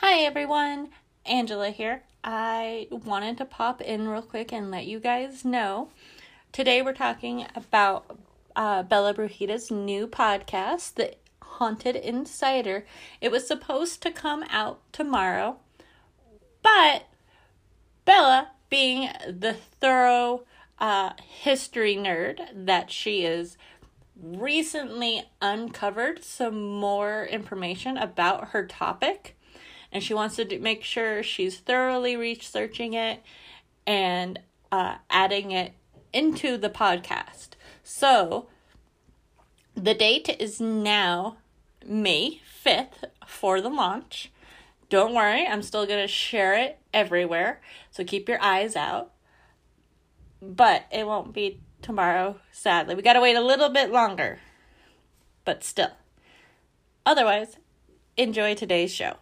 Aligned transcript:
Hi 0.00 0.18
everyone, 0.20 0.90
Angela 1.24 1.70
here. 1.70 2.02
I 2.22 2.86
wanted 2.90 3.38
to 3.38 3.46
pop 3.46 3.80
in 3.80 4.06
real 4.06 4.20
quick 4.20 4.52
and 4.52 4.70
let 4.70 4.84
you 4.84 5.00
guys 5.00 5.42
know. 5.42 5.88
Today 6.52 6.82
we're 6.82 6.92
talking 6.92 7.46
about 7.56 8.18
uh, 8.54 8.82
Bella 8.82 9.14
Brujita's 9.14 9.70
new 9.70 10.06
podcast, 10.06 10.94
The 10.96 11.14
Haunted 11.40 11.96
Insider. 11.96 12.84
It 13.22 13.32
was 13.32 13.48
supposed 13.48 14.02
to 14.02 14.10
come 14.10 14.44
out 14.50 14.80
tomorrow, 14.92 15.56
but 16.62 17.08
Bella, 18.04 18.50
being 18.68 19.08
the 19.26 19.54
thorough 19.54 20.44
uh, 20.78 21.12
history 21.26 21.96
nerd 21.96 22.40
that 22.54 22.90
she 22.90 23.24
is, 23.24 23.56
recently 24.14 25.24
uncovered 25.40 26.22
some 26.22 26.62
more 26.62 27.24
information 27.24 27.96
about 27.96 28.48
her 28.48 28.66
topic 28.66 29.35
and 29.96 30.04
she 30.04 30.12
wants 30.12 30.36
to 30.36 30.44
do, 30.44 30.58
make 30.58 30.84
sure 30.84 31.22
she's 31.22 31.56
thoroughly 31.56 32.18
researching 32.18 32.92
it 32.92 33.22
and 33.86 34.38
uh, 34.70 34.96
adding 35.08 35.52
it 35.52 35.72
into 36.12 36.58
the 36.58 36.68
podcast. 36.68 37.52
So 37.82 38.46
the 39.74 39.94
date 39.94 40.36
is 40.38 40.60
now 40.60 41.38
May 41.82 42.42
5th 42.62 43.04
for 43.26 43.62
the 43.62 43.70
launch. 43.70 44.30
Don't 44.90 45.14
worry, 45.14 45.46
I'm 45.46 45.62
still 45.62 45.86
going 45.86 46.04
to 46.04 46.12
share 46.12 46.52
it 46.52 46.78
everywhere. 46.92 47.62
So 47.90 48.04
keep 48.04 48.28
your 48.28 48.42
eyes 48.42 48.76
out. 48.76 49.12
But 50.42 50.84
it 50.92 51.06
won't 51.06 51.32
be 51.32 51.62
tomorrow, 51.80 52.36
sadly. 52.52 52.94
We 52.94 53.00
got 53.00 53.14
to 53.14 53.22
wait 53.22 53.36
a 53.36 53.40
little 53.40 53.70
bit 53.70 53.90
longer. 53.90 54.40
But 55.46 55.64
still. 55.64 55.92
Otherwise, 57.06 57.56
enjoy 58.18 58.54
today's 58.54 58.92
show. 58.92 59.16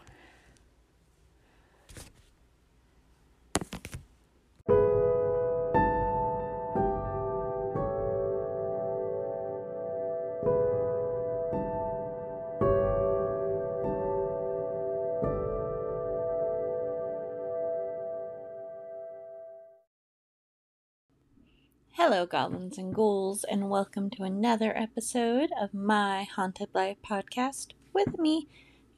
Hello, 22.15 22.27
goblins 22.27 22.79
and 22.79 22.95
ghouls, 22.95 23.43
and 23.43 23.69
welcome 23.69 24.09
to 24.09 24.23
another 24.23 24.73
episode 24.79 25.51
of 25.61 25.75
my 25.75 26.23
Haunted 26.23 26.69
Life 26.73 26.99
podcast 27.05 27.73
with 27.93 28.21
me, 28.21 28.47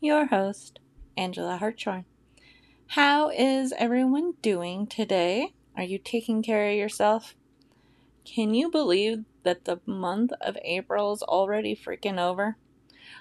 your 0.03 0.27
host, 0.27 0.81
Angela 1.17 1.57
Hartshorn. 1.57 2.05
How 2.89 3.31
is 3.31 3.73
everyone 3.79 4.35
doing 4.43 4.87
today? 4.87 5.55
Are 5.75 5.83
you 5.83 5.97
taking 5.97 6.43
care 6.43 6.69
of 6.69 6.77
yourself? 6.77 7.35
Can 8.27 8.53
you 8.53 8.71
believe 8.71 9.25
that 9.45 9.65
the 9.65 9.81
month 9.87 10.33
of 10.43 10.59
April 10.63 11.15
is 11.15 11.23
already 11.23 11.75
freaking 11.75 12.21
over? 12.21 12.59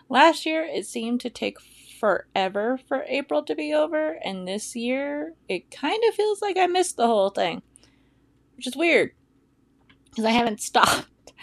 Last 0.10 0.46
year, 0.46 0.66
it 0.66 0.86
seemed 0.86 1.22
to 1.22 1.30
take 1.30 1.56
forever 2.02 2.78
for 2.86 3.06
April 3.08 3.44
to 3.44 3.56
be 3.56 3.74
over, 3.74 4.20
and 4.26 4.46
this 4.46 4.76
year, 4.76 5.36
it 5.48 5.72
kind 5.72 6.04
of 6.10 6.16
feels 6.16 6.42
like 6.42 6.58
I 6.58 6.68
missed 6.68 6.98
the 6.98 7.08
whole 7.08 7.30
thing, 7.30 7.62
which 8.58 8.68
is 8.68 8.76
weird 8.76 9.14
because 10.16 10.26
I 10.26 10.32
haven't 10.32 10.62
stopped. 10.62 11.34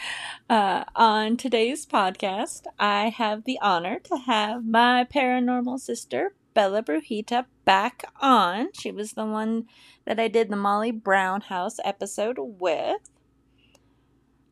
Uh, 0.49 0.85
on 0.97 1.37
today's 1.37 1.85
podcast, 1.85 2.63
I 2.79 3.11
have 3.11 3.45
the 3.45 3.59
honor 3.61 3.99
to 4.01 4.17
have 4.17 4.65
my 4.65 5.05
paranormal 5.05 5.79
sister, 5.79 6.35
Bella 6.55 6.83
Brujita, 6.83 7.45
back 7.67 8.05
on. 8.21 8.73
She 8.73 8.91
was 8.91 9.13
the 9.13 9.27
one 9.27 9.67
that 10.07 10.19
I 10.19 10.29
did 10.29 10.49
the 10.49 10.57
Molly 10.57 10.91
Brown 10.91 11.43
House 11.43 11.77
episode 11.85 12.39
with. 12.39 13.11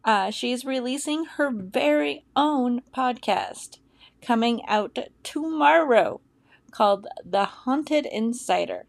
Uh, 0.04 0.30
she's 0.30 0.64
releasing 0.64 1.24
her 1.24 1.50
very 1.50 2.24
own 2.36 2.82
podcast 2.94 3.78
coming 4.22 4.60
out 4.66 4.98
tomorrow 5.22 6.20
called 6.70 7.06
The 7.24 7.44
Haunted 7.44 8.06
Insider. 8.06 8.84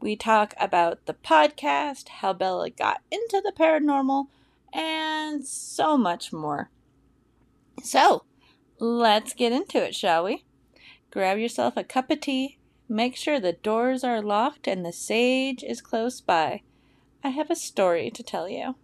We 0.00 0.16
talk 0.16 0.54
about 0.58 1.06
the 1.06 1.14
podcast, 1.14 2.08
how 2.08 2.32
Bella 2.32 2.70
got 2.70 3.02
into 3.10 3.40
the 3.44 3.52
paranormal, 3.52 4.26
and 4.72 5.46
so 5.46 5.96
much 5.96 6.32
more. 6.32 6.70
So, 7.82 8.24
let's 8.78 9.34
get 9.34 9.52
into 9.52 9.82
it, 9.84 9.94
shall 9.94 10.24
we? 10.24 10.44
Grab 11.10 11.38
yourself 11.38 11.76
a 11.76 11.84
cup 11.84 12.10
of 12.10 12.20
tea, 12.20 12.58
make 12.88 13.16
sure 13.16 13.38
the 13.38 13.52
doors 13.52 14.04
are 14.04 14.22
locked 14.22 14.66
and 14.66 14.84
the 14.84 14.92
sage 14.92 15.62
is 15.62 15.80
close 15.80 16.20
by. 16.20 16.62
I 17.24 17.28
have 17.30 17.50
a 17.50 17.56
story 17.56 18.10
to 18.10 18.22
tell 18.22 18.48
you. 18.48 18.76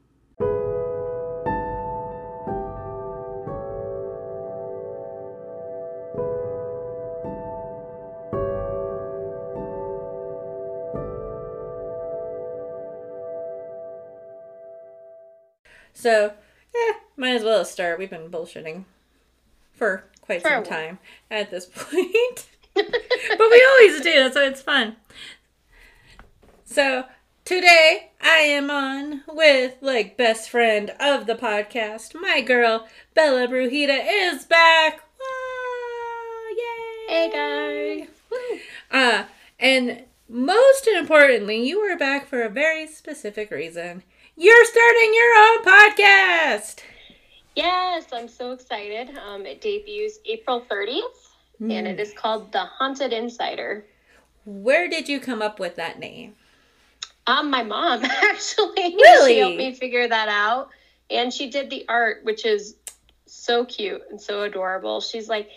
So, 15.99 16.33
yeah, 16.73 16.93
might 17.17 17.35
as 17.35 17.43
well 17.43 17.65
start. 17.65 17.99
We've 17.99 18.09
been 18.09 18.31
bullshitting 18.31 18.85
for 19.73 20.05
quite 20.21 20.43
for 20.43 20.49
some 20.49 20.63
time 20.63 21.01
at 21.29 21.51
this 21.51 21.67
point. 21.75 22.47
but 22.73 23.51
we 23.51 23.67
always 23.69 24.01
do, 24.01 24.33
so 24.33 24.41
it's 24.43 24.63
fun. 24.63 24.95
So, 26.65 27.07
today 27.45 28.13
I 28.21 28.37
am 28.37 28.71
on 28.71 29.25
with 29.27 29.75
like 29.81 30.17
best 30.17 30.49
friend 30.51 30.93
of 31.01 31.27
the 31.27 31.35
podcast, 31.35 32.15
my 32.15 32.43
girl 32.43 32.87
Bella 33.15 33.49
Brujita 33.49 33.99
is 34.09 34.45
back. 34.45 35.01
Wow, 35.19 36.45
Yay! 36.57 37.09
Hey 37.09 38.07
guys. 38.07 38.09
Uh, 38.93 39.25
and 39.59 40.05
most 40.29 40.87
importantly, 40.87 41.67
you 41.67 41.81
are 41.81 41.97
back 41.97 42.27
for 42.27 42.43
a 42.43 42.51
very 42.51 42.87
specific 42.87 43.51
reason. 43.51 44.03
You're 44.37 44.65
starting 44.67 45.15
your 45.15 45.35
own 45.37 45.65
podcast. 45.65 46.81
Yes, 47.57 48.07
I'm 48.13 48.29
so 48.29 48.53
excited. 48.53 49.17
Um, 49.19 49.47
it 49.47 49.61
debuts 49.61 50.19
April 50.27 50.65
30th, 50.71 51.01
mm. 51.61 51.73
and 51.73 51.89
it 51.89 51.99
is 51.99 52.13
called 52.13 52.53
The 52.53 52.61
Haunted 52.61 53.13
Insider. 53.13 53.85
Where 54.45 54.89
did 54.89 55.09
you 55.09 55.19
come 55.19 55.43
up 55.43 55.59
with 55.59 55.77
that 55.77 55.99
name? 55.99 56.35
Um, 57.27 57.51
my 57.51 57.63
mom 57.63 58.05
actually. 58.05 58.95
Really? 58.97 59.33
she 59.33 59.39
helped 59.41 59.57
me 59.57 59.75
figure 59.75 60.07
that 60.09 60.29
out, 60.29 60.69
and 61.11 61.33
she 61.33 61.51
did 61.51 61.71
the 61.71 61.85
art, 61.89 62.23
which 62.23 62.45
is 62.45 62.77
so 63.27 63.65
cute 63.65 64.03
and 64.11 64.21
so 64.21 64.43
adorable. 64.43 65.01
She's 65.01 65.29
like, 65.29 65.49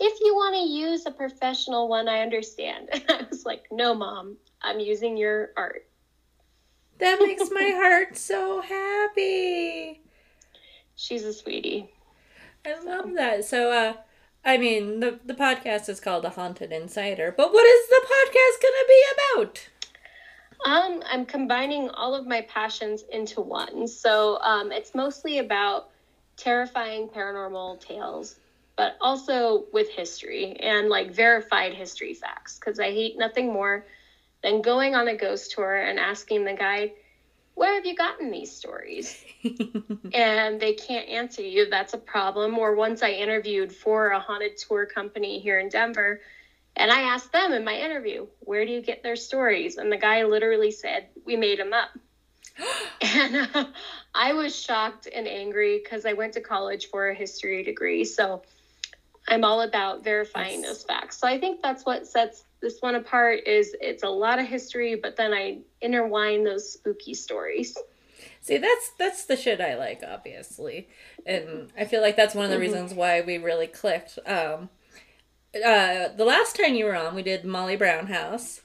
"If 0.00 0.20
you 0.20 0.34
want 0.34 0.54
to 0.54 0.60
use 0.60 1.06
a 1.06 1.10
professional 1.10 1.88
one, 1.88 2.08
I 2.08 2.20
understand." 2.20 2.88
I 3.08 3.26
was 3.30 3.44
like, 3.44 3.66
"No, 3.70 3.94
mom, 3.94 4.36
I'm 4.62 4.80
using 4.80 5.16
your 5.16 5.50
art." 5.56 5.86
That 6.98 7.18
makes 7.20 7.50
my 7.50 7.70
heart 7.74 8.16
so 8.16 8.60
happy. 8.60 10.02
She's 10.96 11.24
a 11.24 11.32
sweetie. 11.32 11.90
I 12.66 12.78
love 12.82 13.14
that. 13.14 13.44
So, 13.44 13.70
uh, 13.70 13.94
I 14.44 14.56
mean, 14.56 15.00
the 15.00 15.18
the 15.24 15.34
podcast 15.34 15.88
is 15.88 16.00
called 16.00 16.24
The 16.24 16.30
Haunted 16.30 16.72
Insider, 16.72 17.32
but 17.36 17.52
what 17.52 17.66
is 17.66 17.88
the 17.88 18.06
podcast 18.06 18.62
going 18.62 18.74
to 18.74 18.86
be 18.88 19.04
about? 19.14 19.68
Um, 20.64 21.02
I'm 21.06 21.24
combining 21.24 21.88
all 21.90 22.14
of 22.14 22.26
my 22.26 22.40
passions 22.42 23.04
into 23.12 23.40
one. 23.40 23.86
So, 23.86 24.38
um, 24.40 24.72
it's 24.72 24.94
mostly 24.94 25.38
about 25.38 25.90
terrifying 26.36 27.08
paranormal 27.08 27.80
tales, 27.80 28.36
but 28.78 28.96
also 29.00 29.64
with 29.72 29.90
history 29.90 30.56
and 30.60 30.88
like 30.88 31.10
verified 31.10 31.74
history 31.74 32.14
facts 32.14 32.58
because 32.58 32.78
I 32.78 32.92
hate 32.92 33.18
nothing 33.18 33.52
more 33.52 33.84
than 34.44 34.62
going 34.62 34.94
on 34.94 35.08
a 35.08 35.16
ghost 35.16 35.50
tour 35.50 35.76
and 35.76 35.98
asking 35.98 36.44
the 36.44 36.52
guide, 36.54 36.92
where 37.56 37.74
have 37.74 37.84
you 37.84 37.96
gotten 37.96 38.30
these 38.30 38.54
stories? 38.54 39.20
and 40.14 40.60
they 40.60 40.74
can't 40.74 41.08
answer 41.08 41.42
you. 41.42 41.68
That's 41.68 41.92
a 41.92 41.98
problem. 41.98 42.56
Or 42.56 42.76
once 42.76 43.02
I 43.02 43.10
interviewed 43.10 43.74
for 43.74 44.10
a 44.10 44.20
haunted 44.20 44.56
tour 44.56 44.86
company 44.86 45.40
here 45.40 45.58
in 45.58 45.68
Denver, 45.68 46.20
and 46.76 46.92
I 46.92 47.00
asked 47.00 47.32
them 47.32 47.52
in 47.52 47.64
my 47.64 47.76
interview, 47.76 48.28
where 48.38 48.64
do 48.64 48.70
you 48.70 48.80
get 48.80 49.02
their 49.02 49.16
stories? 49.16 49.76
And 49.76 49.90
the 49.90 49.96
guy 49.96 50.22
literally 50.22 50.70
said, 50.70 51.08
we 51.26 51.34
made 51.34 51.58
them 51.58 51.72
up. 51.72 51.90
and 53.00 53.48
uh, 53.52 53.64
I 54.14 54.34
was 54.34 54.56
shocked 54.56 55.08
and 55.12 55.26
angry 55.26 55.80
because 55.82 56.06
I 56.06 56.12
went 56.12 56.34
to 56.34 56.40
college 56.40 56.90
for 56.90 57.08
a 57.08 57.14
history 57.14 57.64
degree. 57.64 58.04
So 58.04 58.42
I'm 59.28 59.44
all 59.44 59.62
about 59.62 60.02
verifying 60.02 60.60
yes. 60.60 60.68
those 60.68 60.82
facts. 60.84 61.18
So 61.18 61.28
I 61.28 61.38
think 61.38 61.62
that's 61.62 61.84
what 61.84 62.06
sets 62.06 62.44
this 62.60 62.80
one 62.80 62.96
apart 62.96 63.40
is 63.46 63.76
it's 63.80 64.02
a 64.02 64.08
lot 64.08 64.38
of 64.38 64.46
history, 64.46 64.96
but 64.96 65.16
then 65.16 65.32
I 65.32 65.58
intertwine 65.80 66.44
those 66.44 66.72
spooky 66.72 67.14
stories. 67.14 67.76
See, 68.40 68.58
that's 68.58 68.90
that's 68.98 69.26
the 69.26 69.36
shit 69.36 69.60
I 69.60 69.76
like, 69.76 70.02
obviously, 70.06 70.88
and 71.26 71.70
I 71.78 71.84
feel 71.84 72.00
like 72.00 72.16
that's 72.16 72.34
one 72.34 72.44
of 72.44 72.50
the 72.50 72.56
mm-hmm. 72.56 72.62
reasons 72.62 72.94
why 72.94 73.20
we 73.20 73.38
really 73.38 73.66
clicked. 73.66 74.18
Um, 74.26 74.70
uh, 75.54 76.08
the 76.16 76.24
last 76.24 76.56
time 76.56 76.74
you 76.74 76.86
were 76.86 76.96
on, 76.96 77.14
we 77.14 77.22
did 77.22 77.44
Molly 77.44 77.76
Brown 77.76 78.06
House. 78.06 78.60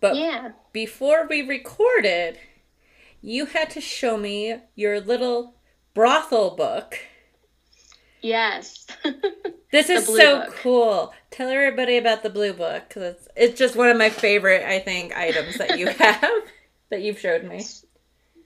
But 0.00 0.16
Yeah. 0.16 0.52
before 0.72 1.26
we 1.28 1.42
recorded, 1.42 2.38
you 3.20 3.46
had 3.46 3.70
to 3.70 3.80
show 3.80 4.16
me 4.16 4.56
your 4.74 5.00
little 5.00 5.56
brothel 5.94 6.54
book. 6.54 6.98
Yes. 8.26 8.86
This 9.72 9.90
is 9.90 10.06
so 10.06 10.44
book. 10.44 10.54
cool. 10.62 11.14
Tell 11.32 11.50
everybody 11.50 11.96
about 11.98 12.22
the 12.22 12.30
blue 12.30 12.52
book 12.52 12.84
because 12.88 13.02
it's 13.02 13.28
it's 13.36 13.58
just 13.58 13.74
one 13.76 13.88
of 13.90 13.98
my 13.98 14.08
favorite, 14.10 14.62
I 14.64 14.78
think, 14.78 15.14
items 15.14 15.58
that 15.58 15.76
you 15.78 15.88
have 15.98 16.24
that 16.88 17.02
you've 17.02 17.18
showed 17.18 17.44
me. 17.44 17.62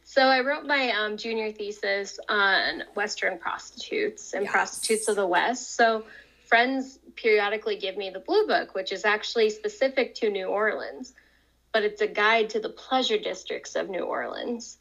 So 0.03 0.23
I 0.23 0.41
wrote 0.41 0.65
my 0.67 0.91
um, 0.91 1.17
junior 1.19 1.53
thesis 1.53 2.19
on 2.29 2.83
Western 2.97 3.39
prostitutes 3.39 4.33
and 4.33 4.43
Yes. 4.45 4.51
prostitutes 4.53 5.09
of 5.09 5.17
the 5.17 5.27
West. 5.27 5.77
So 5.77 6.05
friends 6.47 6.99
periodically 7.17 7.77
give 7.77 7.97
me 7.99 8.11
the 8.11 8.21
Blue 8.21 8.47
Book, 8.49 8.75
which 8.75 8.91
is 8.91 9.05
actually 9.05 9.51
specific 9.51 10.15
to 10.17 10.31
New 10.31 10.47
Orleans, 10.47 11.13
but 11.73 11.85
it's 11.85 12.01
a 12.01 12.09
guide 12.09 12.51
to 12.51 12.61
the 12.61 12.71
pleasure 12.71 13.19
districts 13.19 13.77
of 13.77 13.89
New 13.89 14.03
Orleans. 14.05 14.79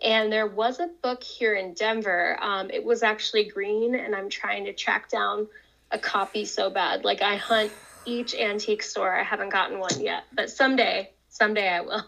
And 0.00 0.32
there 0.32 0.46
was 0.46 0.78
a 0.78 0.88
book 1.02 1.22
here 1.22 1.54
in 1.54 1.74
Denver. 1.74 2.38
Um, 2.40 2.70
it 2.70 2.84
was 2.84 3.02
actually 3.02 3.44
green, 3.44 3.94
and 3.96 4.14
I'm 4.14 4.28
trying 4.30 4.64
to 4.66 4.72
track 4.72 5.10
down 5.10 5.48
a 5.90 5.98
copy 5.98 6.44
so 6.44 6.70
bad. 6.70 7.04
Like 7.04 7.20
I 7.22 7.36
hunt 7.36 7.72
each 8.04 8.34
antique 8.34 8.82
store. 8.82 9.12
I 9.12 9.22
haven't 9.24 9.50
gotten 9.50 9.78
one 9.78 10.00
yet, 10.00 10.24
but 10.32 10.50
someday, 10.50 11.10
someday 11.28 11.68
I 11.68 11.80
will. 11.80 12.04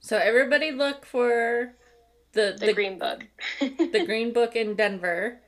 So 0.00 0.18
everybody 0.18 0.72
look 0.72 1.06
for 1.06 1.72
the 2.32 2.56
The, 2.58 2.66
the, 2.66 2.72
green 2.72 2.98
book. 2.98 3.24
the 3.60 4.02
green 4.06 4.32
book 4.32 4.56
in 4.56 4.74
Denver. 4.74 5.38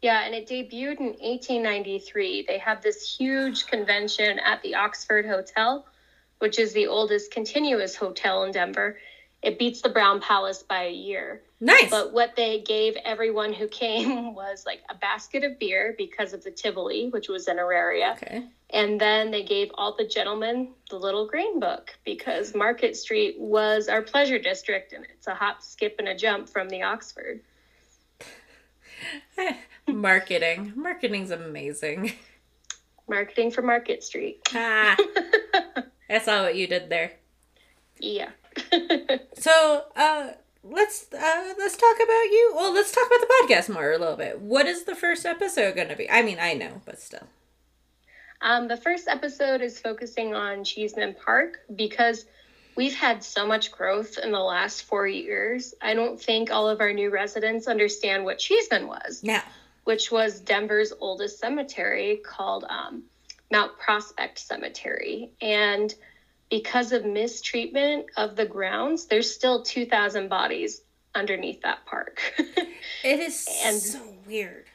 Yeah, 0.00 0.24
and 0.24 0.34
it 0.34 0.48
debuted 0.48 0.98
in 1.00 1.06
1893. 1.20 2.46
They 2.48 2.58
had 2.58 2.82
this 2.82 3.14
huge 3.14 3.66
convention 3.66 4.38
at 4.40 4.62
the 4.62 4.74
Oxford 4.74 5.26
Hotel, 5.26 5.86
which 6.38 6.58
is 6.58 6.72
the 6.72 6.86
oldest 6.88 7.30
continuous 7.30 7.94
hotel 7.94 8.42
in 8.44 8.52
Denver. 8.52 8.98
It 9.42 9.58
beats 9.58 9.80
the 9.80 9.88
Brown 9.88 10.20
Palace 10.20 10.62
by 10.62 10.84
a 10.84 10.92
year. 10.92 11.42
Nice. 11.60 11.90
But 11.90 12.12
what 12.12 12.36
they 12.36 12.60
gave 12.60 12.96
everyone 13.04 13.52
who 13.52 13.66
came 13.68 14.34
was 14.36 14.64
like 14.64 14.82
a 14.88 14.94
basket 14.94 15.42
of 15.42 15.58
beer 15.58 15.94
because 15.98 16.32
of 16.32 16.44
the 16.44 16.50
Tivoli, 16.50 17.08
which 17.08 17.28
was 17.28 17.48
an 17.48 17.58
area. 17.58 18.16
okay. 18.22 18.44
And 18.70 19.00
then 19.00 19.30
they 19.30 19.42
gave 19.42 19.70
all 19.74 19.94
the 19.96 20.06
gentlemen 20.06 20.70
the 20.88 20.96
little 20.96 21.26
green 21.26 21.60
book 21.60 21.90
because 22.04 22.54
Market 22.54 22.96
Street 22.96 23.38
was 23.38 23.88
our 23.88 24.00
pleasure 24.00 24.38
district 24.38 24.92
and 24.92 25.04
it's 25.12 25.26
a 25.26 25.34
hop, 25.34 25.60
skip, 25.62 25.96
and 25.98 26.08
a 26.08 26.16
jump 26.16 26.48
from 26.48 26.68
the 26.68 26.82
Oxford. 26.82 27.40
Marketing. 29.86 30.72
Marketing's 30.74 31.32
amazing. 31.32 32.12
Marketing 33.08 33.50
for 33.50 33.62
Market 33.62 34.02
Street. 34.02 34.40
Ah, 34.54 34.96
I 36.08 36.18
saw 36.20 36.42
what 36.42 36.56
you 36.56 36.66
did 36.66 36.88
there. 36.88 37.12
Yeah. 37.98 38.30
So, 39.34 39.84
uh, 39.96 40.28
let's 40.62 41.06
uh, 41.12 41.54
let's 41.58 41.76
talk 41.76 41.96
about 41.96 42.24
you. 42.30 42.52
Well, 42.54 42.72
let's 42.72 42.92
talk 42.92 43.06
about 43.06 43.20
the 43.20 43.34
podcast 43.42 43.68
more 43.72 43.90
a 43.92 43.98
little 43.98 44.16
bit. 44.16 44.40
What 44.40 44.66
is 44.66 44.84
the 44.84 44.94
first 44.94 45.26
episode 45.26 45.74
going 45.74 45.88
to 45.88 45.96
be? 45.96 46.08
I 46.08 46.22
mean, 46.22 46.38
I 46.40 46.54
know, 46.54 46.80
but 46.84 47.00
still. 47.00 47.26
um, 48.40 48.68
the 48.68 48.76
first 48.76 49.08
episode 49.08 49.60
is 49.62 49.78
focusing 49.80 50.34
on 50.34 50.62
Cheeseman 50.64 51.14
Park 51.24 51.60
because 51.74 52.24
we've 52.76 52.94
had 52.94 53.22
so 53.24 53.46
much 53.46 53.72
growth 53.72 54.18
in 54.18 54.30
the 54.32 54.38
last 54.40 54.82
four 54.84 55.06
years. 55.08 55.74
I 55.82 55.94
don't 55.94 56.20
think 56.20 56.50
all 56.52 56.68
of 56.68 56.80
our 56.80 56.92
new 56.92 57.10
residents 57.10 57.66
understand 57.66 58.24
what 58.24 58.38
Cheeseman 58.38 58.86
was. 58.86 59.22
Now, 59.24 59.42
which 59.84 60.12
was 60.12 60.38
Denver's 60.40 60.92
oldest 61.00 61.40
cemetery 61.40 62.20
called 62.24 62.64
um, 62.68 63.02
Mount 63.50 63.76
Prospect 63.78 64.38
Cemetery. 64.38 65.32
And 65.40 65.92
because 66.52 66.92
of 66.92 67.06
mistreatment 67.06 68.04
of 68.18 68.36
the 68.36 68.44
grounds, 68.44 69.06
there's 69.06 69.34
still 69.34 69.62
2,000 69.62 70.28
bodies 70.28 70.82
underneath 71.14 71.62
that 71.62 71.86
park. 71.86 72.20
it 73.02 73.20
is 73.20 73.48
And- 73.64 73.80
so 73.80 73.98
weird. 74.26 74.66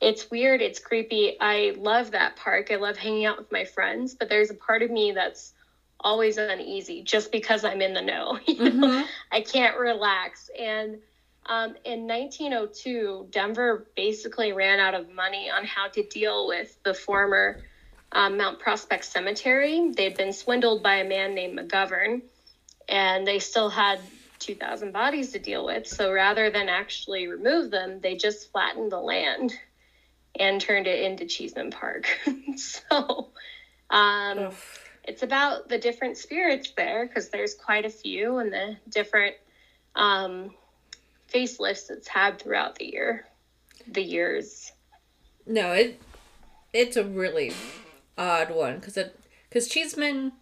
it's 0.00 0.28
weird, 0.32 0.60
it's 0.60 0.80
creepy. 0.80 1.36
I 1.40 1.74
love 1.78 2.10
that 2.10 2.34
park. 2.34 2.72
I 2.72 2.74
love 2.76 2.96
hanging 2.96 3.24
out 3.24 3.38
with 3.38 3.52
my 3.52 3.64
friends, 3.64 4.14
but 4.16 4.28
there's 4.28 4.50
a 4.50 4.54
part 4.54 4.82
of 4.82 4.90
me 4.90 5.12
that's 5.12 5.52
always 6.00 6.38
uneasy 6.38 7.02
just 7.04 7.30
because 7.30 7.64
I'm 7.64 7.80
in 7.82 7.94
the 7.94 8.02
know. 8.02 8.40
you 8.48 8.70
know? 8.70 8.88
Mhm. 8.88 9.06
I 9.30 9.42
can't 9.42 9.78
relax. 9.78 10.50
And 10.58 10.98
um, 11.46 11.76
in 11.84 12.08
1902, 12.08 13.28
Denver 13.30 13.86
basically 13.94 14.52
ran 14.52 14.80
out 14.80 14.94
of 14.94 15.08
money 15.14 15.48
on 15.50 15.64
how 15.64 15.86
to 15.86 16.02
deal 16.02 16.48
with 16.48 16.76
the 16.82 16.94
former 16.94 17.62
um, 18.12 18.36
Mount 18.36 18.58
Prospect 18.58 19.04
Cemetery. 19.04 19.90
They'd 19.90 20.16
been 20.16 20.32
swindled 20.32 20.82
by 20.82 20.96
a 20.96 21.08
man 21.08 21.34
named 21.34 21.58
McGovern, 21.58 22.22
and 22.88 23.26
they 23.26 23.38
still 23.38 23.70
had 23.70 24.00
2,000 24.40 24.92
bodies 24.92 25.32
to 25.32 25.38
deal 25.38 25.64
with. 25.64 25.86
So 25.86 26.12
rather 26.12 26.50
than 26.50 26.68
actually 26.68 27.26
remove 27.28 27.70
them, 27.70 28.00
they 28.00 28.16
just 28.16 28.50
flattened 28.50 28.92
the 28.92 29.00
land 29.00 29.52
and 30.38 30.60
turned 30.60 30.86
it 30.86 31.04
into 31.04 31.26
Cheeseman 31.26 31.70
Park. 31.70 32.08
so. 32.56 33.28
Um, 33.90 34.52
it's 35.04 35.22
about 35.22 35.68
the 35.68 35.78
different 35.78 36.16
spirits 36.16 36.72
there 36.76 37.06
because 37.06 37.30
there's 37.30 37.54
quite 37.54 37.84
a 37.84 37.90
few 37.90 38.38
and 38.38 38.52
the 38.52 38.76
different 38.88 39.34
um, 39.96 40.54
facelifts 41.32 41.90
it's 41.90 42.08
had 42.08 42.40
throughout 42.40 42.76
the 42.76 42.84
year, 42.84 43.26
the 43.88 44.02
years. 44.02 44.72
No, 45.46 45.72
it 45.72 46.00
it's 46.72 46.96
a 46.96 47.04
really 47.04 47.52
odd 48.20 48.50
one 48.50 48.76
because 48.76 48.96
it 48.96 49.18
because 49.48 49.66
Cheeseman, 49.66 50.32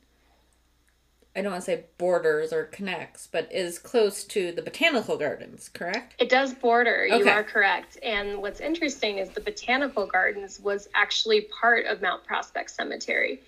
I 1.34 1.40
don't 1.40 1.52
want 1.52 1.64
to 1.64 1.70
say 1.70 1.84
borders 1.96 2.52
or 2.52 2.64
connects, 2.64 3.26
but 3.30 3.50
is 3.50 3.78
close 3.78 4.24
to 4.24 4.52
the 4.52 4.60
botanical 4.60 5.16
gardens. 5.16 5.70
Correct? 5.70 6.14
It 6.18 6.28
does 6.28 6.52
border. 6.52 7.06
Okay. 7.10 7.18
You 7.18 7.30
are 7.30 7.44
correct. 7.44 7.96
And 8.02 8.42
what's 8.42 8.60
interesting 8.60 9.18
is 9.18 9.30
the 9.30 9.40
botanical 9.40 10.06
gardens 10.06 10.60
was 10.60 10.88
actually 10.94 11.48
part 11.60 11.86
of 11.86 12.02
Mount 12.02 12.24
Prospect 12.24 12.70
Cemetery, 12.70 13.40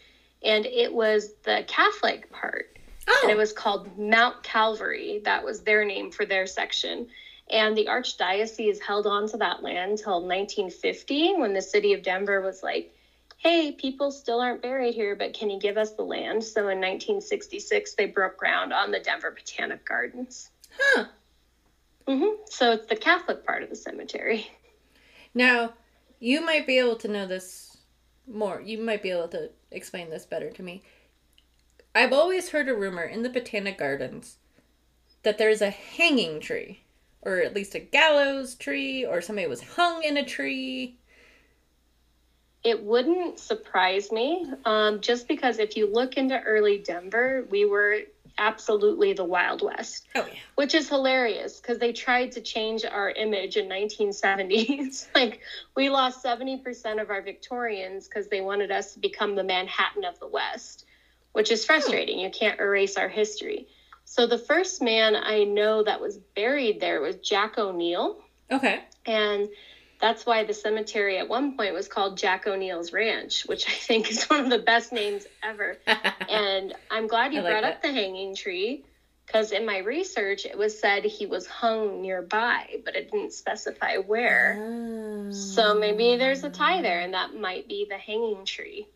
and 0.42 0.64
it 0.64 0.92
was 0.92 1.32
the 1.42 1.64
Catholic 1.66 2.30
part. 2.30 2.78
Oh, 3.08 3.20
and 3.22 3.32
it 3.32 3.36
was 3.36 3.52
called 3.52 3.98
Mount 3.98 4.42
Calvary. 4.42 5.20
That 5.24 5.44
was 5.44 5.60
their 5.60 5.84
name 5.84 6.12
for 6.12 6.24
their 6.24 6.46
section. 6.46 7.08
And 7.50 7.76
the 7.76 7.86
archdiocese 7.86 8.80
held 8.80 9.08
on 9.08 9.28
to 9.30 9.36
that 9.38 9.62
land 9.62 9.98
till 9.98 10.20
1950 10.22 11.34
when 11.38 11.52
the 11.52 11.62
city 11.62 11.92
of 11.92 12.04
Denver 12.04 12.40
was 12.40 12.62
like, 12.62 12.94
hey, 13.40 13.72
people 13.72 14.10
still 14.10 14.38
aren't 14.38 14.60
buried 14.60 14.94
here, 14.94 15.16
but 15.16 15.32
can 15.32 15.48
you 15.48 15.58
give 15.58 15.78
us 15.78 15.92
the 15.92 16.02
land? 16.02 16.44
So 16.44 16.60
in 16.60 16.78
1966, 16.78 17.94
they 17.94 18.04
broke 18.04 18.36
ground 18.36 18.70
on 18.72 18.90
the 18.90 19.00
Denver 19.00 19.30
Botanic 19.30 19.84
Gardens. 19.86 20.50
huh. 20.78 21.06
hmm 22.06 22.34
So 22.50 22.72
it's 22.72 22.86
the 22.86 22.96
Catholic 22.96 23.46
part 23.46 23.62
of 23.62 23.70
the 23.70 23.76
cemetery. 23.76 24.46
Now, 25.32 25.72
you 26.18 26.44
might 26.44 26.66
be 26.66 26.78
able 26.78 26.96
to 26.96 27.08
know 27.08 27.26
this 27.26 27.78
more. 28.26 28.60
You 28.60 28.76
might 28.76 29.02
be 29.02 29.10
able 29.10 29.28
to 29.28 29.50
explain 29.70 30.10
this 30.10 30.26
better 30.26 30.50
to 30.50 30.62
me. 30.62 30.82
I've 31.94 32.12
always 32.12 32.50
heard 32.50 32.68
a 32.68 32.74
rumor 32.74 33.04
in 33.04 33.22
the 33.22 33.30
Botanic 33.30 33.78
Gardens 33.78 34.36
that 35.22 35.38
there's 35.38 35.62
a 35.62 35.70
hanging 35.70 36.40
tree, 36.40 36.82
or 37.22 37.38
at 37.38 37.54
least 37.54 37.74
a 37.74 37.80
gallows 37.80 38.54
tree, 38.54 39.04
or 39.04 39.22
somebody 39.22 39.46
was 39.46 39.62
hung 39.62 40.02
in 40.02 40.18
a 40.18 40.24
tree. 40.24 40.98
It 42.62 42.82
wouldn't 42.82 43.38
surprise 43.38 44.12
me, 44.12 44.44
um, 44.64 45.00
just 45.00 45.26
because 45.28 45.58
if 45.58 45.76
you 45.76 45.86
look 45.90 46.16
into 46.16 46.38
early 46.40 46.78
Denver, 46.78 47.46
we 47.50 47.64
were 47.64 48.00
absolutely 48.38 49.12
the 49.12 49.24
Wild 49.24 49.62
West. 49.62 50.06
Oh, 50.14 50.26
yeah. 50.26 50.38
which 50.54 50.74
is 50.74 50.88
hilarious 50.88 51.58
because 51.60 51.78
they 51.78 51.92
tried 51.92 52.32
to 52.32 52.40
change 52.40 52.84
our 52.84 53.10
image 53.10 53.56
in 53.56 53.68
1970s 53.68 55.06
like 55.14 55.40
we 55.74 55.88
lost 55.90 56.24
70% 56.24 57.00
of 57.00 57.10
our 57.10 57.22
victorians 57.22 58.08
because 58.08 58.28
they 58.28 58.40
wanted 58.40 58.70
us 58.70 58.92
to 58.94 58.98
become 58.98 59.34
the 59.36 59.44
manhattan 59.44 60.04
of 60.04 60.18
the 60.20 60.26
west 60.26 60.84
which 61.32 61.50
is 61.50 61.64
frustrating 61.64 62.18
you 62.18 62.30
can't 62.30 62.60
erase 62.60 62.96
our 62.96 63.08
history 63.08 63.66
so 64.04 64.26
the 64.26 64.38
first 64.38 64.82
man 64.82 65.16
i 65.16 65.44
know 65.44 65.82
that 65.82 66.00
was 66.00 66.18
buried 66.34 66.80
there 66.80 67.00
was 67.00 67.16
jack 67.16 67.58
o'neill 67.58 68.22
Okay. 68.50 68.80
and 69.06 69.48
that's 70.00 70.24
why 70.24 70.44
the 70.44 70.54
cemetery 70.54 71.18
at 71.18 71.28
one 71.28 71.56
point 71.56 71.74
was 71.74 71.88
called 71.88 72.16
jack 72.16 72.46
o'neill's 72.46 72.92
ranch 72.92 73.46
which 73.46 73.68
i 73.68 73.72
think 73.72 74.10
is 74.10 74.24
one 74.24 74.40
of 74.40 74.50
the 74.50 74.58
best 74.58 74.92
names 74.92 75.26
ever 75.42 75.76
and 76.28 76.74
I'm 76.90 77.06
glad 77.06 77.32
you 77.32 77.40
like 77.40 77.52
brought 77.52 77.62
that. 77.62 77.76
up 77.76 77.82
the 77.82 77.92
hanging 77.92 78.34
tree 78.34 78.84
because 79.26 79.52
in 79.52 79.64
my 79.64 79.78
research 79.78 80.44
it 80.44 80.58
was 80.58 80.78
said 80.78 81.04
he 81.04 81.26
was 81.26 81.46
hung 81.46 82.02
nearby, 82.02 82.80
but 82.84 82.96
it 82.96 83.10
didn't 83.12 83.32
specify 83.32 83.96
where. 83.96 84.56
So 85.30 85.74
maybe 85.74 86.16
there's 86.16 86.42
a 86.42 86.50
tie 86.50 86.82
there, 86.82 87.00
and 87.00 87.14
that 87.14 87.34
might 87.34 87.68
be 87.68 87.86
the 87.88 87.96
hanging 87.96 88.44
tree. 88.44 88.88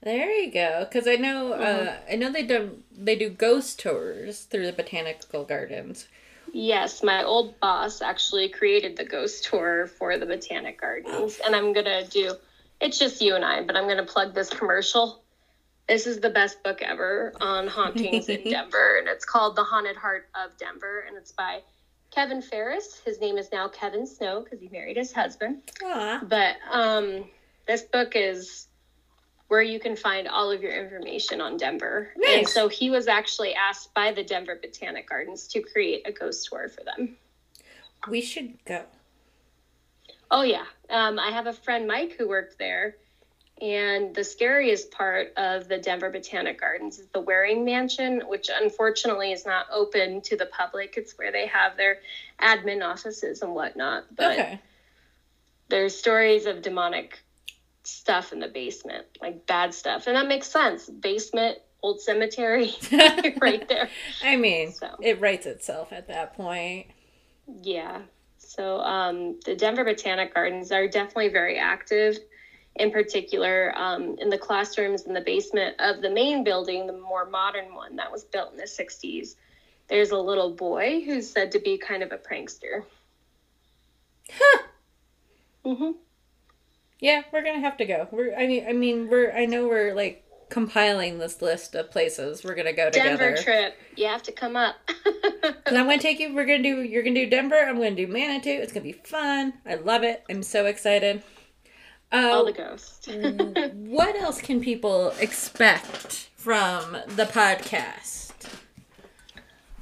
There 0.00 0.30
you 0.30 0.52
go. 0.52 0.86
Because 0.88 1.08
I 1.08 1.16
know, 1.16 1.54
uh, 1.54 1.96
I 2.10 2.14
know 2.14 2.30
they 2.30 2.44
do 2.44 2.82
they 2.96 3.16
do 3.16 3.30
ghost 3.30 3.80
tours 3.80 4.42
through 4.42 4.66
the 4.66 4.72
botanical 4.72 5.44
gardens. 5.44 6.06
Yes, 6.54 7.02
my 7.02 7.24
old 7.24 7.58
boss 7.60 8.00
actually 8.00 8.48
created 8.48 8.96
the 8.96 9.04
ghost 9.04 9.44
tour 9.44 9.86
for 9.86 10.16
the 10.16 10.24
Botanic 10.24 10.80
Gardens, 10.80 11.40
and 11.44 11.54
I'm 11.54 11.72
gonna 11.72 12.06
do 12.06 12.32
it's 12.80 12.98
just 12.98 13.20
you 13.20 13.34
and 13.34 13.44
I, 13.44 13.62
but 13.62 13.76
I'm 13.76 13.84
going 13.84 13.96
to 13.96 14.04
plug 14.04 14.34
this 14.34 14.50
commercial. 14.50 15.22
This 15.88 16.06
is 16.06 16.20
the 16.20 16.30
best 16.30 16.62
book 16.62 16.82
ever 16.82 17.32
on 17.40 17.66
hauntings 17.66 18.28
in 18.28 18.44
Denver, 18.50 18.98
and 18.98 19.08
it's 19.08 19.24
called 19.24 19.56
The 19.56 19.64
Haunted 19.64 19.96
Heart 19.96 20.28
of 20.34 20.56
Denver, 20.58 21.04
and 21.06 21.16
it's 21.16 21.32
by 21.32 21.60
Kevin 22.10 22.42
Pharris. 22.42 23.02
His 23.04 23.20
name 23.20 23.38
is 23.38 23.50
now 23.52 23.68
Kevin 23.68 24.06
Snow 24.06 24.42
because 24.42 24.60
he 24.60 24.68
married 24.68 24.96
his 24.96 25.12
husband. 25.12 25.62
Aww. 25.82 26.28
But 26.28 26.56
um, 26.70 27.24
this 27.66 27.82
book 27.82 28.12
is 28.14 28.68
where 29.48 29.62
you 29.62 29.78
can 29.78 29.94
find 29.96 30.26
all 30.26 30.50
of 30.50 30.62
your 30.62 30.72
information 30.72 31.40
on 31.40 31.56
Denver. 31.56 32.12
Nice. 32.16 32.38
And 32.38 32.48
so 32.48 32.68
he 32.68 32.90
was 32.90 33.08
actually 33.08 33.54
asked 33.54 33.92
by 33.94 34.12
the 34.12 34.24
Denver 34.24 34.58
Botanic 34.60 35.08
Gardens 35.08 35.46
to 35.48 35.60
create 35.60 36.02
a 36.06 36.12
ghost 36.12 36.48
tour 36.50 36.68
for 36.68 36.82
them. 36.84 37.16
We 38.08 38.20
should 38.20 38.62
go. 38.64 38.84
Oh 40.30 40.42
yeah, 40.42 40.64
um, 40.90 41.18
I 41.18 41.30
have 41.30 41.46
a 41.46 41.52
friend 41.52 41.86
Mike 41.86 42.16
who 42.18 42.28
worked 42.28 42.58
there, 42.58 42.96
and 43.60 44.14
the 44.14 44.24
scariest 44.24 44.90
part 44.90 45.32
of 45.36 45.68
the 45.68 45.78
Denver 45.78 46.10
Botanic 46.10 46.60
Gardens 46.60 46.98
is 46.98 47.06
the 47.08 47.20
Waring 47.20 47.64
Mansion, 47.64 48.22
which 48.26 48.50
unfortunately 48.52 49.32
is 49.32 49.46
not 49.46 49.66
open 49.72 50.20
to 50.22 50.36
the 50.36 50.46
public. 50.46 50.94
It's 50.96 51.16
where 51.16 51.30
they 51.30 51.46
have 51.46 51.76
their 51.76 51.98
admin 52.42 52.84
offices 52.84 53.42
and 53.42 53.54
whatnot. 53.54 54.04
But 54.14 54.38
okay. 54.38 54.60
there's 55.68 55.96
stories 55.96 56.46
of 56.46 56.62
demonic 56.62 57.23
stuff 57.86 58.32
in 58.32 58.40
the 58.40 58.48
basement, 58.48 59.06
like 59.20 59.46
bad 59.46 59.74
stuff, 59.74 60.06
and 60.06 60.16
that 60.16 60.26
makes 60.26 60.48
sense. 60.48 60.88
Basement, 60.88 61.58
old 61.82 62.00
cemetery, 62.00 62.72
right 63.40 63.68
there. 63.68 63.88
I 64.22 64.36
mean, 64.36 64.72
So. 64.72 64.88
it 65.00 65.20
writes 65.20 65.46
itself 65.46 65.92
at 65.92 66.08
that 66.08 66.34
point. 66.34 66.86
Yeah. 67.62 68.02
So 68.38 68.78
um, 68.80 69.40
the 69.44 69.54
Denver 69.54 69.84
Botanic 69.84 70.34
Gardens 70.34 70.70
are 70.72 70.86
definitely 70.88 71.28
very 71.28 71.58
active. 71.58 72.18
In 72.76 72.90
particular, 72.90 73.72
um, 73.76 74.16
in 74.18 74.30
the 74.30 74.38
classrooms 74.38 75.02
in 75.02 75.14
the 75.14 75.20
basement 75.20 75.76
of 75.78 76.02
the 76.02 76.10
main 76.10 76.42
building, 76.42 76.86
the 76.86 76.92
more 76.92 77.24
modern 77.24 77.74
one 77.74 77.96
that 77.96 78.10
was 78.10 78.24
built 78.24 78.50
in 78.52 78.56
the 78.58 78.64
60s, 78.64 79.36
there's 79.88 80.10
a 80.10 80.18
little 80.18 80.50
boy 80.50 81.00
who's 81.04 81.30
said 81.30 81.52
to 81.52 81.58
be 81.60 81.78
kind 81.78 82.02
of 82.02 82.10
a 82.12 82.16
prankster. 82.18 82.82
Huh. 84.32 84.62
hmm 85.64 85.90
Yeah, 87.00 87.22
we're 87.32 87.42
gonna 87.42 87.60
have 87.60 87.76
to 87.78 87.84
go. 87.84 88.08
We're. 88.10 88.34
I 88.36 88.46
mean, 88.46 88.66
I 88.66 88.72
mean, 88.72 89.08
we're. 89.08 89.32
I 89.32 89.46
know 89.46 89.66
we're 89.68 89.94
like 89.94 90.22
compiling 90.50 91.18
this 91.18 91.42
list 91.42 91.74
of 91.74 91.90
places 91.90 92.44
we're 92.44 92.54
gonna 92.54 92.72
go 92.72 92.88
Denver 92.90 93.10
together. 93.12 93.24
Denver 93.34 93.42
trip. 93.42 93.76
You 93.96 94.06
have 94.06 94.22
to 94.24 94.32
come 94.32 94.56
up. 94.56 94.76
And 95.66 95.78
I'm 95.78 95.86
gonna 95.86 95.98
take 95.98 96.20
you. 96.20 96.34
We're 96.34 96.46
gonna 96.46 96.62
do. 96.62 96.82
You're 96.82 97.02
gonna 97.02 97.14
do 97.24 97.28
Denver. 97.28 97.56
I'm 97.58 97.76
gonna 97.76 97.94
do 97.94 98.06
Manitou. 98.06 98.50
It's 98.50 98.72
gonna 98.72 98.84
be 98.84 98.92
fun. 98.92 99.54
I 99.66 99.74
love 99.76 100.02
it. 100.02 100.22
I'm 100.30 100.42
so 100.42 100.66
excited. 100.66 101.22
All 102.12 102.42
Uh, 102.42 102.44
the 102.44 102.52
ghosts. 102.52 103.08
what 103.74 104.14
else 104.16 104.40
can 104.40 104.60
people 104.60 105.10
expect 105.18 106.28
from 106.36 106.92
the 107.08 107.24
podcast? 107.24 108.23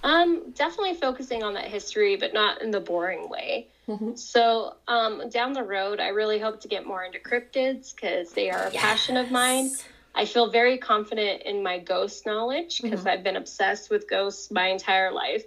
Um, 0.03 0.51
definitely 0.55 0.95
focusing 0.95 1.43
on 1.43 1.55
that 1.55 1.67
history, 1.67 2.17
but 2.17 2.35
not 2.35 2.61
in 2.61 2.71
the 2.71 2.81
boring 2.81 3.29
way. 3.29 3.69
So, 4.17 4.75
um, 4.89 5.29
down 5.29 5.53
the 5.53 5.63
road, 5.63 6.01
I 6.01 6.09
really 6.09 6.39
hope 6.39 6.61
to 6.61 6.69
get 6.69 6.87
more 6.87 7.05
into 7.05 7.19
cryptids 7.19 7.95
because 7.95 8.33
they 8.33 8.51
are 8.51 8.67
a 8.67 8.71
passion 8.71 9.17
of 9.17 9.31
mine. 9.31 9.71
I 10.15 10.25
feel 10.25 10.51
very 10.51 10.79
confident 10.79 11.43
in 11.43 11.63
my 11.63 11.79
ghost 11.79 12.27
knowledge 12.27 12.83
because 12.83 13.07
I've 13.07 13.23
been 13.23 13.37
obsessed 13.37 13.91
with 13.91 14.09
ghosts 14.09 14.51
my 14.51 14.69
entire 14.69 15.13
life. 15.13 15.45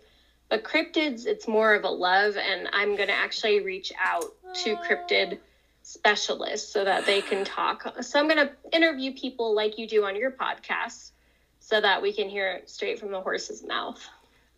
But 0.49 0.63
cryptids, 0.63 1.25
it's 1.25 1.47
more 1.47 1.73
of 1.73 1.83
a 1.83 1.89
love, 1.89 2.37
and 2.37 2.69
I'm 2.71 2.95
going 2.95 3.07
to 3.07 3.15
actually 3.15 3.61
reach 3.61 3.91
out 3.99 4.25
to 4.63 4.75
cryptid 4.77 5.39
specialists 5.83 6.71
so 6.71 6.83
that 6.83 7.05
they 7.05 7.21
can 7.21 7.43
talk. 7.45 7.95
So, 8.01 8.19
I'm 8.19 8.27
going 8.27 8.47
to 8.47 8.51
interview 8.71 9.13
people 9.13 9.53
like 9.53 9.77
you 9.77 9.87
do 9.87 10.05
on 10.05 10.15
your 10.15 10.31
podcast 10.31 11.11
so 11.59 11.81
that 11.81 12.01
we 12.01 12.13
can 12.13 12.29
hear 12.29 12.51
it 12.51 12.69
straight 12.69 12.99
from 12.99 13.11
the 13.11 13.21
horse's 13.21 13.63
mouth. 13.65 14.07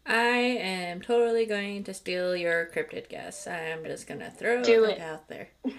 I 0.08 0.38
am 0.38 1.02
totally 1.02 1.46
going 1.46 1.84
to 1.86 1.94
steal 1.94 2.36
your 2.36 2.70
cryptid 2.74 3.10
guess. 3.10 3.46
I'm 3.46 3.84
just 3.84 4.08
gonna 4.08 4.32
throw 4.32 4.64
Do 4.64 4.86
it, 4.86 4.98
it. 4.98 5.02
out 5.02 5.28
there. 5.28 5.50
Do 5.66 5.74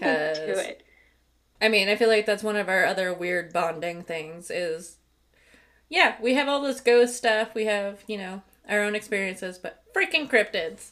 it. 0.00 0.82
I 1.60 1.68
mean, 1.68 1.88
I 1.88 1.96
feel 1.96 2.08
like 2.08 2.26
that's 2.26 2.42
one 2.42 2.56
of 2.56 2.68
our 2.68 2.84
other 2.84 3.14
weird 3.14 3.52
bonding 3.52 4.02
things 4.02 4.50
is 4.50 4.96
yeah, 5.88 6.16
we 6.22 6.34
have 6.34 6.48
all 6.48 6.62
this 6.62 6.80
ghost 6.80 7.16
stuff, 7.16 7.54
we 7.54 7.66
have, 7.66 8.02
you 8.06 8.16
know, 8.16 8.42
our 8.68 8.82
own 8.82 8.94
experiences, 8.94 9.58
but 9.58 9.82
freaking 9.94 10.28
cryptids. 10.28 10.90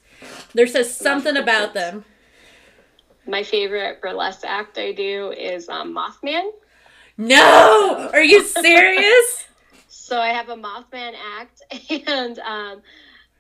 There's 0.55 0.75
just 0.75 0.99
something 0.99 1.37
about 1.39 1.73
them. 1.73 2.05
My 3.27 3.43
favorite 3.43 4.03
burlesque 4.03 4.45
act 4.45 4.77
I 4.77 4.93
do 4.93 5.33
is 5.33 5.69
um, 5.69 5.95
Mothman. 5.95 6.51
No! 7.17 8.11
Are 8.13 8.23
you 8.23 8.45
serious? 8.45 9.47
So 10.11 10.21
I 10.21 10.31
have 10.31 10.49
a 10.49 10.57
Mothman 10.57 11.13
act, 11.39 11.63
and 12.09 12.37
um, 12.41 12.83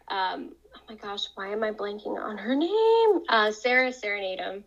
um, 0.06 0.52
oh 0.72 0.80
my 0.88 0.94
gosh, 0.94 1.26
why 1.34 1.48
am 1.48 1.64
I 1.64 1.72
blanking 1.72 2.16
on 2.16 2.38
her 2.38 2.54
name? 2.54 3.24
Uh, 3.28 3.50
Sarah 3.50 3.90
Serenadum, 3.90 4.62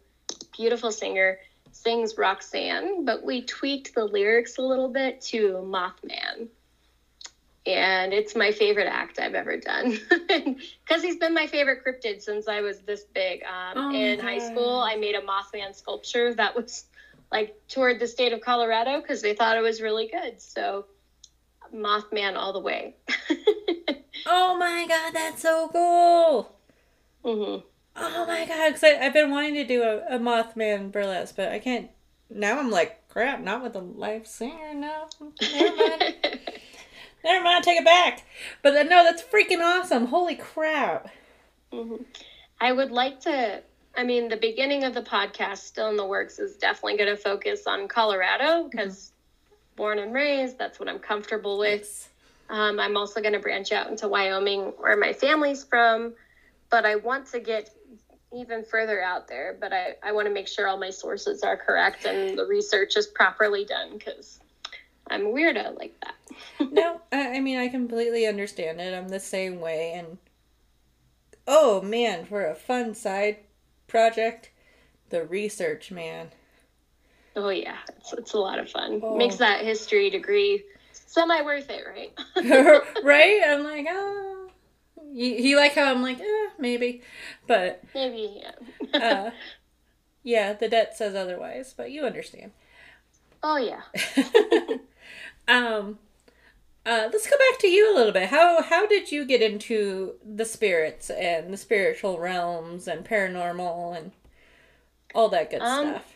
beautiful 0.54 0.92
singer, 0.92 1.40
sings 1.72 2.18
Roxanne, 2.18 3.06
but 3.06 3.24
we 3.24 3.44
tweaked 3.44 3.96
the 3.96 4.04
lyrics 4.04 4.58
a 4.58 4.62
little 4.62 4.90
bit 4.90 5.22
to 5.28 5.64
Mothman. 5.64 6.50
And 7.66 8.12
it's 8.12 8.36
my 8.36 8.52
favorite 8.52 8.90
act 8.92 9.18
I've 9.18 9.36
ever 9.36 9.56
done 9.56 9.98
because 10.28 11.02
he's 11.02 11.16
been 11.16 11.34
my 11.34 11.48
favorite 11.48 11.86
cryptid 11.88 12.22
since 12.22 12.50
I 12.50 12.60
was 12.60 12.82
this 12.82 13.06
big. 13.14 13.44
Um, 13.46 13.78
Oh 13.78 13.96
in 13.96 14.20
high 14.20 14.40
school. 14.40 14.82
I 14.82 14.98
made 14.98 15.16
a 15.16 15.22
Mothman 15.22 15.74
sculpture 15.74 16.34
that 16.34 16.54
was 16.54 16.84
like 17.32 17.56
toured 17.70 18.02
the 18.02 18.08
state 18.08 18.34
of 18.34 18.42
Colorado 18.42 19.00
because 19.00 19.22
they 19.22 19.34
thought 19.34 19.56
it 19.56 19.62
was 19.62 19.82
really 19.82 20.08
good. 20.08 20.42
So 20.42 20.84
Mothman 21.74 22.36
all 22.36 22.54
the 22.54 22.60
way. 22.60 22.96
oh 24.26 24.56
my 24.58 24.86
god, 24.88 25.14
that's 25.14 25.42
so 25.42 25.70
cool! 25.72 26.56
hmm 27.24 27.66
Oh 27.96 28.26
my 28.26 28.46
god, 28.46 28.70
because 28.74 28.84
I've 28.84 29.14
been 29.14 29.30
wanting 29.32 29.54
to 29.56 29.66
do 29.66 29.84
a, 29.84 30.16
a 30.16 30.20
Mothman 30.20 30.92
burlesque, 30.92 31.36
but 31.36 31.50
I 31.50 31.60
can't. 31.60 31.90
Now 32.30 32.60
I'm 32.60 32.72
like, 32.72 33.08
crap, 33.10 33.42
not 33.42 33.62
with 33.62 33.76
a 33.76 33.80
live 33.80 34.26
singer, 34.26 34.74
no. 34.74 35.08
Never 35.42 35.76
mind. 35.76 36.16
Never 37.24 37.44
mind, 37.44 37.64
take 37.64 37.80
it 37.80 37.86
back. 37.86 38.24
But 38.64 38.72
then, 38.72 38.90
no, 38.90 39.04
that's 39.04 39.24
freaking 39.24 39.62
awesome. 39.62 40.08
Holy 40.08 40.36
crap. 40.36 41.10
Mhm. 41.72 42.04
I 42.60 42.72
would 42.72 42.92
like 42.92 43.22
to. 43.22 43.62
I 43.96 44.04
mean, 44.04 44.28
the 44.28 44.38
beginning 44.38 44.84
of 44.84 44.94
the 44.96 45.04
podcast, 45.04 45.60
still 45.60 45.90
in 45.90 45.96
the 45.96 46.06
works, 46.06 46.40
is 46.40 46.58
definitely 46.58 46.98
going 46.98 47.16
to 47.16 47.22
focus 47.22 47.68
on 47.68 47.88
Colorado 47.88 48.68
because 48.70 49.13
born 49.76 50.00
and 50.00 50.14
raised, 50.14 50.58
that's 50.58 50.80
what 50.80 50.90
I'm 50.90 51.00
comfortable 51.00 51.58
with. 51.58 52.10
Um, 52.50 52.80
I'm 52.80 52.98
also 52.98 53.22
going 53.22 53.34
to 53.34 53.40
branch 53.40 53.72
out 53.72 53.90
into 53.90 54.08
Wyoming, 54.08 54.74
where 54.78 54.98
my 54.98 55.14
family's 55.14 55.64
from, 55.64 56.14
but 56.70 56.86
I 56.86 56.98
want 56.98 57.28
to 57.28 57.40
get 57.40 57.70
even 58.34 58.64
further 58.64 59.02
out 59.02 59.28
there. 59.28 59.58
But 59.60 59.74
I, 59.74 59.96
I 60.04 60.12
want 60.12 60.28
to 60.28 60.34
make 60.34 60.48
sure 60.48 60.68
all 60.68 60.78
my 60.78 60.90
sources 60.90 61.44
are 61.44 61.58
correct 61.58 62.06
and 62.06 62.38
the 62.38 62.46
research 62.46 62.98
is 62.98 63.08
properly 63.08 63.66
done 63.66 63.98
because 63.98 64.40
I'm 65.10 65.28
a 65.28 65.30
weirdo 65.30 65.78
like 65.78 65.96
that. 66.02 66.72
no, 66.72 67.02
I, 67.12 67.38
I 67.38 67.40
mean, 67.40 67.58
I 67.58 67.68
completely 67.68 68.26
understand 68.26 68.82
it. 68.82 68.94
I'm 68.94 69.10
the 69.10 69.20
same 69.20 69.60
way. 69.60 69.94
And 69.96 70.18
oh 71.48 71.82
man, 71.82 72.26
for 72.26 72.46
a 72.46 72.56
fun 72.56 72.96
side 72.96 73.38
project, 73.88 74.50
the 75.10 75.24
research, 75.24 75.92
man. 75.92 76.32
Oh 77.36 77.50
yeah, 77.50 77.78
it's, 77.98 78.14
it's 78.14 78.34
a 78.34 78.38
lot 78.40 78.60
of 78.60 78.70
fun. 78.70 79.00
Oh. 79.04 79.18
Makes 79.18 79.38
that 79.38 79.64
history 79.66 80.10
degree 80.10 80.64
semi 80.92 81.42
worth 81.42 81.70
it, 81.70 81.84
right? 81.88 82.14
right? 83.04 83.42
I'm 83.48 83.64
like, 83.64 83.86
oh. 83.90 84.50
You, 85.12 85.28
you 85.28 85.58
like 85.58 85.76
how 85.76 85.92
I'm 85.92 86.02
like, 86.02 86.20
eh, 86.20 86.50
maybe. 86.58 87.02
But 87.46 87.84
Maybe, 87.94 88.42
yeah. 88.42 88.98
uh, 89.00 89.32
yeah, 90.24 90.54
the 90.54 90.68
debt 90.68 90.98
says 90.98 91.14
otherwise, 91.14 91.74
but 91.78 91.92
you 91.92 92.04
understand. 92.04 92.52
oh 93.44 93.58
yeah. 93.58 93.82
um, 95.48 96.00
uh, 96.86 97.10
let's 97.12 97.30
go 97.30 97.38
back 97.38 97.60
to 97.60 97.68
you 97.68 97.94
a 97.94 97.96
little 97.96 98.12
bit. 98.12 98.30
How 98.30 98.62
how 98.64 98.88
did 98.88 99.12
you 99.12 99.26
get 99.26 99.42
into 99.42 100.14
the 100.26 100.46
spirits 100.46 101.10
and 101.12 101.54
the 101.54 101.58
spiritual 101.58 102.18
realms 102.20 102.88
and 102.88 103.06
paranormal 103.06 103.96
and 103.98 104.12
all 105.14 105.30
that 105.30 105.50
good 105.52 105.62
Um, 105.62 105.90
stuff? 105.90 106.13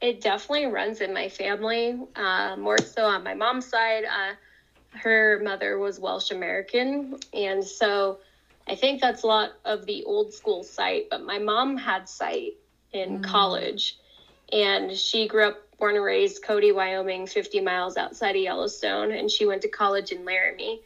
It 0.00 0.20
definitely 0.20 0.66
runs 0.66 1.00
in 1.00 1.12
my 1.14 1.28
family, 1.28 1.96
uh, 2.14 2.56
more 2.56 2.78
so 2.78 3.04
on 3.06 3.24
my 3.24 3.34
mom's 3.34 3.66
side. 3.68 4.04
Uh, 4.04 4.34
her 4.98 5.40
mother 5.42 5.78
was 5.78 5.98
Welsh 5.98 6.30
American, 6.30 7.16
and 7.32 7.64
so 7.64 8.18
I 8.66 8.74
think 8.76 9.00
that's 9.00 9.22
a 9.22 9.26
lot 9.26 9.52
of 9.64 9.86
the 9.86 10.04
old 10.04 10.32
school 10.32 10.62
sight. 10.62 11.06
But 11.10 11.22
my 11.22 11.38
mom 11.38 11.76
had 11.76 12.08
sight 12.08 12.54
in 12.92 13.20
Mm. 13.20 13.22
college, 13.22 13.96
and 14.52 14.96
she 14.96 15.26
grew 15.26 15.44
up, 15.44 15.56
born 15.78 15.96
and 15.96 16.04
raised 16.04 16.42
Cody, 16.42 16.72
Wyoming, 16.72 17.26
50 17.26 17.60
miles 17.60 17.96
outside 17.96 18.36
of 18.36 18.42
Yellowstone, 18.42 19.12
and 19.12 19.30
she 19.30 19.46
went 19.46 19.62
to 19.62 19.68
college 19.68 20.12
in 20.12 20.24
Laramie. 20.24 20.80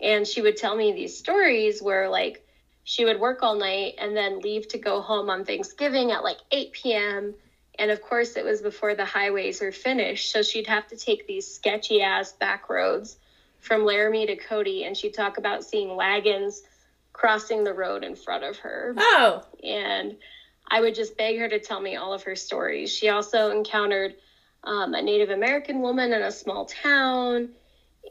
And 0.00 0.26
she 0.26 0.42
would 0.42 0.56
tell 0.56 0.74
me 0.76 0.92
these 0.92 1.16
stories 1.16 1.80
where, 1.82 2.08
like, 2.08 2.42
she 2.84 3.04
would 3.04 3.20
work 3.20 3.42
all 3.42 3.54
night 3.54 3.94
and 3.98 4.16
then 4.16 4.40
leave 4.40 4.68
to 4.68 4.78
go 4.78 5.00
home 5.00 5.30
on 5.30 5.44
Thanksgiving 5.44 6.10
at 6.12 6.22
like 6.22 6.38
8 6.50 6.72
p.m 6.72 7.34
And 7.78 7.90
of 7.90 8.02
course, 8.02 8.36
it 8.36 8.44
was 8.44 8.62
before 8.62 8.94
the 8.94 9.04
highways 9.04 9.60
were 9.60 9.72
finished. 9.72 10.32
So 10.32 10.42
she'd 10.42 10.66
have 10.66 10.86
to 10.88 10.96
take 10.96 11.26
these 11.26 11.46
sketchy 11.46 12.02
ass 12.02 12.32
back 12.32 12.68
roads 12.68 13.16
from 13.60 13.84
Laramie 13.84 14.26
to 14.26 14.36
Cody. 14.36 14.84
And 14.84 14.96
she'd 14.96 15.14
talk 15.14 15.38
about 15.38 15.64
seeing 15.64 15.94
wagons 15.94 16.62
crossing 17.12 17.64
the 17.64 17.72
road 17.72 18.04
in 18.04 18.14
front 18.14 18.44
of 18.44 18.58
her. 18.58 18.94
Oh. 18.96 19.42
And 19.64 20.16
I 20.68 20.80
would 20.80 20.94
just 20.94 21.16
beg 21.16 21.38
her 21.38 21.48
to 21.48 21.58
tell 21.58 21.80
me 21.80 21.96
all 21.96 22.12
of 22.12 22.24
her 22.24 22.36
stories. 22.36 22.92
She 22.92 23.08
also 23.08 23.50
encountered 23.50 24.14
um, 24.64 24.94
a 24.94 25.02
Native 25.02 25.30
American 25.30 25.80
woman 25.80 26.12
in 26.12 26.22
a 26.22 26.32
small 26.32 26.66
town. 26.66 27.50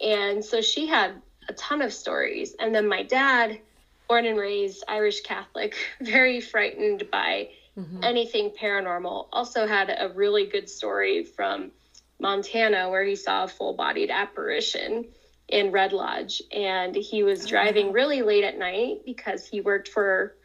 And 0.02 0.44
so 0.44 0.62
she 0.62 0.88
had 0.88 1.22
a 1.48 1.54
ton 1.54 1.82
of 1.82 1.94
stories. 1.94 2.56
And 2.60 2.74
then 2.74 2.88
my 2.88 3.04
dad, 3.04 3.60
born 4.08 4.26
and 4.26 4.40
raised 4.40 4.84
Irish 4.88 5.22
Catholic, 5.22 5.76
very 6.02 6.42
frightened 6.42 7.10
by 7.12 7.50
mm-hmm. 7.78 8.04
anything 8.04 8.52
paranormal, 8.52 9.28
also 9.32 9.68
had 9.68 9.90
a 9.90 10.10
really 10.14 10.46
good 10.46 10.70
story 10.70 11.24
from 11.24 11.72
Montana 12.20 12.90
where 12.90 13.04
he 13.04 13.16
saw 13.16 13.44
a 13.44 13.48
full 13.48 13.74
bodied 13.74 14.10
apparition 14.10 15.06
in 15.48 15.72
Red 15.72 15.94
Lodge. 15.94 16.42
And 16.52 16.96
he 16.96 17.24
was 17.24 17.46
driving 17.46 17.92
really 17.92 18.22
late 18.22 18.44
at 18.44 18.58
night 18.58 19.02
because 19.06 19.46
he 19.46 19.62
worked 19.62 19.90
for, 19.90 20.36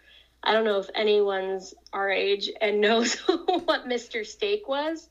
I 0.43 0.53
don't 0.53 0.65
know 0.65 0.79
if 0.79 0.91
anyone's 0.95 1.75
our 1.93 2.11
age 2.11 2.51
and 2.61 2.81
knows 2.81 3.15
what 3.17 3.89
Mr. 3.89 4.27
Steak 4.27 4.69
was. 4.69 5.09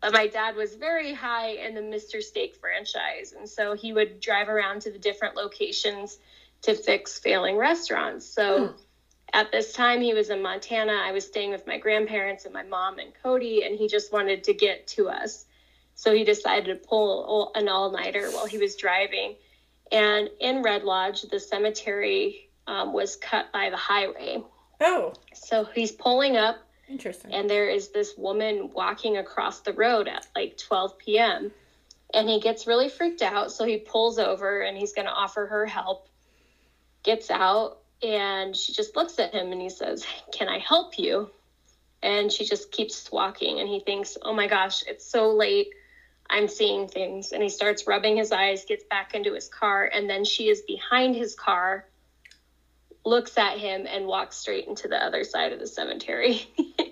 But 0.00 0.12
my 0.12 0.26
dad 0.26 0.56
was 0.56 0.74
very 0.74 1.14
high 1.14 1.50
in 1.50 1.76
the 1.76 1.80
Mr. 1.80 2.20
Steak 2.20 2.56
franchise. 2.56 3.34
And 3.38 3.48
so 3.48 3.74
he 3.74 3.92
would 3.92 4.18
drive 4.18 4.48
around 4.48 4.82
to 4.82 4.90
the 4.90 4.98
different 4.98 5.36
locations 5.36 6.18
to 6.62 6.74
fix 6.74 7.20
failing 7.20 7.56
restaurants. 7.56 8.26
So 8.26 8.66
hmm. 8.66 8.72
At 9.32 9.50
this 9.50 9.72
time, 9.72 10.00
he 10.00 10.12
was 10.12 10.30
in 10.30 10.42
Montana. 10.42 10.92
I 10.92 11.12
was 11.12 11.26
staying 11.26 11.50
with 11.50 11.66
my 11.66 11.78
grandparents 11.78 12.44
and 12.44 12.52
my 12.52 12.62
mom 12.62 12.98
and 12.98 13.12
Cody, 13.22 13.64
and 13.64 13.74
he 13.76 13.88
just 13.88 14.12
wanted 14.12 14.44
to 14.44 14.54
get 14.54 14.86
to 14.88 15.08
us. 15.08 15.46
So 15.94 16.14
he 16.14 16.24
decided 16.24 16.66
to 16.66 16.86
pull 16.86 17.50
an 17.54 17.68
all 17.68 17.90
nighter 17.90 18.30
while 18.30 18.46
he 18.46 18.58
was 18.58 18.76
driving. 18.76 19.36
And 19.90 20.28
in 20.40 20.62
Red 20.62 20.84
Lodge, 20.84 21.22
the 21.22 21.40
cemetery 21.40 22.50
um, 22.66 22.92
was 22.92 23.16
cut 23.16 23.52
by 23.52 23.70
the 23.70 23.76
highway. 23.76 24.42
Oh. 24.80 25.14
So 25.34 25.64
he's 25.64 25.92
pulling 25.92 26.36
up. 26.36 26.58
Interesting. 26.88 27.32
And 27.32 27.48
there 27.48 27.68
is 27.68 27.88
this 27.88 28.14
woman 28.18 28.70
walking 28.74 29.16
across 29.16 29.60
the 29.60 29.72
road 29.72 30.08
at 30.08 30.26
like 30.34 30.58
12 30.58 30.98
p.m. 30.98 31.52
And 32.12 32.28
he 32.28 32.40
gets 32.40 32.66
really 32.66 32.90
freaked 32.90 33.22
out. 33.22 33.50
So 33.52 33.64
he 33.64 33.78
pulls 33.78 34.18
over 34.18 34.60
and 34.60 34.76
he's 34.76 34.92
going 34.92 35.06
to 35.06 35.12
offer 35.12 35.46
her 35.46 35.64
help. 35.64 36.08
Gets 37.02 37.30
out 37.30 37.81
and 38.02 38.56
she 38.56 38.72
just 38.72 38.96
looks 38.96 39.18
at 39.18 39.34
him 39.34 39.52
and 39.52 39.60
he 39.60 39.70
says, 39.70 40.04
Can 40.32 40.48
I 40.48 40.58
help 40.58 40.98
you? 40.98 41.30
And 42.02 42.32
she 42.32 42.44
just 42.44 42.72
keeps 42.72 43.10
walking 43.12 43.60
and 43.60 43.68
he 43.68 43.80
thinks, 43.80 44.16
Oh 44.22 44.34
my 44.34 44.48
gosh, 44.48 44.82
it's 44.86 45.06
so 45.06 45.32
late. 45.34 45.68
I'm 46.28 46.48
seeing 46.48 46.88
things. 46.88 47.32
And 47.32 47.42
he 47.42 47.48
starts 47.48 47.86
rubbing 47.86 48.16
his 48.16 48.32
eyes, 48.32 48.64
gets 48.64 48.84
back 48.84 49.14
into 49.14 49.34
his 49.34 49.48
car, 49.48 49.90
and 49.92 50.08
then 50.08 50.24
she 50.24 50.48
is 50.48 50.62
behind 50.62 51.14
his 51.14 51.34
car, 51.34 51.86
looks 53.04 53.36
at 53.36 53.58
him, 53.58 53.86
and 53.86 54.06
walks 54.06 54.38
straight 54.38 54.66
into 54.66 54.88
the 54.88 54.96
other 54.96 55.24
side 55.24 55.52
of 55.52 55.58
the 55.58 55.66
cemetery. 55.66 56.46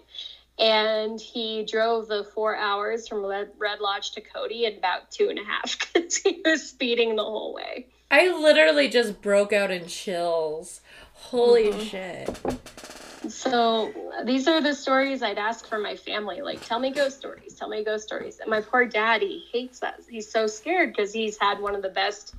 and 0.59 1.19
he 1.19 1.64
drove 1.64 2.07
the 2.07 2.25
four 2.35 2.55
hours 2.55 3.09
from 3.09 3.25
Red 3.25 3.81
Lodge 3.81 4.12
to 4.12 4.21
Cody 4.21 4.67
in 4.67 4.76
about 4.76 5.11
two 5.11 5.31
and 5.31 5.38
a 5.38 5.45
half 5.45 5.79
because 5.95 6.17
he 6.19 6.43
was 6.45 6.69
speeding 6.69 7.17
the 7.17 7.25
whole 7.25 7.55
way. 7.55 7.87
I 8.11 8.29
literally 8.37 8.88
just 8.88 9.23
broke 9.23 9.52
out 9.52 9.71
in 9.71 9.87
chills. 9.87 10.81
Holy 11.21 11.71
mm-hmm. 11.71 11.81
shit. 11.81 13.31
So 13.31 13.93
these 14.25 14.49
are 14.49 14.61
the 14.61 14.75
stories 14.75 15.23
I'd 15.23 15.39
ask 15.39 15.67
for 15.67 15.79
my 15.79 15.95
family. 15.95 16.41
Like, 16.43 16.65
tell 16.67 16.79
me 16.79 16.91
ghost 16.91 17.19
stories. 17.19 17.55
Tell 17.55 17.69
me 17.69 17.85
ghost 17.85 18.07
stories. 18.07 18.41
And 18.41 18.49
my 18.49 18.61
poor 18.61 18.87
daddy 18.87 19.45
hates 19.53 19.81
that. 19.81 20.00
He's 20.09 20.31
so 20.31 20.47
scared 20.47 20.93
because 20.93 21.12
he's 21.12 21.39
had 21.39 21.61
one 21.61 21.75
of 21.75 21.83
the 21.83 21.91
best, 21.91 22.35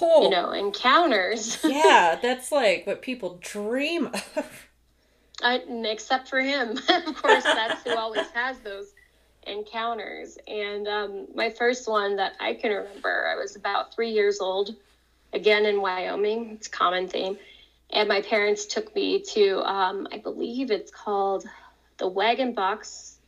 oh. 0.00 0.22
you 0.22 0.30
know, 0.30 0.52
encounters. 0.52 1.58
yeah, 1.64 2.18
that's 2.22 2.52
like 2.52 2.86
what 2.86 3.02
people 3.02 3.38
dream 3.40 4.06
of. 4.06 4.68
I, 5.42 5.62
except 5.86 6.28
for 6.28 6.40
him, 6.40 6.78
of 6.88 7.14
course, 7.16 7.44
that's 7.44 7.82
who 7.82 7.96
always 7.96 8.28
has 8.34 8.58
those 8.58 8.92
encounters. 9.46 10.36
And 10.46 10.86
um, 10.86 11.28
my 11.34 11.48
first 11.48 11.88
one 11.88 12.16
that 12.16 12.34
I 12.38 12.54
can 12.54 12.72
remember, 12.72 13.26
I 13.26 13.40
was 13.40 13.56
about 13.56 13.94
three 13.94 14.10
years 14.10 14.40
old, 14.40 14.76
again 15.32 15.64
in 15.64 15.80
Wyoming. 15.80 16.50
It's 16.50 16.66
a 16.66 16.70
common 16.70 17.08
theme 17.08 17.38
and 17.92 18.08
my 18.08 18.22
parents 18.22 18.66
took 18.66 18.94
me 18.94 19.20
to 19.20 19.60
um, 19.62 20.06
i 20.12 20.18
believe 20.18 20.70
it's 20.70 20.90
called 20.90 21.44
the 21.98 22.08
wagon 22.08 22.52
box 22.52 23.18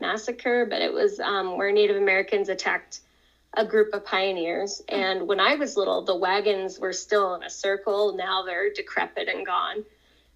massacre 0.00 0.66
but 0.66 0.82
it 0.82 0.92
was 0.92 1.20
um, 1.20 1.56
where 1.56 1.72
native 1.72 1.96
americans 1.96 2.48
attacked 2.48 3.00
a 3.56 3.64
group 3.64 3.94
of 3.94 4.04
pioneers. 4.04 4.82
And 4.88 5.26
when 5.26 5.40
i 5.40 5.54
was 5.54 5.76
little 5.76 6.02
the 6.02 6.16
wagons 6.16 6.78
were 6.78 6.92
still 6.92 7.34
in 7.34 7.42
a 7.42 7.50
circle. 7.50 8.14
Now 8.16 8.42
they're 8.42 8.72
decrepit 8.72 9.28
and 9.28 9.44
gone. 9.44 9.84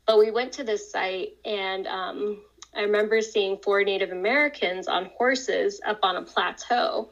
But 0.07 0.19
we 0.19 0.31
went 0.31 0.53
to 0.55 0.65
this 0.65 0.91
site 0.91 1.37
and 1.45 1.87
um, 1.87 2.43
i 2.75 2.81
remember 2.81 3.21
seeing 3.21 3.59
four 3.59 3.85
native 3.85 4.11
americans 4.11 4.89
on 4.89 5.11
horses 5.17 5.81
up 5.87 6.01
on 6.03 6.17
a 6.17 6.23
plateau. 6.23 7.11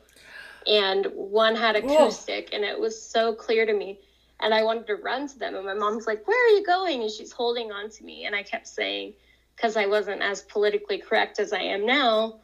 And 0.67 1.07
one 1.15 1.55
had 1.57 1.77
a 1.77 1.81
Whoa. 1.81 2.11
and 2.53 2.65
it 2.65 2.79
was 2.79 3.01
so 3.01 3.33
clear 3.35 3.65
to 3.65 3.73
me 3.73 4.01
and 4.41 4.55
I 4.55 4.63
wanted 4.63 4.87
to 4.87 4.97
run 4.97 5.29
to 5.29 5.39
them. 5.39 5.55
And 5.55 5.65
my 5.65 5.75
mom's 5.75 6.07
like, 6.07 6.27
Where 6.27 6.47
are 6.47 6.57
you 6.57 6.65
going? 6.65 7.03
And 7.03 7.11
she's 7.11 7.33
holding 7.33 7.73
on 7.73 7.91
to 7.91 8.05
me. 8.05 8.25
And 8.25 8.35
I 8.35 8.43
kept 8.43 8.69
saying, 8.69 9.15
because 9.57 9.77
I 9.77 9.87
wasn't 9.87 10.23
as 10.23 10.43
politically 10.43 10.99
correct 10.99 11.41
as 11.41 11.53
I 11.53 11.61
am 11.61 11.85
now, 11.85 12.41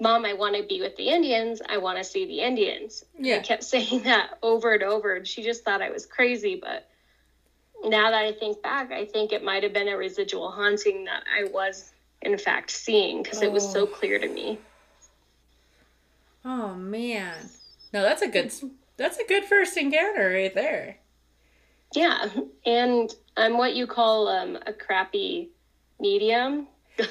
Mom, 0.00 0.26
I 0.26 0.34
want 0.34 0.56
to 0.56 0.62
be 0.62 0.80
with 0.80 0.96
the 0.96 1.08
Indians. 1.08 1.62
I 1.66 1.78
want 1.78 1.98
to 1.98 2.04
see 2.04 2.26
the 2.26 2.40
Indians. 2.40 3.04
Yeah. 3.18 3.36
I 3.36 3.38
kept 3.38 3.64
saying 3.74 4.02
that 4.02 4.38
over 4.42 4.74
and 4.74 4.82
over. 4.82 5.14
And 5.14 5.26
she 5.26 5.42
just 5.42 5.64
thought 5.64 5.80
I 5.80 5.90
was 5.90 6.06
crazy. 6.06 6.60
But 6.62 6.88
now 7.84 8.10
that 8.10 8.24
I 8.24 8.32
think 8.32 8.62
back, 8.62 8.92
I 8.92 9.06
think 9.06 9.32
it 9.32 9.42
might 9.42 9.62
have 9.62 9.72
been 9.72 9.88
a 9.88 9.96
residual 9.96 10.50
haunting 10.50 11.04
that 11.04 11.24
I 11.32 11.48
was, 11.50 11.92
in 12.22 12.36
fact, 12.36 12.70
seeing 12.70 13.22
because 13.22 13.42
oh. 13.42 13.46
it 13.46 13.52
was 13.52 13.70
so 13.70 13.82
oh. 13.82 13.86
clear 13.86 14.18
to 14.18 14.28
me. 14.28 14.58
Oh, 16.44 16.74
man. 16.74 17.34
No, 17.92 18.02
that's 18.02 18.22
a 18.22 18.28
good. 18.28 18.52
That's 18.98 19.18
a 19.18 19.26
good 19.26 19.44
first 19.44 19.76
encounter 19.76 20.30
right 20.30 20.54
there. 20.54 20.98
Yeah, 21.96 22.28
and 22.66 23.10
I'm 23.38 23.56
what 23.56 23.74
you 23.74 23.86
call 23.86 24.28
um, 24.28 24.58
a 24.66 24.72
crappy 24.74 25.48
medium. 25.98 26.68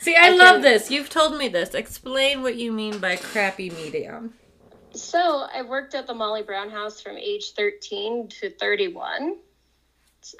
See, 0.00 0.16
I, 0.16 0.28
I 0.28 0.30
love 0.30 0.54
can... 0.54 0.62
this. 0.62 0.90
You've 0.90 1.10
told 1.10 1.36
me 1.36 1.48
this. 1.48 1.74
Explain 1.74 2.40
what 2.40 2.56
you 2.56 2.72
mean 2.72 2.98
by 2.98 3.16
crappy 3.16 3.68
medium. 3.68 4.32
So, 4.94 5.46
I 5.54 5.60
worked 5.60 5.94
at 5.94 6.06
the 6.06 6.14
Molly 6.14 6.42
Brown 6.42 6.70
House 6.70 6.98
from 6.98 7.18
age 7.18 7.52
13 7.52 8.28
to 8.40 8.50
31, 8.50 9.36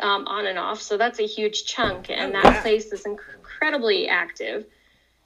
um, 0.01 0.27
on 0.27 0.47
and 0.47 0.59
off. 0.59 0.81
So, 0.81 0.97
that's 0.97 1.21
a 1.21 1.27
huge 1.27 1.67
chunk, 1.67 2.09
and 2.09 2.35
oh, 2.35 2.43
that 2.43 2.63
place 2.63 2.93
is 2.93 3.05
incredibly 3.05 4.09
active. 4.09 4.65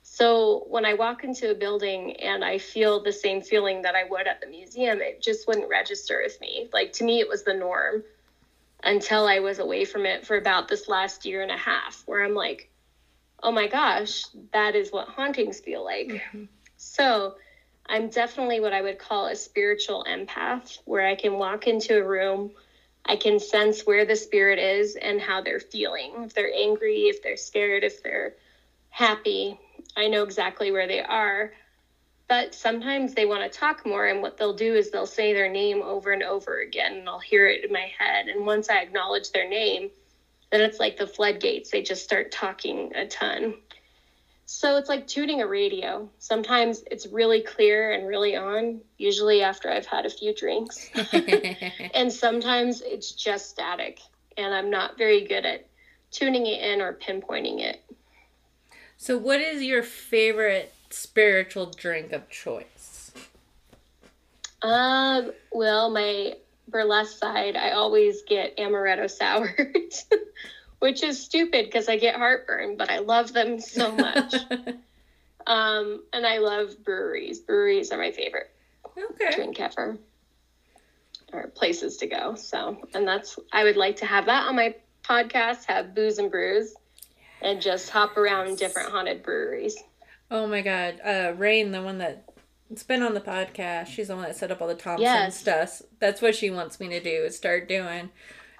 So, 0.02 0.64
when 0.68 0.85
I 0.85 0.94
walk 0.94 1.22
into 1.22 1.52
a 1.52 1.55
building 1.55 2.16
and 2.16 2.44
I 2.44 2.59
feel 2.59 3.00
the 3.00 3.12
same 3.12 3.42
feeling 3.42 3.83
that 3.83 3.94
I 3.94 4.05
would 4.11 4.26
at 4.26 4.40
the 4.40 4.48
museum, 4.48 5.00
it 5.00 5.22
just 5.22 5.46
wouldn't 5.46 5.68
register 5.68 6.20
with 6.24 6.40
me. 6.40 6.68
Like, 6.72 6.92
to 6.94 7.05
me, 7.05 7.20
it 7.20 7.29
was 7.29 7.44
the 7.44 7.55
norm 7.55 8.02
until 8.87 9.27
I 9.27 9.40
was 9.40 9.59
away 9.59 9.85
from 9.85 10.07
it 10.07 10.25
for 10.25 10.37
about 10.37 10.68
this 10.68 10.88
last 10.88 11.27
year 11.27 11.42
and 11.42 11.51
a 11.51 11.57
half, 11.57 12.03
where 12.07 12.25
I'm 12.25 12.35
like, 12.35 12.70
oh 13.42 13.53
my 13.53 13.66
gosh, 13.66 14.25
that 14.53 14.75
is 14.75 14.90
what 14.90 15.09
hauntings 15.09 15.61
feel 15.61 15.85
like. 15.85 16.09
Mm-hmm. 16.09 16.44
So 16.77 17.35
I'm 17.87 18.09
definitely 18.09 18.61
what 18.61 18.72
I 18.72 18.83
would 18.83 18.99
call 18.99 19.27
a 19.27 19.37
spiritual 19.37 20.07
empath, 20.09 20.79
where 20.85 21.07
I 21.07 21.16
can 21.16 21.35
walk 21.35 21.66
into 21.66 21.99
a 21.99 22.07
room, 22.07 22.53
I 23.05 23.16
can 23.16 23.38
sense 23.38 23.83
where 23.83 24.05
the 24.05 24.16
spirit 24.16 24.59
is 24.59 24.96
and 24.96 25.20
how 25.20 25.42
they're 25.42 25.61
feeling. 25.61 26.12
If 26.25 26.35
they're 26.35 26.53
angry, 26.53 27.09
if 27.09 27.22
they're 27.22 27.37
scared, 27.37 27.85
if 27.85 28.03
they're 28.03 28.35
happy, 28.88 29.61
I 29.96 30.09
know 30.09 30.22
exactly 30.22 30.70
where 30.70 30.88
they 30.88 31.03
are 31.03 31.53
but 32.28 32.54
sometimes 32.54 33.14
they 33.14 33.26
want 33.26 33.50
to 33.50 33.58
talk 33.58 33.86
more 33.86 34.06
and 34.06 34.20
what 34.20 34.36
they'll 34.36 34.54
do 34.54 34.74
is 34.74 34.90
they'll 34.90 35.06
say 35.06 35.32
their 35.32 35.48
name 35.48 35.82
over 35.82 36.12
and 36.12 36.22
over 36.22 36.60
again 36.60 36.94
and 36.94 37.08
i'll 37.08 37.18
hear 37.18 37.46
it 37.46 37.64
in 37.64 37.72
my 37.72 37.90
head 37.98 38.28
and 38.28 38.44
once 38.44 38.68
i 38.68 38.78
acknowledge 38.78 39.30
their 39.32 39.48
name 39.48 39.90
then 40.50 40.60
it's 40.60 40.78
like 40.78 40.96
the 40.96 41.06
floodgates 41.06 41.70
they 41.70 41.82
just 41.82 42.04
start 42.04 42.30
talking 42.30 42.92
a 42.94 43.06
ton. 43.06 43.54
So 44.48 44.76
it's 44.76 44.88
like 44.88 45.08
tuning 45.08 45.42
a 45.42 45.46
radio. 45.46 46.08
Sometimes 46.20 46.84
it's 46.88 47.06
really 47.06 47.42
clear 47.42 47.90
and 47.92 48.06
really 48.06 48.36
on 48.36 48.80
usually 48.96 49.42
after 49.42 49.70
i've 49.70 49.86
had 49.86 50.06
a 50.06 50.10
few 50.10 50.34
drinks. 50.34 50.88
And 51.94 52.12
sometimes 52.12 52.82
it's 52.82 53.12
just 53.12 53.50
static 53.50 54.00
and 54.36 54.54
i'm 54.54 54.70
not 54.70 54.98
very 54.98 55.26
good 55.26 55.44
at 55.46 55.66
tuning 56.10 56.46
it 56.46 56.60
in 56.60 56.80
or 56.80 56.92
pinpointing 56.94 57.60
it. 57.60 57.82
So 58.98 59.18
what 59.18 59.40
is 59.40 59.62
your 59.62 59.82
favorite 59.82 60.72
spiritual 60.90 61.66
drink 61.66 62.12
of 62.12 62.29
choice? 62.29 63.12
Um, 64.62 65.33
well, 65.53 65.90
my 65.90 66.35
burlesque 66.68 67.18
side, 67.18 67.57
I 67.57 67.70
always 67.72 68.22
get 68.22 68.57
amaretto 68.57 69.11
sours, 69.11 70.05
which 70.81 71.03
is 71.03 71.22
stupid 71.22 71.66
because 71.66 71.88
I 71.88 71.96
get 71.96 72.16
heartburn, 72.16 72.77
but 72.77 72.90
I 72.90 72.99
love 72.99 73.33
them 73.33 73.61
so 73.61 73.92
much. 73.92 74.35
Um, 75.46 76.03
and 76.12 76.27
I 76.27 76.38
love 76.38 76.83
breweries. 76.83 77.38
Breweries 77.40 77.92
are 77.92 77.99
my 77.99 78.11
favorite 78.11 78.51
Okay. 79.12 79.33
drink 79.35 79.61
ever, 79.61 79.96
or 81.33 81.49
places 81.49 81.99
to 81.99 82.07
go. 82.09 82.35
So, 82.35 82.77
and 82.94 83.07
that's 83.07 83.38
I 83.53 83.62
would 83.62 83.77
like 83.77 83.96
to 83.99 84.07
have 84.07 84.27
that 84.27 84.49
on 84.49 84.57
my 84.57 84.75
podcast. 85.05 85.64
Have 85.66 85.94
booze 85.94 86.18
and 86.18 86.31
brews, 86.33 86.75
and 87.42 87.62
just 87.62 87.90
hop 87.90 88.16
around 88.16 88.59
different 88.59 88.90
haunted 88.90 89.22
breweries. 89.22 89.77
Oh 90.30 90.46
my 90.46 90.62
god. 90.62 91.00
Uh 91.04 91.32
Rain, 91.36 91.70
the 91.72 91.82
one 91.82 91.98
that 91.98 92.24
it's 92.70 92.82
been 92.82 93.02
on 93.02 93.14
the 93.14 93.20
podcast. 93.20 93.86
She's 93.88 94.08
the 94.08 94.16
one 94.16 94.24
that 94.24 94.36
set 94.36 94.50
up 94.50 94.60
all 94.60 94.68
the 94.68 94.74
Thompson 94.74 95.02
Yes. 95.04 95.38
stuff. 95.38 95.82
That's 96.00 96.20
what 96.20 96.34
she 96.34 96.50
wants 96.50 96.80
me 96.80 96.88
to 96.88 97.00
do 97.00 97.24
is 97.24 97.36
start 97.36 97.68
doing 97.68 98.10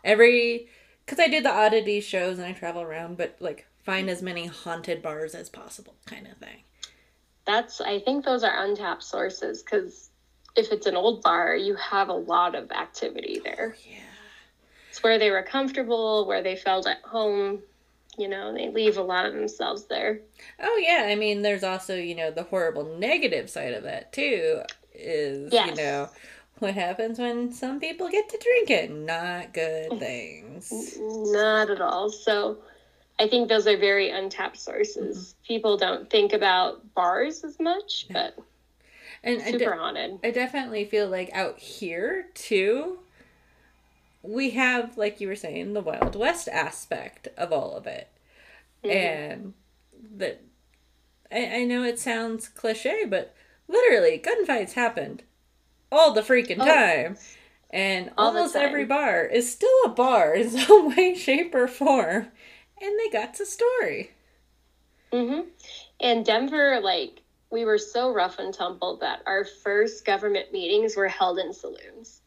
every 0.05 0.68
because 1.05 1.18
I 1.20 1.29
do 1.29 1.40
the 1.40 1.50
oddity 1.52 2.00
shows 2.00 2.38
and 2.38 2.46
I 2.46 2.52
travel 2.52 2.83
around, 2.83 3.16
but 3.16 3.37
like 3.40 3.66
find 3.85 4.09
as 4.11 4.22
many 4.22 4.46
haunted 4.46 5.02
bars 5.02 5.35
as 5.35 5.48
possible, 5.48 5.94
kind 6.07 6.26
of 6.26 6.37
thing. 6.38 6.62
That's 7.46 7.81
I 7.81 8.00
think 8.00 8.24
those 8.24 8.44
are 8.44 8.64
untapped 8.64 9.02
sources 9.02 9.62
because 9.62 10.11
if 10.57 10.72
it's 10.72 10.87
an 10.87 10.96
old 10.96 11.22
bar, 11.22 11.55
you 11.55 11.74
have 11.76 12.09
a 12.09 12.12
lot 12.14 12.55
of 12.55 12.70
activity 12.72 13.40
there. 13.44 13.76
Yeah. 13.88 13.98
It's 14.90 15.02
where 15.02 15.18
they 15.18 15.31
were 15.31 15.42
comfortable, 15.42 16.26
where 16.26 16.42
they 16.42 16.57
felt 16.57 16.87
at 16.87 17.02
home. 17.02 17.61
You 18.18 18.29
know, 18.29 18.52
they 18.55 18.70
leave 18.70 18.96
a 18.96 19.02
lot 19.02 19.26
of 19.26 19.35
themselves 19.35 19.85
there. 19.87 20.20
Oh 20.61 20.83
yeah, 20.83 21.07
I 21.09 21.14
mean, 21.14 21.42
there's 21.42 21.64
also 21.64 21.96
you 21.96 22.14
know 22.14 22.31
the 22.31 22.44
horrible 22.44 22.96
negative 22.98 23.50
side 23.50 23.74
of 23.74 23.83
that 23.85 24.12
too. 24.12 24.62
Is 24.94 25.52
you 25.52 25.74
know 25.74 26.09
what 26.59 26.74
happens 26.74 27.18
when 27.18 27.52
some 27.52 27.81
people 27.81 28.09
get 28.09 28.29
to 28.31 28.38
drink 28.38 28.70
it? 28.70 28.90
Not 28.90 29.52
good 29.52 29.90
mm. 29.90 29.98
things. 29.98 30.96
Not 30.98 31.70
at 31.70 31.81
all. 31.81 32.09
So 32.09 32.59
I 33.18 33.29
think 33.29 33.48
those 33.48 33.66
are 33.66 33.76
very 33.76 34.11
untapped 34.11 34.59
sources. 34.59 35.16
Mm-hmm. 35.16 35.46
People 35.46 35.76
don't 35.76 36.09
think 36.09 36.33
about 36.33 36.94
bars 36.94 37.44
as 37.44 37.59
much, 37.61 38.07
but 38.11 38.37
And 39.22 39.42
I, 39.42 39.52
de- 39.52 39.59
super 39.59 39.74
haunted. 39.74 40.18
I 40.24 40.31
definitely 40.31 40.85
feel 40.85 41.09
like 41.09 41.31
out 41.33 41.59
here 41.59 42.26
too, 42.35 42.98
we 44.22 44.50
have 44.50 44.96
like 44.98 45.20
you 45.20 45.29
were 45.29 45.37
saying 45.37 45.72
the 45.74 45.81
Wild 45.81 46.16
West 46.16 46.48
aspect 46.48 47.29
of 47.37 47.52
all 47.52 47.76
of 47.76 47.87
it, 47.87 48.09
Mhm. 48.85 48.92
and 48.92 49.55
that 50.18 50.42
I, 51.33 51.61
I 51.61 51.64
know 51.64 51.83
it 51.85 51.98
sounds 51.98 52.48
cliche, 52.48 53.05
but 53.07 53.35
literally 53.68 54.18
gunfights 54.18 54.74
happened 54.74 55.22
all 55.92 56.12
the 56.12 56.22
freaking 56.22 56.61
Oh. 56.61 56.64
time. 56.64 57.18
And 57.70 58.12
All 58.18 58.29
almost 58.29 58.57
every 58.57 58.85
bar 58.85 59.24
is 59.24 59.50
still 59.52 59.76
a 59.85 59.90
bar 59.90 60.35
in 60.35 60.50
some 60.59 60.94
way, 60.96 61.14
shape, 61.14 61.55
or 61.55 61.68
form. 61.68 62.29
And 62.81 62.98
they 63.00 63.11
got 63.11 63.35
to 63.35 63.46
story. 63.46 64.12
hmm 65.12 65.40
And 66.00 66.24
Denver, 66.24 66.81
like, 66.81 67.22
we 67.50 67.64
were 67.64 67.79
so 67.79 68.12
rough 68.12 68.38
and 68.38 68.52
tumble 68.55 68.96
that 68.98 69.22
our 69.26 69.44
first 69.44 70.05
government 70.05 70.52
meetings 70.52 70.96
were 70.96 71.09
held 71.09 71.38
in 71.40 71.52
saloons. 71.52 72.22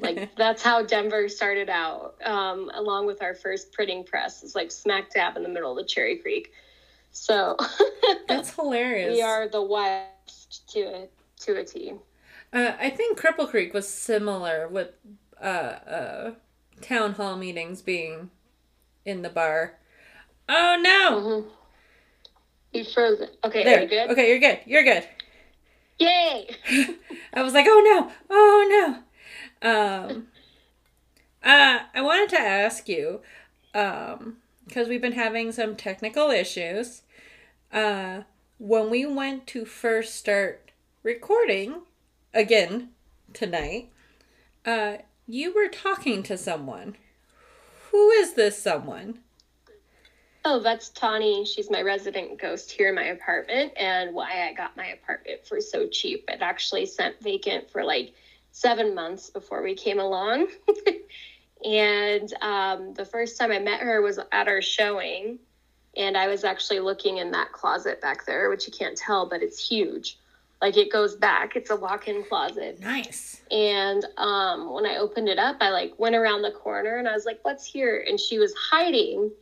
Like, 0.00 0.34
that's 0.36 0.62
how 0.62 0.82
Denver 0.82 1.28
started 1.28 1.68
out, 1.68 2.14
um, 2.24 2.70
along 2.74 3.06
with 3.06 3.22
our 3.22 3.34
first 3.34 3.72
printing 3.72 4.04
press. 4.04 4.42
It's 4.42 4.54
like 4.54 4.70
smack 4.70 5.10
dab 5.10 5.36
in 5.36 5.42
the 5.42 5.48
middle 5.48 5.70
of 5.70 5.76
the 5.76 5.84
Cherry 5.84 6.16
Creek. 6.16 6.52
So 7.12 7.56
That's 8.28 8.54
hilarious. 8.54 9.14
we 9.14 9.22
are 9.22 9.48
the 9.48 9.62
West 9.62 10.68
to 10.72 10.80
a, 10.80 11.08
to 11.40 11.58
a 11.58 11.64
T. 11.64 11.94
Uh, 12.52 12.72
I 12.80 12.90
think 12.90 13.18
Cripple 13.20 13.48
Creek 13.48 13.74
was 13.74 13.88
similar 13.88 14.68
with 14.68 14.90
uh, 15.40 15.44
uh, 15.44 16.30
town 16.80 17.12
hall 17.12 17.36
meetings 17.36 17.82
being 17.82 18.30
in 19.04 19.22
the 19.22 19.28
bar. 19.28 19.78
Oh 20.48 20.76
no! 20.80 21.20
Mm-hmm. 21.20 21.48
You 22.72 22.84
frozen. 22.84 23.28
Okay, 23.44 23.60
are 23.60 23.64
There. 23.64 23.82
you 23.82 23.88
good? 23.88 24.10
Okay, 24.10 24.28
you're 24.28 24.38
good. 24.38 24.60
You're 24.66 24.84
good. 24.84 25.04
Yay! 25.98 26.48
I 27.34 27.42
was 27.42 27.52
like, 27.54 27.66
oh 27.68 27.82
no, 27.84 28.12
oh 28.30 28.66
no. 28.88 29.02
Um, 29.62 30.28
uh, 31.42 31.80
I 31.94 32.00
wanted 32.00 32.30
to 32.30 32.40
ask 32.40 32.88
you, 32.88 33.20
um, 33.74 34.36
because 34.66 34.88
we've 34.88 35.00
been 35.00 35.12
having 35.12 35.52
some 35.52 35.76
technical 35.76 36.30
issues. 36.30 37.02
Uh, 37.72 38.22
when 38.58 38.90
we 38.90 39.06
went 39.06 39.46
to 39.48 39.64
first 39.64 40.14
start 40.14 40.70
recording 41.02 41.82
again 42.32 42.90
tonight, 43.32 43.90
uh, 44.64 44.98
you 45.26 45.54
were 45.54 45.68
talking 45.68 46.22
to 46.24 46.36
someone. 46.36 46.96
Who 47.90 48.10
is 48.10 48.34
this 48.34 48.60
someone? 48.62 49.20
Oh, 50.44 50.58
that's 50.58 50.88
Tawny. 50.88 51.44
She's 51.44 51.70
my 51.70 51.82
resident 51.82 52.38
ghost 52.38 52.70
here 52.70 52.88
in 52.88 52.94
my 52.94 53.04
apartment, 53.04 53.72
and 53.76 54.14
why 54.14 54.48
I 54.48 54.54
got 54.54 54.76
my 54.76 54.86
apartment 54.86 55.46
for 55.46 55.60
so 55.60 55.86
cheap. 55.86 56.24
It 56.28 56.40
actually 56.40 56.86
sent 56.86 57.20
vacant 57.22 57.70
for 57.70 57.84
like 57.84 58.14
seven 58.52 58.94
months 58.94 59.30
before 59.30 59.62
we 59.62 59.74
came 59.74 59.98
along. 60.00 60.48
and 61.64 62.32
um, 62.42 62.94
the 62.94 63.04
first 63.04 63.38
time 63.38 63.52
I 63.52 63.58
met 63.58 63.80
her 63.80 64.02
was 64.02 64.18
at 64.32 64.48
our 64.48 64.62
showing, 64.62 65.38
and 65.96 66.16
I 66.16 66.28
was 66.28 66.44
actually 66.44 66.80
looking 66.80 67.18
in 67.18 67.30
that 67.32 67.52
closet 67.52 68.00
back 68.00 68.24
there, 68.26 68.48
which 68.50 68.66
you 68.66 68.72
can't 68.72 68.96
tell, 68.96 69.28
but 69.28 69.42
it's 69.42 69.66
huge. 69.66 70.18
Like 70.62 70.76
it 70.76 70.92
goes 70.92 71.16
back. 71.16 71.56
It's 71.56 71.70
a 71.70 71.76
walk-in 71.76 72.24
closet. 72.24 72.80
Nice. 72.80 73.40
And 73.50 74.04
um, 74.18 74.72
when 74.72 74.86
I 74.86 74.96
opened 74.96 75.28
it 75.28 75.38
up, 75.38 75.56
I 75.60 75.70
like 75.70 75.98
went 75.98 76.14
around 76.14 76.42
the 76.42 76.50
corner 76.52 76.98
and 76.98 77.08
I 77.08 77.12
was 77.14 77.24
like, 77.24 77.40
"What's 77.42 77.64
here?" 77.66 78.04
And 78.06 78.20
she 78.20 78.38
was 78.38 78.54
hiding, 78.54 79.32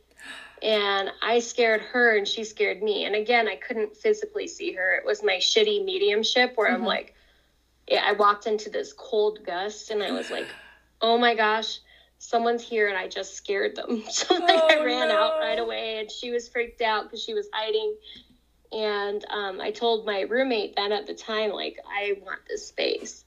and 0.63 1.11
I 1.21 1.39
scared 1.39 1.81
her 1.81 2.17
and 2.17 2.27
she 2.27 2.43
scared 2.43 2.81
me. 2.81 3.05
And 3.05 3.15
again, 3.15 3.47
I 3.47 3.55
couldn't 3.57 3.95
physically 3.95 4.47
see 4.47 4.71
her. 4.71 4.95
It 4.95 5.05
was 5.05 5.21
my 5.23 5.35
shitty 5.35 5.83
mediumship 5.85 6.53
where 6.55 6.71
I'm 6.73 6.81
Mhm. 6.81 6.87
like, 6.87 7.13
yeah, 7.89 8.03
I 8.05 8.13
walked 8.13 8.47
into 8.47 8.69
this 8.69 8.93
cold 8.93 9.39
gust 9.45 9.91
and 9.91 10.03
I 10.03 10.11
was 10.11 10.29
like, 10.29 10.47
"Oh 11.01 11.17
my 11.17 11.35
gosh." 11.35 11.79
Someone's 12.21 12.61
here, 12.61 12.89
and 12.89 12.97
I 12.97 13.07
just 13.07 13.35
scared 13.35 13.77
them. 13.77 14.03
So 14.09 14.35
like, 14.35 14.43
I 14.49 14.75
Oh, 14.77 14.85
ran 14.85 15.09
out 15.09 15.39
right 15.39 15.57
away, 15.57 15.99
and 15.99 16.11
she 16.11 16.31
was 16.31 16.49
freaked 16.49 16.81
out 16.81 17.05
because 17.05 17.23
she 17.23 17.33
was 17.33 17.47
hiding. 17.53 17.95
And 18.71 19.25
um, 19.31 19.61
I 19.61 19.71
told 19.71 20.05
my 20.05 20.21
roommate 20.21 20.75
then 20.75 20.91
at 20.91 21.07
the 21.07 21.13
time, 21.13 21.51
like, 21.51 21.77
I 21.87 22.15
want 22.25 22.41
this 22.47 22.67
space. 22.67 23.25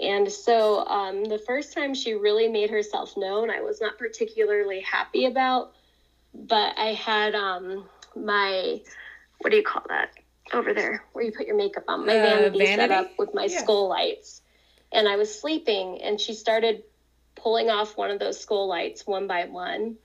And 0.00 0.30
so 0.30 0.84
um, 0.86 1.24
the 1.24 1.38
first 1.38 1.72
time 1.72 1.94
she 1.94 2.14
really 2.14 2.48
made 2.48 2.70
herself 2.70 3.16
known, 3.16 3.50
I 3.50 3.62
was 3.62 3.80
not 3.80 3.98
particularly 3.98 4.80
happy 4.80 5.24
about. 5.26 5.72
But 6.34 6.74
I 6.78 6.92
had 6.94 7.34
um, 7.34 7.88
my, 8.16 8.80
what 9.38 9.50
do 9.50 9.56
you 9.56 9.62
call 9.64 9.84
that? 9.88 10.10
Over 10.52 10.72
there, 10.74 11.02
where 11.12 11.24
you 11.24 11.32
put 11.32 11.46
your 11.46 11.56
makeup 11.56 11.84
on. 11.88 12.06
My 12.06 12.14
Uh, 12.18 12.20
vanity, 12.20 12.66
set 12.66 12.90
up 12.90 13.06
with 13.18 13.34
my 13.34 13.46
Yeah. 13.46 13.60
skull 13.60 13.88
lights. 13.88 14.42
And 14.92 15.08
I 15.08 15.16
was 15.16 15.32
sleeping, 15.40 16.00
and 16.02 16.20
she 16.20 16.34
started 16.34 16.82
pulling 17.34 17.70
off 17.70 17.96
one 17.96 18.10
of 18.10 18.18
those 18.18 18.38
skull 18.38 18.68
lights 18.68 19.06
one 19.06 19.26
by 19.26 19.44
one 19.44 19.96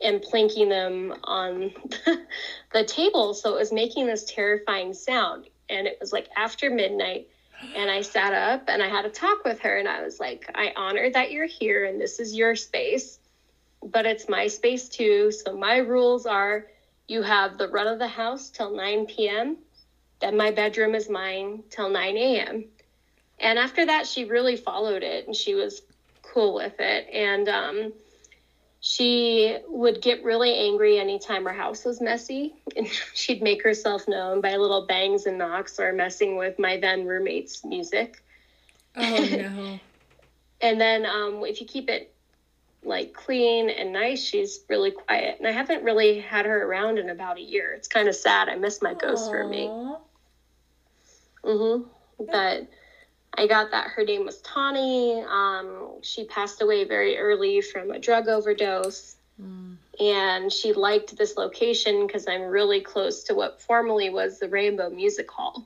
and 0.00 0.22
plinking 0.22 0.68
them 0.68 1.14
on 1.24 1.72
the 2.72 2.84
table. 2.84 3.34
So 3.34 3.54
it 3.54 3.58
was 3.58 3.72
making 3.72 4.06
this 4.06 4.24
terrifying 4.24 4.92
sound. 4.94 5.48
And 5.68 5.86
it 5.86 5.96
was 6.00 6.12
like 6.12 6.28
after 6.36 6.70
midnight. 6.70 7.26
And 7.74 7.90
I 7.90 8.02
sat 8.02 8.32
up 8.32 8.64
and 8.68 8.82
I 8.82 8.88
had 8.88 9.04
a 9.04 9.10
talk 9.10 9.44
with 9.44 9.60
her. 9.60 9.76
And 9.78 9.88
I 9.88 10.02
was 10.02 10.20
like, 10.20 10.46
I 10.54 10.72
honor 10.76 11.10
that 11.10 11.30
you're 11.30 11.46
here 11.46 11.84
and 11.84 12.00
this 12.00 12.18
is 12.20 12.34
your 12.34 12.54
space, 12.54 13.18
but 13.82 14.06
it's 14.06 14.28
my 14.28 14.46
space 14.48 14.88
too. 14.88 15.30
So 15.30 15.52
my 15.54 15.76
rules 15.78 16.26
are 16.26 16.64
you 17.08 17.22
have 17.22 17.58
the 17.58 17.68
run 17.68 17.86
of 17.86 17.98
the 17.98 18.08
house 18.08 18.50
till 18.50 18.70
9 18.70 19.28
p.m., 19.28 19.56
then 20.24 20.38
my 20.38 20.50
bedroom 20.50 20.94
is 20.94 21.10
mine 21.10 21.62
till 21.68 21.90
9 21.90 22.16
a.m. 22.16 22.64
And 23.38 23.58
after 23.58 23.84
that, 23.84 24.06
she 24.06 24.24
really 24.24 24.56
followed 24.56 25.02
it 25.02 25.26
and 25.26 25.36
she 25.36 25.54
was 25.54 25.82
cool 26.22 26.54
with 26.54 26.80
it. 26.80 27.06
And 27.12 27.46
um, 27.46 27.92
she 28.80 29.58
would 29.68 30.00
get 30.00 30.24
really 30.24 30.54
angry 30.54 30.98
anytime 30.98 31.44
her 31.44 31.52
house 31.52 31.84
was 31.84 32.00
messy. 32.00 32.54
And 32.76 32.88
she'd 33.12 33.42
make 33.42 33.62
herself 33.62 34.08
known 34.08 34.40
by 34.40 34.56
little 34.56 34.86
bangs 34.86 35.26
and 35.26 35.36
knocks 35.36 35.78
or 35.78 35.92
messing 35.92 36.38
with 36.38 36.58
my 36.58 36.78
then 36.78 37.04
roommate's 37.04 37.62
music. 37.62 38.24
Oh 38.96 39.28
no. 39.30 39.78
And 40.62 40.80
then 40.80 41.04
um, 41.04 41.44
if 41.44 41.60
you 41.60 41.66
keep 41.66 41.90
it 41.90 42.14
like 42.82 43.12
clean 43.12 43.68
and 43.68 43.92
nice, 43.92 44.22
she's 44.22 44.60
really 44.70 44.90
quiet. 44.90 45.36
And 45.38 45.46
I 45.46 45.52
haven't 45.52 45.84
really 45.84 46.18
had 46.18 46.46
her 46.46 46.66
around 46.66 46.98
in 46.98 47.10
about 47.10 47.36
a 47.36 47.42
year. 47.42 47.74
It's 47.74 47.88
kind 47.88 48.08
of 48.08 48.14
sad. 48.16 48.48
I 48.48 48.56
miss 48.56 48.80
my 48.80 48.94
ghost 48.94 49.30
roommate. 49.30 49.70
Mm-hmm. 51.44 51.88
But 52.30 52.68
I 53.36 53.46
got 53.46 53.70
that 53.72 53.88
her 53.88 54.04
name 54.04 54.24
was 54.24 54.40
Tawny. 54.42 55.22
Um, 55.22 56.00
she 56.02 56.24
passed 56.24 56.62
away 56.62 56.84
very 56.84 57.18
early 57.18 57.60
from 57.60 57.90
a 57.90 57.98
drug 57.98 58.28
overdose. 58.28 59.16
Mm. 59.40 59.76
And 60.00 60.52
she 60.52 60.72
liked 60.72 61.16
this 61.16 61.36
location 61.36 62.06
because 62.06 62.26
I'm 62.28 62.42
really 62.42 62.80
close 62.80 63.24
to 63.24 63.34
what 63.34 63.60
formerly 63.60 64.10
was 64.10 64.38
the 64.38 64.48
Rainbow 64.48 64.90
Music 64.90 65.30
Hall. 65.30 65.64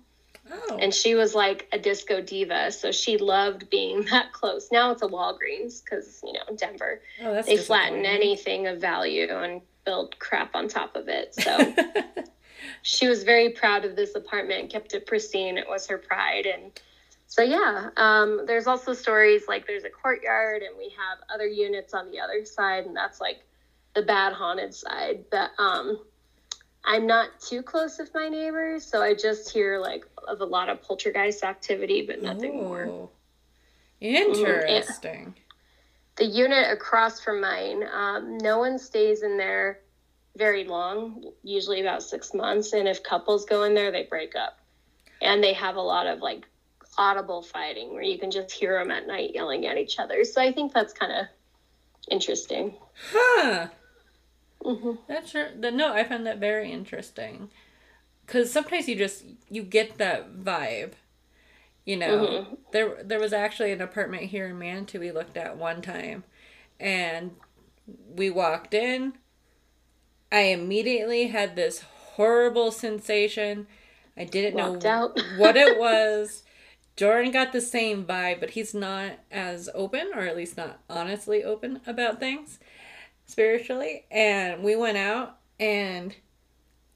Oh. 0.51 0.79
And 0.81 0.95
she 0.95 1.15
was 1.15 1.35
like 1.35 1.69
a 1.73 1.79
disco 1.79 2.23
diva. 2.23 2.73
So 2.73 2.91
she 2.93 3.19
loved 3.19 3.69
being 3.69 4.05
that 4.11 4.33
close. 4.33 4.69
Now 4.73 4.91
it's 4.93 5.03
a 5.03 5.07
Walgreens 5.07 5.83
because, 5.85 6.21
you 6.25 6.33
know, 6.33 6.57
Denver. 6.57 7.01
oh, 7.23 7.35
that's 7.35 7.47
They 7.47 7.59
flatten 7.59 8.07
anything 8.07 8.67
of 8.67 8.81
value 8.81 9.29
and 9.29 9.61
build 9.85 10.19
crap 10.19 10.55
on 10.55 10.69
top 10.69 10.97
of 10.97 11.09
it. 11.09 11.35
So 11.35 11.75
she 12.83 13.09
was 13.09 13.23
very 13.23 13.51
proud 13.51 13.85
of 13.85 13.97
this 13.97 14.15
apartment, 14.15 14.71
kept 14.71 14.95
it 14.95 15.07
pristine. 15.07 15.59
It 15.59 15.69
was 15.69 15.87
her 15.87 15.99
pride. 15.99 16.47
And 16.47 16.73
so, 17.27 17.43
yeah, 17.43 17.91
um, 17.97 18.45
there's 18.47 18.67
also 18.67 18.93
stories 18.93 19.43
like 19.49 19.67
there's 19.67 19.85
a 19.85 19.91
courtyard 19.91 20.63
and 20.63 20.77
we 20.77 20.93
have 20.97 21.19
other 21.33 21.47
units 21.47 21.95
on 21.95 22.11
the 22.11 22.21
other 22.21 22.45
side, 22.45 22.87
and 22.87 22.97
that's 22.97 23.21
like 23.21 23.41
the 23.95 24.03
bad 24.03 24.33
haunted 24.33 24.75
side. 24.75 25.25
But 25.31 25.51
um, 25.59 25.99
I'm 26.85 27.07
not 27.07 27.41
too 27.41 27.63
close 27.63 27.99
with 27.99 28.13
my 28.15 28.29
neighbors, 28.29 28.85
so 28.85 29.03
I 29.03 29.15
just 29.15 29.51
hear 29.51 29.79
like 29.79 30.07
of 30.27 30.41
a 30.41 30.45
lot 30.45 30.69
of 30.69 30.83
poltergeist 30.83 31.45
activity, 31.45 32.07
but 32.07 32.23
nothing 32.23 32.59
Ooh. 32.61 32.63
more. 32.63 33.09
Interesting. 34.01 35.21
Mm-hmm. 35.21 35.31
The 36.17 36.25
unit 36.25 36.73
across 36.73 37.21
from 37.21 37.41
mine, 37.41 37.85
um, 37.93 38.39
no 38.39 38.59
one 38.59 38.79
stays 38.79 39.23
in 39.23 39.37
there 39.37 39.81
very 40.39 40.65
long, 40.65 41.33
usually 41.43 41.81
about 41.81 42.03
six 42.03 42.33
months. 42.33 42.73
And 42.73 42.89
if 42.89 43.03
couples 43.03 43.45
go 43.45 43.65
in 43.65 43.75
there, 43.75 43.91
they 43.91 44.05
break 44.05 44.37
up. 44.37 44.59
And 45.21 45.43
they 45.43 45.53
have 45.55 45.77
a 45.77 45.81
lot 45.81 46.07
of 46.07 46.21
like 46.21 46.47
audible 46.97 47.43
fighting 47.43 47.93
where 47.93 48.03
you 48.03 48.19
can 48.19 48.31
just 48.31 48.53
hear 48.53 48.79
them 48.79 48.91
at 48.91 49.07
night 49.07 49.33
yelling 49.35 49.67
at 49.67 49.77
each 49.77 49.99
other. 49.99 50.25
So 50.25 50.41
I 50.41 50.53
think 50.53 50.73
that's 50.73 50.93
kind 50.93 51.13
of 51.13 51.27
interesting. 52.11 52.75
Huh. 53.13 53.67
Mm-hmm. 54.65 54.93
That's 55.09 55.31
sure. 55.31 55.49
No, 55.57 55.93
I 55.93 56.05
found 56.05 56.27
that 56.27 56.39
very 56.39 56.71
interesting. 56.73 57.51
Because 58.25 58.53
sometimes 58.53 58.89
you 58.89 58.97
just 58.97 59.25
you 59.51 59.63
get 59.63 59.99
that 59.99 60.39
vibe. 60.39 60.93
You 61.85 61.97
know, 61.97 62.27
mm-hmm. 62.27 62.55
there 62.73 63.03
there 63.03 63.21
was 63.21 63.33
actually 63.33 63.73
an 63.73 63.81
apartment 63.81 64.25
here 64.25 64.47
in 64.47 64.59
Manitou 64.59 65.01
we 65.01 65.11
looked 65.11 65.37
at 65.37 65.57
one 65.57 65.81
time, 65.81 66.25
and 66.79 67.31
we 68.15 68.29
walked 68.29 68.75
in 68.75 69.15
I 70.31 70.41
immediately 70.41 71.29
had 71.29 71.57
this 71.57 71.81
horrible 71.81 72.71
sensation. 72.71 73.67
I 74.17 74.25
didn't 74.25 74.55
Walked 74.55 74.85
know 74.85 75.15
what 75.37 75.57
it 75.57 75.79
was. 75.79 76.43
Jordan 76.97 77.31
got 77.31 77.53
the 77.53 77.61
same 77.61 78.05
vibe, 78.05 78.41
but 78.41 78.51
he's 78.51 78.75
not 78.75 79.13
as 79.31 79.71
open, 79.73 80.11
or 80.15 80.23
at 80.23 80.37
least 80.37 80.57
not 80.57 80.81
honestly 80.91 81.45
open 81.45 81.81
about 81.87 82.19
things 82.19 82.59
spiritually. 83.25 84.05
And 84.11 84.65
we 84.65 84.75
went 84.75 84.99
out, 84.99 85.39
and 85.61 86.17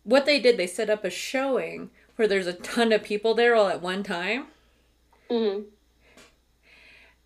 what 0.02 0.26
they 0.26 0.40
did, 0.40 0.56
they 0.56 0.66
set 0.66 0.90
up 0.90 1.04
a 1.04 1.10
showing 1.10 1.90
where 2.16 2.26
there's 2.26 2.46
a 2.46 2.52
ton 2.52 2.92
of 2.92 3.02
people 3.02 3.34
there 3.34 3.54
all 3.54 3.68
at 3.68 3.80
one 3.80 4.02
time. 4.02 4.46
Mm-hmm. 5.30 5.62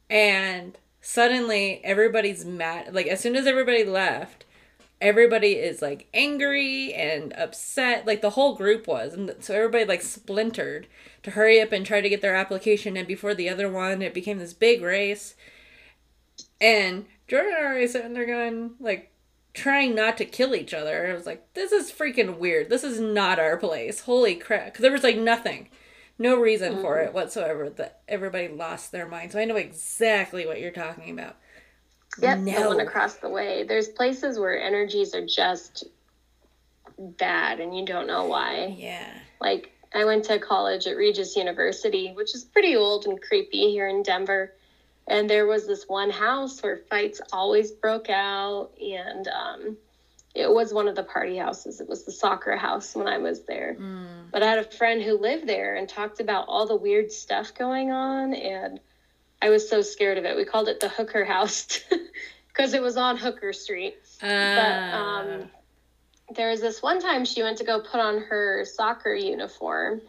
And 0.09 0.79
suddenly 1.01 1.81
everybody's 1.83 2.45
mad. 2.45 2.95
Like, 2.95 3.07
as 3.07 3.21
soon 3.21 3.37
as 3.37 3.47
everybody 3.47 3.85
left, 3.85 4.45
everybody 5.01 5.53
is 5.53 5.83
like 5.83 6.09
angry 6.15 6.95
and 6.95 7.33
upset 7.35 8.07
like 8.07 8.23
the 8.23 8.31
whole 8.31 8.55
group 8.55 8.87
was 8.87 9.13
and 9.13 9.35
so 9.41 9.55
everybody 9.55 9.85
like 9.85 10.03
splintered 10.03 10.87
to 11.23 11.33
hurry 11.33 11.61
up 11.61 11.71
and 11.73 11.85
try 11.85 12.01
to 12.01 12.09
get 12.09 12.23
their 12.23 12.35
application 12.35 12.97
in 12.97 13.05
before 13.07 13.35
the 13.35 13.49
other 13.49 13.71
one 13.71 14.01
it 14.01 14.15
became 14.15 14.39
this 14.39 14.55
big 14.55 14.81
race 14.81 15.35
and 16.61 17.05
jordan 17.29 17.53
and 17.57 17.67
i 17.67 17.71
are 17.73 17.87
sitting 17.87 18.15
there 18.15 18.27
going 18.27 18.71
like 18.81 19.13
trying 19.57 19.95
not 19.95 20.19
to 20.19 20.25
kill 20.25 20.55
each 20.55 20.75
other. 20.75 21.09
I 21.09 21.15
was 21.15 21.27
like 21.27 21.53
this 21.55 21.73
is 21.73 21.91
freaking 21.91 22.39
weird. 22.39 22.69
This 22.69 22.85
is 22.85 23.01
not 23.01 23.41
our 23.41 23.57
place. 23.57 24.03
Holy 24.03 24.37
crap. 24.37 24.67
Because 24.67 24.83
there 24.83 24.93
was 24.93 25.03
like 25.03 25.17
nothing. 25.17 25.69
No 26.19 26.39
reason 26.39 26.75
mm-hmm. 26.75 26.83
for 26.83 27.01
it 27.01 27.13
whatsoever 27.13 27.69
that 27.71 28.01
everybody 28.07 28.49
lost 28.49 28.93
their 28.93 29.09
mind. 29.09 29.33
So 29.33 29.41
i 29.41 29.45
know 29.45 29.57
exactly 29.57 30.47
what 30.47 30.61
you're 30.61 30.71
talking 30.71 31.11
about 31.11 31.37
Yep, 32.21 32.39
no. 32.39 32.63
the 32.63 32.69
one 32.69 32.81
across 32.81 33.15
the 33.15 33.29
way. 33.29 33.65
There's 33.65 33.89
places 33.89 34.39
where 34.39 34.61
energies 34.61 35.15
are 35.15 35.27
just 35.27 35.85
bad 36.99 37.61
and 37.61 37.77
you 37.77 37.85
don't 37.85 38.07
know 38.07 38.25
why. 38.25 38.75
Yeah. 38.79 39.09
Like 39.41 39.73
I 39.95 40.05
went 40.05 40.25
to 40.27 40.39
college 40.39 40.87
at 40.87 40.97
Regis 40.97 41.37
University, 41.37 42.13
which 42.13 42.35
is 42.35 42.45
pretty 42.45 42.77
old 42.77 43.07
and 43.07 43.21
creepy 43.21 43.71
here 43.71 43.89
in 43.89 44.03
Denver. 44.03 44.55
And 45.09 45.31
there 45.31 45.47
was 45.47 45.67
this 45.67 45.85
one 45.87 46.11
house 46.11 46.63
where 46.63 46.79
fights 46.91 47.21
always 47.33 47.71
broke 47.71 48.11
out 48.11 48.71
and 48.81 49.29
um, 49.29 49.77
it 50.35 50.51
was 50.51 50.75
one 50.75 50.89
of 50.89 50.97
the 50.97 51.03
party 51.03 51.37
houses. 51.37 51.81
It 51.81 51.89
was 51.89 52.05
the 52.05 52.13
soccer 52.13 52.57
house 52.57 52.95
when 52.95 53.07
I 53.07 53.19
was 53.19 53.43
there. 53.45 53.77
Mm. 53.79 54.31
But 54.33 54.43
I 54.43 54.47
had 54.47 54.59
a 54.59 54.65
friend 54.65 55.01
who 55.03 55.17
lived 55.19 55.47
there 55.47 55.77
and 55.77 55.89
talked 55.89 56.21
about 56.21 56.47
all 56.49 56.67
the 56.67 56.77
weird 56.77 57.13
stuff 57.13 57.55
going 57.55 57.91
on 57.91 58.35
and 58.35 58.81
I 59.47 59.49
was 59.49 59.69
so 59.69 59.81
scared 59.81 60.19
of 60.19 60.25
it. 60.25 60.37
We 60.37 60.45
called 60.45 60.67
it 60.67 60.81
the 60.81 60.89
Hooker 60.89 61.25
House 61.25 61.79
because 62.49 62.75
it 62.75 62.83
was 62.83 62.97
on 62.97 63.17
Hooker 63.17 63.53
Street. 63.53 63.95
Uh. 64.21 64.27
But 64.27 64.95
um, 64.97 65.51
there 66.35 66.51
was 66.51 66.61
this 66.61 66.83
one 66.83 67.01
time 67.01 67.25
she 67.25 67.45
went 67.45 67.59
to 67.59 67.65
go 67.65 67.81
put 67.81 68.01
on 68.01 68.23
her 68.23 68.65
soccer 68.65 69.15
uniform, 69.15 70.01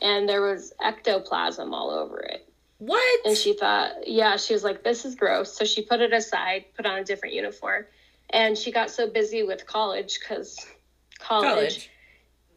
and 0.00 0.26
there 0.26 0.40
was 0.40 0.72
ectoplasm 0.82 1.74
all 1.74 1.90
over 1.90 2.20
it. 2.20 2.48
What? 2.78 3.26
And 3.26 3.36
she 3.36 3.52
thought, 3.52 4.08
yeah, 4.08 4.38
she 4.38 4.54
was 4.54 4.64
like, 4.64 4.82
this 4.82 5.04
is 5.04 5.14
gross. 5.14 5.54
So 5.54 5.66
she 5.66 5.82
put 5.82 6.00
it 6.00 6.14
aside, 6.14 6.64
put 6.74 6.86
on 6.86 6.98
a 7.00 7.04
different 7.04 7.34
uniform. 7.34 7.84
And 8.30 8.56
she 8.56 8.72
got 8.72 8.90
so 8.90 9.10
busy 9.10 9.42
with 9.42 9.66
college 9.66 10.18
because 10.20 10.58
college, 11.18 11.52
college 11.52 11.90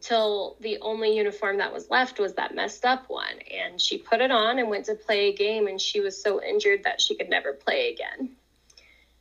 till 0.04 0.56
the 0.60 0.78
only 0.82 1.16
uniform 1.16 1.56
that 1.56 1.72
was 1.72 1.88
left 1.88 2.18
was 2.20 2.34
that 2.34 2.54
messed 2.54 2.84
up 2.84 3.04
one. 3.08 3.38
And 3.50 3.80
she 3.80 3.96
put 3.96 4.20
it 4.20 4.30
on 4.30 4.58
and 4.58 4.68
went 4.68 4.84
to 4.86 4.94
play 4.94 5.30
a 5.30 5.34
game, 5.34 5.66
and 5.66 5.80
she 5.80 6.00
was 6.00 6.20
so 6.20 6.42
injured 6.42 6.84
that 6.84 7.00
she 7.00 7.16
could 7.16 7.30
never 7.30 7.54
play 7.54 7.90
again. 7.90 8.30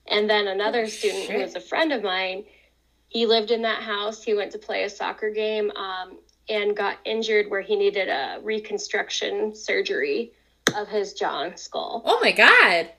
And 0.07 0.29
then 0.29 0.47
another 0.47 0.81
oh, 0.81 0.87
student 0.87 1.23
shit. 1.23 1.35
who 1.35 1.41
was 1.41 1.55
a 1.55 1.61
friend 1.61 1.93
of 1.93 2.03
mine, 2.03 2.43
he 3.07 3.25
lived 3.25 3.51
in 3.51 3.61
that 3.61 3.81
house. 3.81 4.21
He 4.21 4.33
went 4.33 4.51
to 4.51 4.57
play 4.57 4.83
a 4.83 4.89
soccer 4.89 5.29
game 5.29 5.71
um, 5.71 6.17
and 6.49 6.75
got 6.75 6.97
injured 7.05 7.49
where 7.49 7.61
he 7.61 7.77
needed 7.77 8.09
a 8.09 8.39
reconstruction 8.43 9.55
surgery 9.55 10.33
of 10.75 10.89
his 10.89 11.13
jaw 11.13 11.43
and 11.43 11.57
skull. 11.57 12.01
Oh 12.03 12.19
my 12.21 12.33
God. 12.33 12.89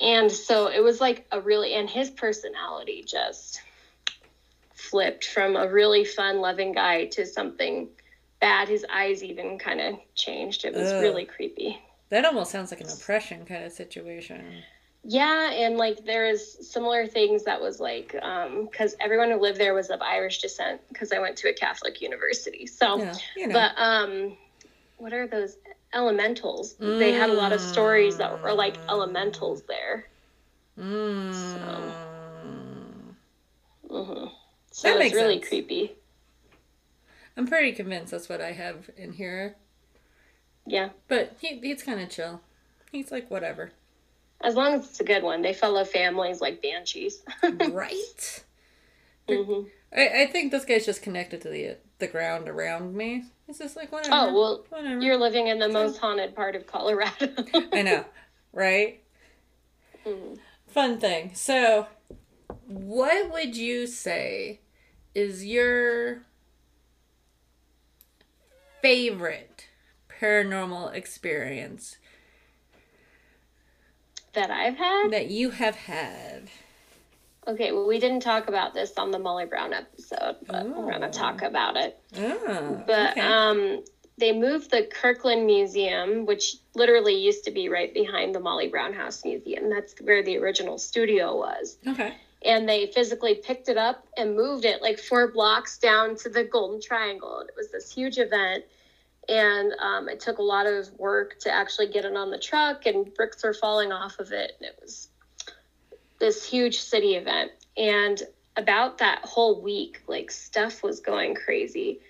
And 0.00 0.32
so 0.32 0.68
it 0.68 0.82
was 0.82 0.98
like 0.98 1.26
a 1.30 1.40
really, 1.42 1.74
and 1.74 1.90
his 1.90 2.08
personality 2.08 3.04
just 3.06 3.60
flipped 4.90 5.26
from 5.26 5.56
a 5.56 5.68
really 5.68 6.04
fun, 6.04 6.40
loving 6.40 6.72
guy 6.72 7.06
to 7.06 7.26
something 7.26 7.88
bad. 8.40 8.68
His 8.68 8.84
eyes 8.90 9.22
even 9.22 9.58
kind 9.58 9.80
of 9.80 9.98
changed. 10.14 10.64
It 10.64 10.74
was 10.74 10.90
Ugh. 10.90 11.02
really 11.02 11.24
creepy. 11.24 11.80
That 12.10 12.24
almost 12.24 12.50
sounds 12.50 12.70
like 12.70 12.80
an 12.80 12.88
oppression 12.88 13.44
kind 13.44 13.64
of 13.64 13.72
situation. 13.72 14.62
Yeah, 15.04 15.50
and 15.52 15.76
like 15.76 16.04
there 16.04 16.26
is 16.26 16.68
similar 16.68 17.06
things 17.06 17.44
that 17.44 17.60
was 17.60 17.80
like 17.80 18.12
because 18.12 18.92
um, 18.92 18.98
everyone 19.00 19.30
who 19.30 19.40
lived 19.40 19.58
there 19.58 19.74
was 19.74 19.90
of 19.90 20.02
Irish 20.02 20.40
descent 20.40 20.80
because 20.88 21.12
I 21.12 21.18
went 21.18 21.36
to 21.38 21.48
a 21.48 21.52
Catholic 21.52 22.00
university. 22.00 22.66
So, 22.66 22.98
yeah, 22.98 23.14
you 23.36 23.46
know. 23.46 23.54
but 23.54 23.72
um, 23.80 24.36
what 24.96 25.12
are 25.12 25.26
those 25.26 25.56
elementals? 25.94 26.74
Mm. 26.74 26.98
They 26.98 27.12
had 27.12 27.30
a 27.30 27.34
lot 27.34 27.52
of 27.52 27.60
stories 27.60 28.16
that 28.18 28.42
were 28.42 28.52
like 28.52 28.76
elementals 28.88 29.62
there. 29.62 30.06
Mm. 30.78 31.32
So, 31.32 31.94
mm-hmm. 33.90 34.26
So 34.78 34.94
that 34.94 35.00
it's 35.06 35.14
really 35.14 35.38
sense. 35.38 35.48
creepy. 35.48 35.96
I'm 37.36 37.48
pretty 37.48 37.72
convinced 37.72 38.12
that's 38.12 38.28
what 38.28 38.40
I 38.40 38.52
have 38.52 38.88
in 38.96 39.12
here. 39.12 39.56
Yeah. 40.66 40.90
But 41.08 41.36
he 41.40 41.58
he's 41.58 41.82
kind 41.82 41.98
of 42.00 42.10
chill. 42.10 42.40
He's 42.92 43.10
like 43.10 43.28
whatever. 43.28 43.72
As 44.40 44.54
long 44.54 44.74
as 44.74 44.84
it's 44.84 45.00
a 45.00 45.04
good 45.04 45.24
one, 45.24 45.42
they 45.42 45.52
follow 45.52 45.84
families 45.84 46.40
like 46.40 46.62
banshees. 46.62 47.24
right. 47.42 48.44
Mm-hmm. 49.28 49.66
I, 49.96 50.22
I 50.22 50.26
think 50.26 50.52
this 50.52 50.64
guy's 50.64 50.86
just 50.86 51.02
connected 51.02 51.40
to 51.40 51.48
the 51.48 51.76
the 51.98 52.06
ground 52.06 52.48
around 52.48 52.94
me. 52.94 53.24
It's 53.48 53.58
just 53.58 53.74
like 53.74 53.90
whatever. 53.90 54.14
Oh 54.14 54.32
well, 54.32 54.64
whatever. 54.68 55.00
you're 55.00 55.16
living 55.16 55.48
in 55.48 55.58
the 55.58 55.68
most 55.68 55.98
haunted 55.98 56.36
part 56.36 56.54
of 56.54 56.68
Colorado. 56.68 57.34
I 57.72 57.82
know, 57.82 58.04
right? 58.52 59.02
Mm-hmm. 60.06 60.34
Fun 60.68 61.00
thing. 61.00 61.32
So, 61.34 61.88
what 62.68 63.32
would 63.32 63.56
you 63.56 63.88
say 63.88 64.60
is 65.18 65.44
your 65.44 66.22
favorite 68.80 69.66
paranormal 70.08 70.94
experience 70.94 71.96
that 74.34 74.48
I've 74.48 74.76
had? 74.76 75.10
That 75.10 75.28
you 75.28 75.50
have 75.50 75.74
had. 75.74 76.50
Okay, 77.48 77.72
well, 77.72 77.88
we 77.88 77.98
didn't 77.98 78.20
talk 78.20 78.46
about 78.46 78.74
this 78.74 78.92
on 78.96 79.10
the 79.10 79.18
Molly 79.18 79.46
Brown 79.46 79.72
episode, 79.72 80.36
but 80.46 80.68
we're 80.68 80.92
going 80.92 81.00
to 81.00 81.10
talk 81.10 81.42
about 81.42 81.76
it. 81.76 81.98
Oh, 82.16 82.84
but 82.86 83.10
okay. 83.12 83.20
um, 83.20 83.82
they 84.18 84.30
moved 84.30 84.70
the 84.70 84.86
Kirkland 84.88 85.46
Museum, 85.46 86.26
which 86.26 86.58
literally 86.76 87.14
used 87.14 87.42
to 87.46 87.50
be 87.50 87.68
right 87.68 87.92
behind 87.92 88.36
the 88.36 88.40
Molly 88.40 88.68
Brown 88.68 88.92
House 88.92 89.24
Museum. 89.24 89.68
That's 89.68 90.00
where 90.00 90.22
the 90.22 90.38
original 90.38 90.78
studio 90.78 91.36
was. 91.36 91.78
Okay 91.88 92.14
and 92.44 92.68
they 92.68 92.86
physically 92.86 93.34
picked 93.34 93.68
it 93.68 93.76
up 93.76 94.06
and 94.16 94.36
moved 94.36 94.64
it 94.64 94.80
like 94.80 94.98
four 94.98 95.32
blocks 95.32 95.78
down 95.78 96.16
to 96.16 96.28
the 96.28 96.44
Golden 96.44 96.80
Triangle. 96.80 97.40
It 97.40 97.54
was 97.56 97.70
this 97.70 97.92
huge 97.92 98.18
event, 98.18 98.64
and 99.28 99.72
um, 99.80 100.08
it 100.08 100.20
took 100.20 100.38
a 100.38 100.42
lot 100.42 100.66
of 100.66 100.88
work 100.98 101.38
to 101.40 101.52
actually 101.52 101.88
get 101.88 102.04
it 102.04 102.16
on 102.16 102.30
the 102.30 102.38
truck, 102.38 102.86
and 102.86 103.12
bricks 103.14 103.42
were 103.42 103.54
falling 103.54 103.92
off 103.92 104.18
of 104.20 104.32
it. 104.32 104.52
And 104.58 104.68
it 104.68 104.78
was 104.80 105.08
this 106.18 106.48
huge 106.48 106.80
city 106.80 107.14
event, 107.16 107.50
and 107.76 108.22
about 108.56 108.98
that 108.98 109.24
whole 109.24 109.60
week, 109.60 110.02
like 110.08 110.30
stuff 110.30 110.82
was 110.82 111.00
going 111.00 111.34
crazy. 111.34 112.00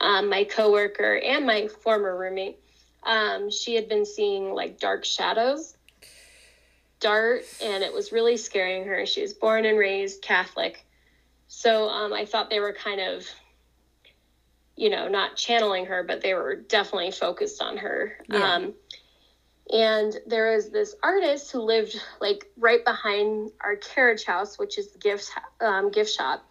um, 0.00 0.28
my 0.28 0.44
coworker 0.44 1.16
and 1.18 1.46
my 1.46 1.68
former 1.68 2.16
roommate, 2.16 2.58
um, 3.04 3.50
she 3.50 3.74
had 3.74 3.88
been 3.88 4.04
seeing 4.04 4.52
like 4.52 4.78
dark 4.78 5.04
shadows 5.04 5.75
dart, 7.00 7.42
and 7.62 7.82
it 7.82 7.92
was 7.92 8.12
really 8.12 8.36
scaring 8.36 8.86
her. 8.86 9.06
She 9.06 9.22
was 9.22 9.34
born 9.34 9.64
and 9.64 9.78
raised 9.78 10.22
Catholic, 10.22 10.84
so 11.48 11.88
um, 11.88 12.12
I 12.12 12.24
thought 12.24 12.50
they 12.50 12.60
were 12.60 12.72
kind 12.72 13.00
of, 13.00 13.26
you 14.76 14.90
know, 14.90 15.08
not 15.08 15.36
channeling 15.36 15.86
her, 15.86 16.02
but 16.02 16.20
they 16.20 16.34
were 16.34 16.56
definitely 16.56 17.12
focused 17.12 17.62
on 17.62 17.76
her. 17.78 18.18
Yeah. 18.28 18.54
Um, 18.54 18.74
and 19.72 20.16
there 20.26 20.54
was 20.54 20.70
this 20.70 20.94
artist 21.02 21.50
who 21.50 21.60
lived 21.60 22.00
like 22.20 22.46
right 22.56 22.84
behind 22.84 23.50
our 23.60 23.76
carriage 23.76 24.24
house, 24.24 24.58
which 24.58 24.78
is 24.78 24.92
the 24.92 24.98
gift 24.98 25.30
um, 25.60 25.90
gift 25.90 26.12
shop. 26.12 26.44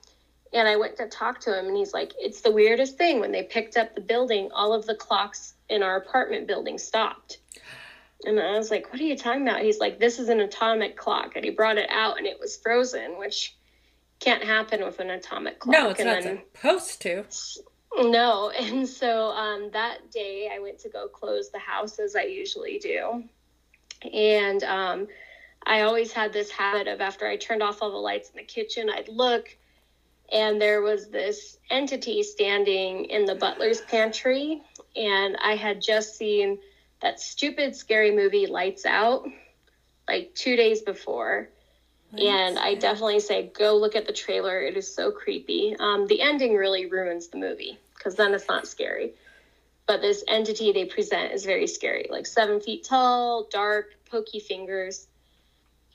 And 0.54 0.68
I 0.68 0.78
went 0.78 0.98
to 0.98 1.08
talk 1.08 1.40
to 1.42 1.58
him, 1.58 1.68
and 1.68 1.76
he's 1.76 1.94
like, 1.94 2.14
"It's 2.18 2.42
the 2.42 2.52
weirdest 2.52 2.98
thing. 2.98 3.20
When 3.20 3.32
they 3.32 3.44
picked 3.44 3.78
up 3.78 3.96
the 3.96 4.02
building, 4.02 4.52
all 4.54 4.74
of 4.74 4.86
the 4.86 4.96
clocks 4.96 5.54
in 5.70 5.84
our 5.84 5.98
apartment 5.98 6.48
building 6.48 6.78
stopped." 6.78 7.40
And 8.24 8.40
I 8.40 8.58
was 8.58 8.72
like, 8.72 8.92
"What 8.92 9.02
are 9.02 9.06
you 9.06 9.18
talking 9.18 9.42
about?" 9.48 9.62
He's 9.62 9.80
like, 9.80 10.00
"This 10.00 10.20
is 10.20 10.30
an 10.30 10.40
atomic 10.40 10.96
clock," 10.96 11.36
and 11.36 11.44
he 11.44 11.52
brought 11.52 11.78
it 11.78 11.90
out, 11.90 12.18
and 12.18 12.26
it 12.26 12.40
was 12.40 12.58
frozen, 12.58 13.18
which 13.18 13.56
can't 14.20 14.44
happen 14.44 14.84
with 14.84 15.00
an 15.00 15.10
atomic 15.10 15.60
clock. 15.60 15.74
No, 15.74 15.90
it's 15.90 16.00
and 16.00 16.10
not 16.10 16.24
then, 16.24 16.42
supposed 16.54 17.02
to. 17.02 17.26
No, 17.98 18.50
and 18.60 18.88
so 18.88 19.30
um, 19.32 19.70
that 19.74 20.12
day 20.12 20.50
I 20.54 20.60
went 20.60 20.80
to 20.80 20.90
go 20.90 21.08
close 21.08 21.50
the 21.50 21.60
house 21.60 22.00
as 22.00 22.16
I 22.16 22.24
usually 22.24 22.80
do, 22.80 23.24
and 24.12 24.64
um, 24.64 25.08
I 25.66 25.82
always 25.82 26.12
had 26.12 26.32
this 26.32 26.52
habit 26.52 26.88
of 26.88 27.02
after 27.02 27.28
I 27.28 27.38
turned 27.38 27.64
off 27.64 27.82
all 27.82 27.92
the 27.92 27.98
lights 27.98 28.30
in 28.30 28.38
the 28.38 28.44
kitchen, 28.44 28.90
I'd 28.90 29.10
look, 29.10 29.56
and 30.32 30.62
there 30.62 30.82
was 30.82 31.10
this 31.10 31.58
entity 31.70 32.24
standing 32.24 33.06
in 33.06 33.26
the 33.26 33.36
butler's 33.36 33.82
pantry, 33.82 34.62
and 34.96 35.38
I 35.42 35.56
had 35.56 35.82
just 35.82 36.16
seen 36.16 36.60
that 37.02 37.20
stupid 37.20 37.76
scary 37.76 38.16
movie 38.16 38.48
Lights 38.48 38.86
Out 38.86 39.26
like 40.08 40.34
two 40.36 40.56
days 40.56 40.82
before 40.82 41.50
and 42.18 42.58
I 42.58 42.76
definitely 42.76 43.20
say 43.20 43.52
go 43.58 43.76
look 43.78 43.96
at 43.96 44.06
the 44.06 44.14
trailer. 44.14 44.62
It 44.62 44.78
is 44.78 44.94
so 44.94 45.12
creepy. 45.12 45.76
Um, 45.80 46.08
the 46.08 46.22
ending 46.22 46.56
really 46.56 46.86
ruins 46.86 47.28
the 47.28 47.38
movie 47.38 47.78
because 47.98 48.16
then 48.16 48.34
it's 48.34 48.48
not 48.48 48.68
scary. 48.68 49.14
But 49.88 50.02
this 50.02 50.24
entity 50.28 50.72
they 50.72 50.86
present 50.86 51.34
is 51.34 51.46
very 51.46 51.68
scary, 51.68 52.08
like 52.10 52.26
seven 52.26 52.60
feet 52.60 52.84
tall, 52.84 53.48
dark, 53.52 53.96
pokey 54.10 54.40
fingers. 54.40 55.08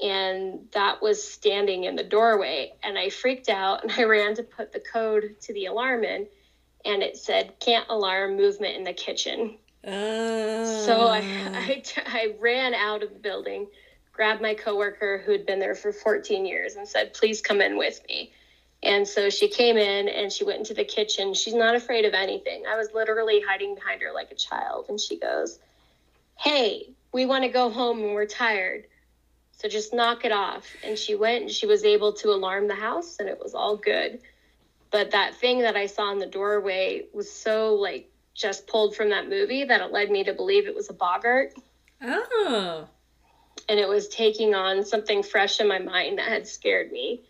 And 0.01 0.69
that 0.73 1.03
was 1.03 1.23
standing 1.23 1.85
in 1.85 1.97
the 1.97 2.05
doorway. 2.05 2.73
And 2.83 2.99
I 2.99 3.11
freaked 3.11 3.49
out 3.49 3.83
and 3.83 3.93
I 3.97 4.05
ran 4.05 4.35
to 4.37 4.43
put 4.43 4.73
the 4.73 4.81
code 4.81 5.37
to 5.43 5.55
the 5.55 5.67
alarm 5.67 6.05
in. 6.05 6.27
And 6.85 7.03
it 7.03 7.17
said, 7.17 7.59
can't 7.61 7.87
alarm 7.89 8.37
movement 8.37 8.77
in 8.77 8.85
the 8.85 8.93
kitchen. 8.93 9.59
Uh... 9.85 10.85
So 10.85 11.07
I, 11.07 11.23
I, 11.55 11.83
I 12.07 12.35
ran 12.39 12.75
out 12.75 13.03
of 13.03 13.13
the 13.13 13.19
building 13.19 13.67
grabbed 14.21 14.43
my 14.43 14.53
coworker 14.53 15.23
who 15.25 15.33
had 15.33 15.47
been 15.47 15.59
there 15.59 15.75
for 15.75 15.95
14 15.95 16.45
years 16.45 16.77
and 16.77 16.87
said, 16.87 17.15
please 17.15 17.41
come 17.41 17.63
in 17.63 17.79
with 17.79 18.03
me. 18.07 18.31
And 18.83 19.09
so 19.09 19.31
she 19.31 19.49
came 19.49 19.79
in 19.79 20.09
and 20.09 20.31
she 20.31 20.45
went 20.45 20.59
into 20.59 20.75
the 20.75 20.85
kitchen. 20.85 21.33
She's 21.33 21.55
not 21.55 21.75
afraid 21.75 22.05
of 22.05 22.13
anything. 22.13 22.65
I 22.69 22.77
was 22.77 22.89
literally 22.93 23.41
hiding 23.41 23.77
behind 23.77 24.03
her 24.03 24.13
like 24.13 24.31
a 24.31 24.35
child. 24.35 24.91
And 24.91 25.01
she 25.01 25.19
goes, 25.19 25.59
Hey, 26.37 26.91
we 27.13 27.25
want 27.25 27.45
to 27.45 27.49
go 27.49 27.71
home 27.71 28.01
and 28.01 28.13
we're 28.13 28.27
tired. 28.27 28.85
So 29.53 29.71
just 29.71 29.95
knock 29.95 30.27
it 30.27 30.33
off. 30.33 30.67
And 30.85 30.99
she 30.99 31.15
went 31.15 31.45
and 31.45 31.51
she 31.51 31.65
was 31.65 31.85
able 31.85 32.13
to 32.13 32.29
alarm 32.29 32.69
the 32.69 32.75
house 32.75 33.17
and 33.21 33.29
it 33.29 33.39
was 33.43 33.55
all 33.55 33.79
good. 33.79 34.21
But 34.91 35.13
that 35.13 35.37
thing 35.37 35.61
that 35.61 35.77
I 35.77 35.87
saw 35.87 36.13
in 36.13 36.19
the 36.19 36.27
doorway 36.27 37.07
was 37.15 37.33
so 37.33 37.75
like 37.77 38.10
just 38.41 38.67
pulled 38.67 38.97
from 38.97 39.11
that 39.11 39.29
movie 39.29 39.65
that 39.65 39.81
it 39.81 39.93
led 39.93 40.11
me 40.11 40.25
to 40.25 40.33
believe 40.33 40.67
it 40.67 40.75
was 40.75 40.91
a 40.91 40.95
boggart. 40.95 41.55
Oh 42.03 42.89
and 43.71 43.79
it 43.79 43.89
was 43.89 44.09
taking 44.09 44.55
on 44.55 44.85
something 44.85 45.23
fresh 45.23 45.61
in 45.61 45.69
my 45.69 45.79
mind 45.79 46.19
that 46.19 46.27
had 46.27 46.47
scared 46.47 46.91
me. 46.91 47.23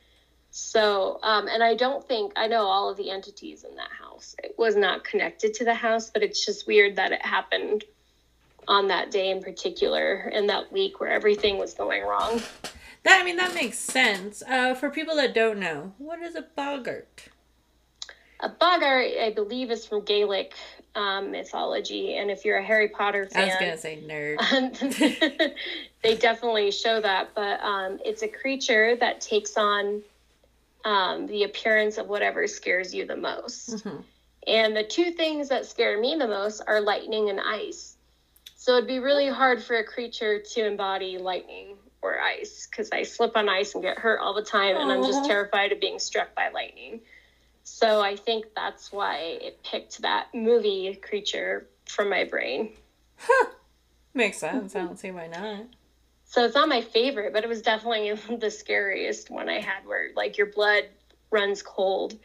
So, 0.51 1.21
um, 1.23 1.47
and 1.49 1.63
I 1.63 1.75
don't 1.75 2.07
think 2.09 2.33
I 2.35 2.49
know 2.49 2.63
all 2.63 2.89
of 2.89 2.97
the 2.97 3.11
entities 3.11 3.63
in 3.63 3.77
that 3.77 3.91
house. 3.91 4.35
It 4.43 4.55
was 4.59 4.75
not 4.75 5.05
connected 5.05 5.53
to 5.55 5.65
the 5.65 5.75
house, 5.75 6.11
but 6.11 6.23
it's 6.23 6.45
just 6.45 6.67
weird 6.67 6.97
that 6.97 7.13
it 7.13 7.25
happened 7.25 7.85
on 8.67 8.89
that 8.89 9.11
day 9.11 9.31
in 9.31 9.43
particular 9.43 10.31
in 10.33 10.47
that 10.47 10.73
week 10.73 10.99
where 10.99 11.11
everything 11.11 11.59
was 11.59 11.75
going 11.75 12.03
wrong. 12.03 12.43
That 13.03 13.21
I 13.21 13.25
mean 13.25 13.37
that 13.37 13.55
makes 13.55 13.79
sense. 13.79 14.43
Uh, 14.47 14.75
for 14.75 14.91
people 14.91 15.17
that 15.17 15.35
don't 15.35 15.59
know, 15.59 15.93
what 15.99 16.21
is 16.21 16.35
a 16.35 16.43
boggart? 16.43 17.29
A 18.41 18.49
boggart, 18.49 19.13
I 19.23 19.33
believe, 19.35 19.71
is 19.71 19.87
from 19.87 20.05
Gaelic 20.05 20.55
um, 20.95 21.31
mythology, 21.31 22.17
and 22.17 22.31
if 22.31 22.45
you're 22.45 22.59
a 22.59 22.65
Harry 22.65 22.89
Potter 22.89 23.27
fan, 23.27 23.43
I 23.43 23.47
was 23.47 23.55
gonna 23.55 23.79
say 23.79 24.03
nerd. 24.07 25.55
they 26.03 26.17
definitely 26.17 26.71
show 26.71 27.01
that, 27.01 27.31
but 27.35 27.61
um, 27.61 27.99
it's 28.05 28.23
a 28.23 28.29
creature 28.29 28.97
that 28.97 29.21
takes 29.21 29.57
on 29.57 30.03
um, 30.85 31.27
the 31.27 31.45
appearance 31.45 31.99
of 31.99 32.09
whatever 32.09 32.47
scares 32.47 32.95
you 32.95 33.07
the 33.07 33.17
most. 33.17 33.77
Mm-hmm. 33.77 34.01
And 34.47 34.77
the 34.77 34.85
two 34.85 35.11
things 35.13 35.49
that 35.51 35.67
scare 35.67 36.01
me 36.01 36.17
the 36.19 36.27
most 36.27 36.63
are 36.67 36.81
lightning 36.81 37.29
and 37.29 37.41
ice. 37.41 37.97
So 38.57 38.77
it'd 38.77 38.89
be 38.89 38.99
really 38.99 39.29
hard 39.29 39.63
for 39.63 39.77
a 39.77 39.85
creature 39.85 40.39
to 40.39 40.67
embody 40.67 41.19
lightning 41.19 41.77
or 42.03 42.21
ice 42.21 42.67
because 42.71 42.91
I 42.93 43.03
slip 43.03 43.37
on 43.37 43.49
ice 43.49 43.75
and 43.75 43.83
get 43.83 43.99
hurt 43.99 44.21
all 44.21 44.35
the 44.35 44.43
time, 44.43 44.77
and 44.77 44.91
I'm 44.91 45.03
just 45.03 45.25
terrified 45.25 45.73
of 45.73 45.81
being 45.81 45.99
struck 45.99 46.35
by 46.35 46.49
lightning. 46.49 47.01
So 47.63 48.01
I 48.01 48.17
think 48.17 48.47
that's 48.55 48.93
why 48.93 49.39
it 49.41 49.63
picked 49.63 50.03
that 50.03 50.29
movie 50.35 50.95
creature 50.97 51.69
from 51.87 52.11
my 52.11 52.25
brain. 52.25 52.73
Huh. 53.17 53.51
Makes 54.15 54.39
sense. 54.39 54.75
I 54.75 54.81
don't 54.81 54.99
see 54.99 55.11
why 55.11 55.29
not. 55.29 55.67
So 56.25 56.45
it's 56.45 56.55
not 56.55 56.69
my 56.69 56.81
favorite, 56.81 57.33
but 57.33 57.43
it 57.45 57.49
was 57.49 57.63
definitely 57.63 58.13
the 58.37 58.51
scariest 58.51 59.31
one 59.31 59.49
I 59.49 59.61
had 59.61 59.85
where 59.85 60.11
like 60.15 60.39
your 60.39 60.47
blood 60.47 60.85
runs 61.31 61.63
cold 61.63 62.19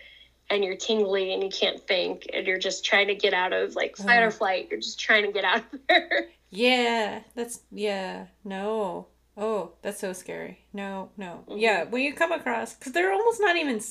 and 0.50 0.64
you're 0.64 0.76
tingly 0.76 1.34
and 1.34 1.44
you 1.44 1.50
can't 1.50 1.86
think 1.88 2.28
and 2.32 2.46
you're 2.46 2.60
just 2.60 2.86
trying 2.86 3.08
to 3.08 3.16
get 3.16 3.34
out 3.34 3.52
of 3.54 3.76
like 3.76 3.98
fight 3.98 4.22
or 4.22 4.32
flight. 4.32 4.68
You're 4.70 4.80
just 4.80 5.00
trying 5.00 5.26
to 5.26 5.32
get 5.32 5.44
out 5.44 5.64
of 5.74 5.80
there. 5.90 6.28
Yeah, 6.52 7.22
that's 7.34 7.62
yeah. 7.72 8.28
No. 8.44 9.08
Oh, 9.38 9.72
that's 9.82 10.00
so 10.00 10.14
scary. 10.14 10.60
No, 10.72 11.10
no. 11.18 11.44
Mm-hmm. 11.48 11.58
Yeah, 11.58 11.84
when 11.84 12.04
you 12.04 12.14
come 12.14 12.32
across 12.32 12.76
cuz 12.76 12.94
they're 12.94 13.12
almost 13.12 13.42
not 13.42 13.58
even 13.58 13.82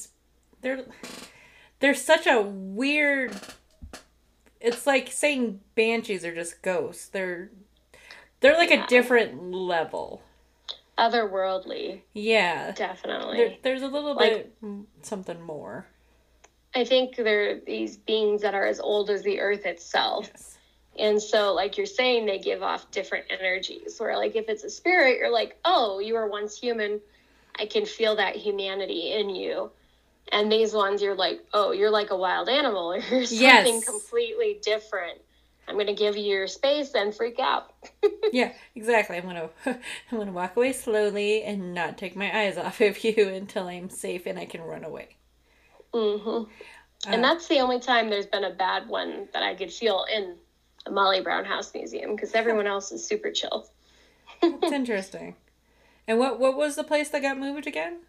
they're 0.60 0.84
they're 1.80 1.94
such 1.94 2.26
a 2.26 2.40
weird 2.40 3.32
it's 4.64 4.86
like 4.86 5.12
saying 5.12 5.60
banshees 5.74 6.24
are 6.24 6.34
just 6.34 6.62
ghosts. 6.62 7.08
They're 7.08 7.50
they're 8.40 8.56
like 8.56 8.70
yeah. 8.70 8.84
a 8.84 8.86
different 8.88 9.52
level. 9.52 10.22
Otherworldly. 10.98 12.00
Yeah. 12.14 12.72
Definitely. 12.72 13.36
There, 13.36 13.54
there's 13.62 13.82
a 13.82 13.88
little 13.88 14.14
like, 14.14 14.30
bit 14.30 14.56
something 15.02 15.40
more. 15.42 15.86
I 16.74 16.84
think 16.84 17.16
they're 17.16 17.60
these 17.60 17.98
beings 17.98 18.42
that 18.42 18.54
are 18.54 18.66
as 18.66 18.80
old 18.80 19.10
as 19.10 19.22
the 19.22 19.38
earth 19.40 19.66
itself. 19.66 20.30
Yes. 20.32 20.58
And 20.98 21.20
so, 21.20 21.52
like 21.52 21.76
you're 21.76 21.86
saying, 21.86 22.26
they 22.26 22.38
give 22.38 22.62
off 22.62 22.90
different 22.90 23.26
energies. 23.28 23.96
Where, 23.98 24.16
like, 24.16 24.36
if 24.36 24.48
it's 24.48 24.62
a 24.62 24.70
spirit, 24.70 25.18
you're 25.18 25.32
like, 25.32 25.58
oh, 25.64 25.98
you 25.98 26.14
were 26.14 26.28
once 26.28 26.56
human. 26.56 27.00
I 27.58 27.66
can 27.66 27.84
feel 27.84 28.16
that 28.16 28.36
humanity 28.36 29.12
in 29.12 29.28
you 29.28 29.70
and 30.32 30.50
these 30.50 30.72
ones 30.72 31.02
you're 31.02 31.14
like 31.16 31.44
oh 31.52 31.72
you're 31.72 31.90
like 31.90 32.10
a 32.10 32.16
wild 32.16 32.48
animal. 32.48 32.92
Or 32.92 32.98
you're 33.10 33.26
something 33.26 33.74
yes. 33.74 33.84
completely 33.84 34.58
different. 34.62 35.18
I'm 35.66 35.76
going 35.76 35.86
to 35.86 35.94
give 35.94 36.14
you 36.14 36.24
your 36.24 36.46
space 36.46 36.92
and 36.94 37.14
freak 37.14 37.38
out. 37.38 37.72
Yeah 38.32 38.52
exactly. 38.74 39.16
I'm 39.16 39.24
going 39.24 39.36
to 39.64 39.70
i'm 39.70 39.78
going 40.10 40.26
to 40.26 40.32
walk 40.32 40.56
away 40.56 40.72
slowly 40.72 41.42
and 41.44 41.74
not 41.74 41.96
take 41.96 42.16
my 42.16 42.36
eyes 42.36 42.56
off 42.56 42.80
of 42.80 43.02
you 43.04 43.28
until 43.28 43.68
i'm 43.68 43.88
safe 43.90 44.26
and 44.26 44.38
i 44.38 44.44
can 44.44 44.62
run 44.62 44.84
away. 44.84 45.16
Mm-hmm. 45.92 46.50
and 47.12 47.24
uh, 47.24 47.28
that's 47.28 47.46
the 47.46 47.60
only 47.60 47.78
time 47.78 48.10
there's 48.10 48.26
been 48.26 48.42
a 48.42 48.50
bad 48.50 48.88
one 48.88 49.28
that 49.32 49.44
i 49.44 49.54
could 49.54 49.72
feel 49.72 50.04
in 50.12 50.34
the 50.84 50.90
molly 50.90 51.20
brown 51.20 51.44
house 51.44 51.72
museum 51.74 52.14
because 52.14 52.34
everyone 52.34 52.66
else 52.66 52.92
is 52.92 53.06
super 53.06 53.30
chill. 53.30 53.68
It's 54.42 54.72
interesting. 54.72 55.36
And 56.06 56.18
what 56.18 56.38
what 56.38 56.56
was 56.56 56.76
the 56.76 56.84
place 56.84 57.08
that 57.10 57.22
got 57.22 57.38
moved 57.38 57.66
again 57.66 58.00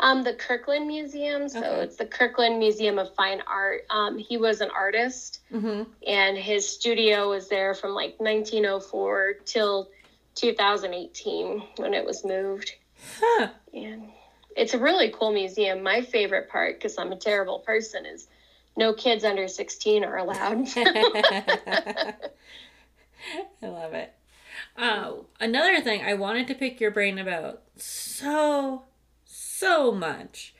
um, 0.00 0.24
the 0.24 0.34
Kirkland 0.34 0.88
Museum. 0.88 1.48
So 1.48 1.58
okay. 1.58 1.82
it's 1.82 1.96
the 1.96 2.06
Kirkland 2.06 2.58
Museum 2.58 2.98
of 2.98 3.14
Fine 3.14 3.42
Art. 3.46 3.82
Um, 3.90 4.18
he 4.18 4.36
was 4.36 4.60
an 4.60 4.70
artist, 4.74 5.40
mm-hmm. 5.52 5.84
and 6.06 6.36
his 6.36 6.68
studio 6.68 7.30
was 7.30 7.48
there 7.48 7.74
from 7.74 7.92
like 7.92 8.18
1904 8.18 9.34
till 9.44 9.90
2018 10.34 11.62
when 11.76 11.94
it 11.94 12.04
was 12.04 12.24
moved. 12.24 12.72
Huh. 13.20 13.48
And 13.72 14.08
it's 14.56 14.74
a 14.74 14.78
really 14.78 15.10
cool 15.10 15.32
museum. 15.32 15.82
My 15.82 16.00
favorite 16.00 16.48
part, 16.48 16.78
because 16.78 16.98
I'm 16.98 17.12
a 17.12 17.16
terrible 17.16 17.60
person, 17.60 18.06
is 18.06 18.26
no 18.76 18.94
kids 18.94 19.24
under 19.24 19.48
16 19.48 20.04
are 20.04 20.16
allowed. 20.16 20.66
I 20.76 22.14
love 23.62 23.92
it. 23.92 24.14
Uh, 24.76 25.12
another 25.38 25.80
thing 25.80 26.02
I 26.02 26.14
wanted 26.14 26.48
to 26.48 26.54
pick 26.54 26.80
your 26.80 26.90
brain 26.90 27.18
about 27.18 27.62
so 27.76 28.84
so 29.60 29.92
much 29.92 30.54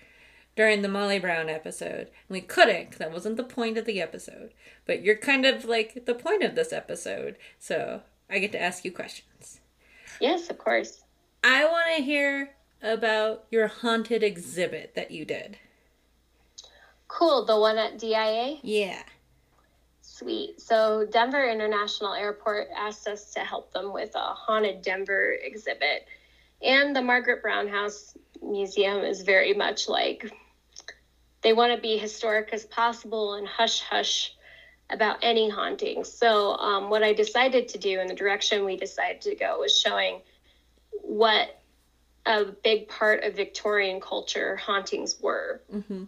during 0.54 0.82
the 0.82 0.88
Molly 0.88 1.18
Brown 1.18 1.48
episode. 1.48 2.08
And 2.28 2.28
we 2.28 2.42
couldn't, 2.42 2.98
that 2.98 3.12
wasn't 3.12 3.36
the 3.36 3.44
point 3.44 3.78
of 3.78 3.86
the 3.86 4.00
episode. 4.00 4.52
But 4.86 5.02
you're 5.02 5.16
kind 5.16 5.46
of 5.46 5.64
like 5.64 6.04
the 6.04 6.14
point 6.14 6.42
of 6.42 6.54
this 6.54 6.72
episode. 6.72 7.36
So 7.58 8.02
I 8.28 8.38
get 8.38 8.52
to 8.52 8.62
ask 8.62 8.84
you 8.84 8.92
questions. 8.92 9.60
Yes, 10.20 10.50
of 10.50 10.58
course. 10.58 11.02
I 11.42 11.64
want 11.64 11.96
to 11.96 12.02
hear 12.02 12.50
about 12.82 13.44
your 13.50 13.68
haunted 13.68 14.22
exhibit 14.22 14.94
that 14.94 15.10
you 15.10 15.24
did. 15.24 15.56
Cool. 17.08 17.44
The 17.46 17.58
one 17.58 17.78
at 17.78 17.98
DIA? 17.98 18.58
Yeah. 18.62 19.02
Sweet. 20.02 20.60
So, 20.60 21.06
Denver 21.10 21.48
International 21.48 22.12
Airport 22.12 22.68
asked 22.76 23.08
us 23.08 23.32
to 23.32 23.40
help 23.40 23.72
them 23.72 23.92
with 23.92 24.14
a 24.14 24.34
haunted 24.34 24.82
Denver 24.82 25.34
exhibit. 25.42 26.06
And 26.62 26.94
the 26.94 27.02
Margaret 27.02 27.42
Brown 27.42 27.68
House 27.68 28.16
Museum 28.42 29.02
is 29.04 29.22
very 29.22 29.54
much 29.54 29.88
like 29.88 30.30
they 31.42 31.52
want 31.52 31.74
to 31.74 31.80
be 31.80 31.96
historic 31.96 32.50
as 32.52 32.64
possible 32.66 33.34
and 33.34 33.46
hush 33.46 33.80
hush 33.80 34.34
about 34.90 35.18
any 35.22 35.48
haunting. 35.48 36.04
So, 36.04 36.56
um, 36.56 36.90
what 36.90 37.02
I 37.02 37.12
decided 37.12 37.68
to 37.68 37.78
do 37.78 38.00
and 38.00 38.10
the 38.10 38.14
direction 38.14 38.64
we 38.64 38.76
decided 38.76 39.22
to 39.22 39.34
go 39.36 39.60
was 39.60 39.78
showing 39.78 40.20
what 40.90 41.60
a 42.26 42.44
big 42.44 42.88
part 42.88 43.24
of 43.24 43.34
Victorian 43.34 44.00
culture 44.00 44.56
hauntings 44.56 45.20
were. 45.20 45.62
Mm-hmm. 45.72 46.04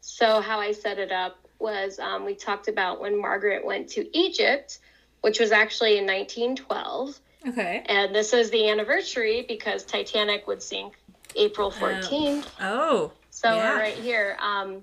So, 0.00 0.40
how 0.40 0.60
I 0.60 0.72
set 0.72 0.98
it 0.98 1.12
up 1.12 1.38
was 1.58 1.98
um, 1.98 2.24
we 2.24 2.34
talked 2.34 2.68
about 2.68 3.00
when 3.00 3.20
Margaret 3.20 3.64
went 3.64 3.88
to 3.90 4.16
Egypt, 4.16 4.78
which 5.20 5.38
was 5.40 5.52
actually 5.52 5.98
in 5.98 6.06
1912. 6.06 7.20
Okay. 7.46 7.82
And 7.86 8.14
this 8.14 8.32
is 8.32 8.50
the 8.50 8.68
anniversary 8.68 9.44
because 9.48 9.84
Titanic 9.84 10.46
would 10.46 10.62
sink 10.62 10.94
April 11.36 11.70
14th. 11.70 12.46
Oh. 12.60 13.12
So, 13.30 13.54
yeah. 13.54 13.74
we're 13.74 13.78
right 13.78 13.94
here. 13.94 14.36
Um, 14.40 14.82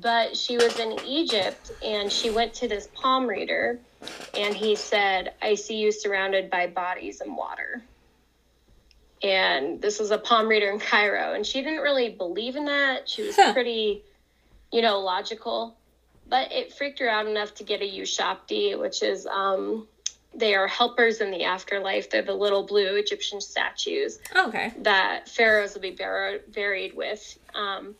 but 0.00 0.36
she 0.36 0.56
was 0.56 0.78
in 0.78 0.92
Egypt 1.04 1.70
and 1.84 2.10
she 2.10 2.30
went 2.30 2.54
to 2.54 2.68
this 2.68 2.88
palm 2.94 3.26
reader 3.26 3.78
and 4.36 4.54
he 4.54 4.76
said, 4.76 5.34
I 5.42 5.54
see 5.54 5.76
you 5.76 5.92
surrounded 5.92 6.50
by 6.50 6.66
bodies 6.68 7.20
and 7.20 7.36
water. 7.36 7.82
And 9.22 9.80
this 9.80 9.98
was 9.98 10.10
a 10.10 10.18
palm 10.18 10.48
reader 10.48 10.70
in 10.70 10.78
Cairo. 10.80 11.34
And 11.34 11.46
she 11.46 11.62
didn't 11.62 11.80
really 11.80 12.10
believe 12.10 12.56
in 12.56 12.64
that. 12.66 13.08
She 13.08 13.22
was 13.22 13.36
Huh. 13.36 13.52
pretty, 13.52 14.02
you 14.72 14.82
know, 14.82 15.00
logical. 15.00 15.76
But 16.26 16.52
it 16.52 16.72
freaked 16.72 16.98
her 17.00 17.08
out 17.08 17.26
enough 17.26 17.54
to 17.56 17.64
get 17.64 17.80
a 17.82 17.84
Ushabti, 17.84 18.78
which 18.78 19.02
is, 19.02 19.26
um, 19.26 19.86
they 20.36 20.54
are 20.54 20.66
helpers 20.66 21.20
in 21.20 21.30
the 21.30 21.44
afterlife. 21.44 22.10
They're 22.10 22.22
the 22.22 22.34
little 22.34 22.64
blue 22.64 22.96
Egyptian 22.96 23.40
statues 23.40 24.18
Okay. 24.34 24.72
that 24.78 25.28
pharaohs 25.28 25.74
will 25.74 25.82
be 25.82 25.92
bur- 25.92 26.40
buried 26.48 26.96
with. 26.96 27.38
Um, 27.54 27.94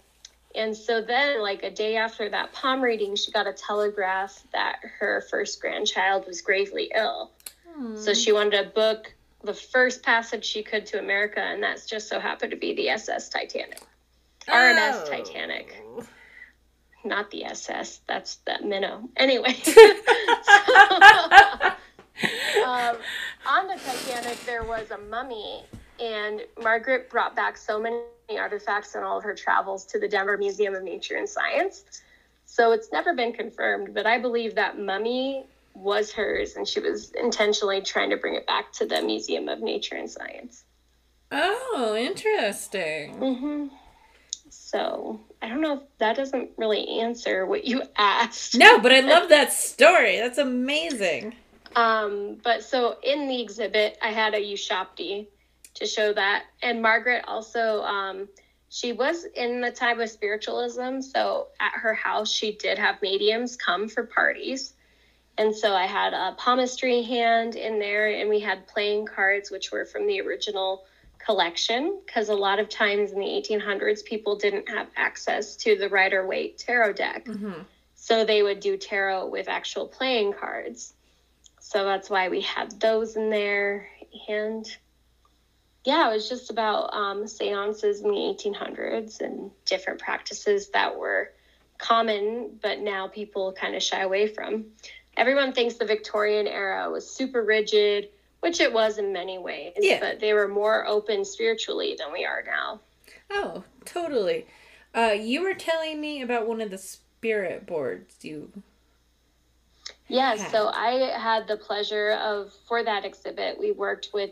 and 0.57 0.77
so 0.77 1.01
then, 1.03 1.41
like 1.43 1.63
a 1.65 1.71
day 1.71 1.97
after 1.97 2.29
that 2.29 2.53
palm 2.53 2.81
reading, 2.81 3.17
she 3.17 3.31
got 3.33 3.47
a 3.47 3.53
telegraph 3.53 4.41
that 4.53 4.79
her 5.01 5.21
first 5.31 5.61
grandchild 5.61 6.27
was 6.27 6.41
gravely 6.43 6.91
ill. 6.95 7.31
So 7.97 8.15
she 8.15 8.31
wanted 8.33 8.63
to 8.63 8.71
book 8.71 9.13
the 9.43 9.53
first 9.53 10.05
passage 10.05 10.45
she 10.45 10.63
could 10.63 10.87
to 10.87 11.01
America, 11.01 11.41
and 11.41 11.61
that's 11.61 11.87
just 11.87 12.09
so 12.09 12.21
happened 12.21 12.53
to 12.53 12.57
be 12.57 12.73
the 12.75 12.89
SS 12.91 13.29
Titanic. 13.31 13.81
RMS 14.47 15.03
Oh. 15.05 15.11
Titanic. 15.11 15.83
Not 17.05 17.33
the 17.33 17.45
SS, 17.47 17.99
that's 18.07 18.37
the 18.47 18.59
minnow. 18.65 19.09
Anyway. 19.17 19.57
um, 22.65 22.97
on 23.47 23.67
the 23.67 23.75
Titanic, 23.85 24.39
there 24.47 24.65
was 24.65 24.91
a 24.91 24.99
mummy, 24.99 25.65
and 26.01 26.43
Margaret 26.63 27.11
brought 27.11 27.35
back 27.37 27.57
so 27.57 27.81
many 27.81 27.99
artifacts 28.39 28.95
in 28.95 29.03
all 29.03 29.19
of 29.19 29.25
her 29.25 29.35
travels 29.35 29.85
to 29.87 29.99
the 29.99 30.09
Denver 30.09 30.37
Museum 30.39 30.75
of 30.75 30.83
Nature 30.83 31.17
and 31.17 31.29
Science. 31.29 31.85
So 32.47 32.73
it's 32.73 32.93
never 32.93 33.15
been 33.15 33.33
confirmed, 33.33 33.95
but 33.95 34.07
I 34.07 34.19
believe 34.19 34.55
that 34.55 34.79
mummy 34.79 35.47
was 35.75 36.13
hers, 36.13 36.57
and 36.57 36.67
she 36.67 36.81
was 36.81 37.11
intentionally 37.13 37.81
trying 37.81 38.11
to 38.11 38.17
bring 38.17 38.35
it 38.35 38.47
back 38.47 38.73
to 38.75 38.87
the 38.87 39.03
Museum 39.03 39.49
of 39.49 39.61
Nature 39.61 39.97
and 39.97 40.11
Science. 40.11 40.65
Oh, 41.33 41.97
interesting. 41.99 43.15
hmm 43.15 43.67
So 44.51 45.21
I 45.43 45.49
don't 45.49 45.61
know 45.61 45.75
if 45.75 45.81
that 45.99 46.17
doesn't 46.17 46.51
really 46.57 47.01
answer 47.01 47.45
what 47.45 47.65
you 47.65 47.83
asked. 47.97 48.57
No, 48.57 48.79
but 48.79 48.93
I 48.93 49.01
love 49.01 49.29
that 49.31 49.53
story. 49.53 50.19
That's 50.19 50.39
amazing. 50.39 51.35
Um, 51.77 52.39
but 52.43 52.63
so 52.63 52.97
in 53.03 53.29
the 53.29 53.41
exhibit, 53.41 53.99
I 54.03 54.11
had 54.11 54.35
a 54.35 54.41
Ushabti 54.41 55.27
to 55.75 55.87
show 55.87 56.13
that. 56.13 56.45
And 56.63 56.81
Margaret 56.81 57.25
also, 57.27 57.83
um, 57.83 58.29
she 58.69 58.93
was 58.93 59.25
in 59.25 59.61
the 59.61 59.71
time 59.71 60.01
of 60.01 60.11
spiritualism. 60.11 61.01
So 61.01 61.49
at 61.61 61.73
her 61.75 61.95
house, 61.95 62.31
she 62.31 62.53
did 62.53 62.79
have 62.79 63.01
mediums 63.03 63.57
come 63.57 63.89
for 63.89 64.05
parties. 64.05 64.75
And 65.37 65.55
so 65.55 65.75
I 65.75 65.87
had 65.87 66.15
a 66.15 66.35
palmistry 66.39 67.03
hand 67.03 67.57
in 67.57 67.81
there, 67.81 68.09
and 68.09 68.31
we 68.31 68.39
had 68.39 68.69
playing 68.69 69.07
cards, 69.07 69.51
which 69.51 69.73
were 69.73 69.85
from 69.85 70.07
the 70.07 70.21
original 70.21 70.85
collection. 71.19 72.01
Because 72.07 72.29
a 72.29 72.35
lot 72.35 72.61
of 72.61 72.69
times 72.69 73.11
in 73.11 73.19
the 73.19 73.27
1800s, 73.27 74.05
people 74.05 74.37
didn't 74.37 74.69
have 74.69 74.87
access 74.97 75.57
to 75.57 75.77
the 75.77 75.89
Rider 75.89 76.25
Waite 76.25 76.59
tarot 76.59 76.93
deck. 76.93 77.25
Mm-hmm. 77.25 77.63
So 77.97 78.25
they 78.25 78.43
would 78.43 78.61
do 78.61 78.77
tarot 78.77 79.27
with 79.27 79.49
actual 79.49 79.89
playing 79.89 80.35
cards. 80.35 80.93
So 81.75 81.85
that's 81.85 82.09
why 82.09 82.29
we 82.29 82.41
had 82.41 82.81
those 82.81 83.17
in 83.17 83.31
there. 83.31 83.89
And 84.29 84.65
yeah, 85.85 86.09
it 86.09 86.13
was 86.15 86.29
just 86.29 86.49
about 86.49 86.95
um, 86.95 87.27
seances 87.27 88.01
in 88.01 88.11
the 88.11 88.15
1800s 88.15 89.21
and 89.21 89.51
different 89.65 89.99
practices 89.99 90.69
that 90.71 90.97
were 90.97 91.33
common, 91.79 92.61
but 92.63 92.79
now 92.79 93.09
people 93.09 93.53
kind 93.55 93.75
of 93.75 93.83
shy 93.83 94.03
away 94.03 94.29
from. 94.29 94.67
Everyone 95.17 95.53
thinks 95.53 95.75
the 95.75 95.85
Victorian 95.85 96.47
era 96.47 96.89
was 96.93 97.11
super 97.13 97.43
rigid, 97.43 98.09
which 98.39 98.61
it 98.61 98.73
was 98.73 98.99
in 98.99 99.13
many 99.13 99.39
ways, 99.39 99.73
Yeah. 99.81 99.99
but 99.99 100.21
they 100.21 100.33
were 100.33 100.47
more 100.47 100.87
open 100.87 101.25
spiritually 101.25 101.97
than 101.99 102.13
we 102.13 102.25
are 102.25 102.45
now. 102.47 102.81
Oh, 103.31 103.65
totally. 103.85 104.47
Uh, 104.95 105.17
you 105.19 105.43
were 105.43 105.55
telling 105.55 106.01
me 106.01 106.23
about 106.23 106.47
one 106.47 106.61
of 106.61 106.71
the 106.71 106.79
spirit 106.79 107.67
boards 107.67 108.25
you. 108.25 108.53
Yeah, 110.09 110.37
had. 110.37 110.51
so 110.51 110.69
I 110.69 111.17
had 111.19 111.49
the 111.49 111.57
pleasure 111.57 112.13
of, 112.13 112.53
for 112.69 112.83
that 112.85 113.05
exhibit, 113.05 113.59
we 113.59 113.73
worked 113.73 114.11
with 114.13 114.31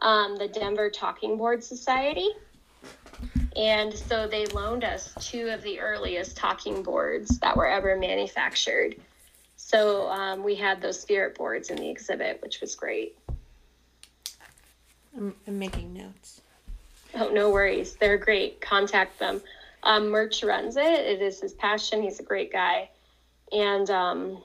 um, 0.00 0.36
the 0.36 0.48
Denver 0.48 0.90
Talking 0.90 1.36
Board 1.36 1.64
Society. 1.64 2.28
And 3.56 3.94
so 3.94 4.28
they 4.28 4.44
loaned 4.46 4.84
us 4.84 5.14
two 5.18 5.48
of 5.48 5.62
the 5.62 5.80
earliest 5.80 6.36
talking 6.36 6.82
boards 6.82 7.38
that 7.38 7.56
were 7.56 7.66
ever 7.66 7.96
manufactured. 7.96 8.96
So 9.56 10.08
um, 10.10 10.44
we 10.44 10.54
had 10.54 10.82
those 10.82 11.00
spirit 11.00 11.36
boards 11.36 11.70
in 11.70 11.76
the 11.76 11.88
exhibit, 11.88 12.40
which 12.42 12.60
was 12.60 12.74
great. 12.74 13.16
I'm, 15.16 15.34
I'm 15.46 15.58
making 15.58 15.94
notes. 15.94 16.42
Oh, 17.14 17.30
no 17.30 17.50
worries. 17.50 17.94
They're 17.94 18.18
great. 18.18 18.60
Contact 18.60 19.18
them. 19.18 19.40
Um, 19.82 20.08
Merch 20.08 20.42
runs 20.42 20.76
it. 20.76 20.82
It 20.82 21.22
is 21.22 21.40
his 21.40 21.54
passion. 21.54 22.02
He's 22.02 22.20
a 22.20 22.22
great 22.22 22.52
guy. 22.52 22.90
And 23.52 23.88
um, 23.88 24.42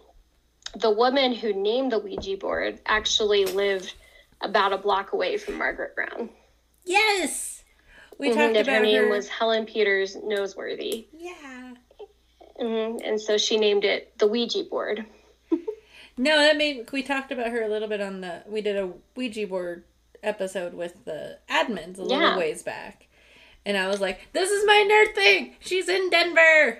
the 0.75 0.91
woman 0.91 1.33
who 1.33 1.53
named 1.53 1.91
the 1.91 1.99
Ouija 1.99 2.37
board 2.37 2.79
actually 2.85 3.45
lived 3.45 3.93
about 4.41 4.73
a 4.73 4.77
block 4.77 5.13
away 5.13 5.37
from 5.37 5.57
Margaret 5.57 5.95
Brown. 5.95 6.29
Yes, 6.85 7.63
we 8.17 8.29
Mhm, 8.29 8.35
talked 8.35 8.55
about 8.57 8.75
her 8.75 8.81
name 8.81 9.03
her. 9.03 9.09
was 9.09 9.27
Helen 9.27 9.65
Peters 9.65 10.15
Nosworthy. 10.15 11.07
Yeah. 11.13 11.73
hmm 12.59 12.97
And 13.03 13.19
so 13.21 13.37
she 13.37 13.57
named 13.57 13.83
it 13.85 14.17
the 14.17 14.27
Ouija 14.27 14.63
board. 14.63 15.05
No, 16.17 16.37
that 16.37 16.57
made 16.57 16.91
we 16.91 17.03
talked 17.03 17.31
about 17.31 17.47
her 17.51 17.63
a 17.63 17.69
little 17.69 17.87
bit 17.87 18.01
on 18.01 18.19
the. 18.21 18.43
We 18.45 18.61
did 18.61 18.75
a 18.75 18.91
Ouija 19.15 19.47
board 19.47 19.85
episode 20.21 20.73
with 20.73 21.05
the 21.05 21.39
admins 21.49 21.97
a 21.97 22.03
little 22.03 22.19
Yeah. 22.19 22.37
ways 22.37 22.61
back, 22.61 23.07
and 23.65 23.77
I 23.77 23.87
was 23.87 24.01
like, 24.01 24.19
"This 24.33 24.51
is 24.51 24.65
my 24.67 24.85
nerd 24.91 25.15
thing. 25.15 25.55
She's 25.61 25.87
in 25.87 26.09
Denver." 26.09 26.79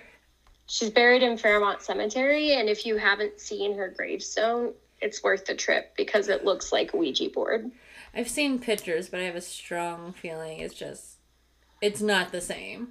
She's 0.68 0.90
buried 0.90 1.24
in 1.24 1.38
Fairmount 1.38 1.82
Cemetery. 1.82 2.54
And 2.54 2.70
if 2.70 2.86
you 2.86 2.98
haven't 2.98 3.40
seen 3.40 3.78
her 3.78 3.90
gravestone, 3.90 4.74
it's 5.02 5.24
worth 5.24 5.46
the 5.46 5.56
trip 5.56 5.94
because 5.98 6.30
it 6.30 6.46
looks 6.46 6.72
like 6.72 6.94
a 6.94 6.98
Ouija 6.98 7.30
board. 7.30 7.72
I've 8.14 8.30
seen 8.30 8.60
pictures, 8.60 9.10
but 9.10 9.20
I 9.20 9.24
have 9.24 9.36
a 9.36 9.42
strong 9.42 10.14
feeling 10.14 10.60
it's 10.60 10.74
just, 10.74 11.18
it's 11.82 12.02
not 12.02 12.32
the 12.32 12.42
same. 12.42 12.90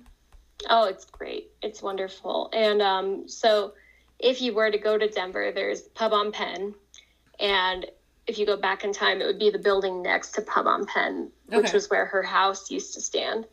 Oh, 0.68 0.84
it's 0.84 1.04
great. 1.06 1.50
It's 1.62 1.82
wonderful. 1.82 2.50
And 2.52 2.82
um, 2.82 3.28
so 3.28 3.72
if 4.18 4.42
you 4.42 4.52
were 4.54 4.70
to 4.70 4.78
go 4.78 4.98
to 4.98 5.08
Denver, 5.08 5.52
there's 5.54 5.82
Pub 5.82 6.12
on 6.12 6.32
Penn. 6.32 6.74
And 7.38 7.86
if 8.26 8.38
you 8.38 8.44
go 8.44 8.56
back 8.56 8.84
in 8.84 8.92
time, 8.92 9.22
it 9.22 9.26
would 9.26 9.38
be 9.38 9.50
the 9.50 9.58
building 9.58 10.02
next 10.02 10.32
to 10.32 10.42
Pub 10.42 10.66
on 10.66 10.84
Penn, 10.86 11.30
which 11.46 11.66
Okay. 11.66 11.72
was 11.72 11.88
where 11.88 12.04
her 12.06 12.22
house 12.22 12.70
used 12.70 12.92
to 12.94 13.00
stand. 13.00 13.46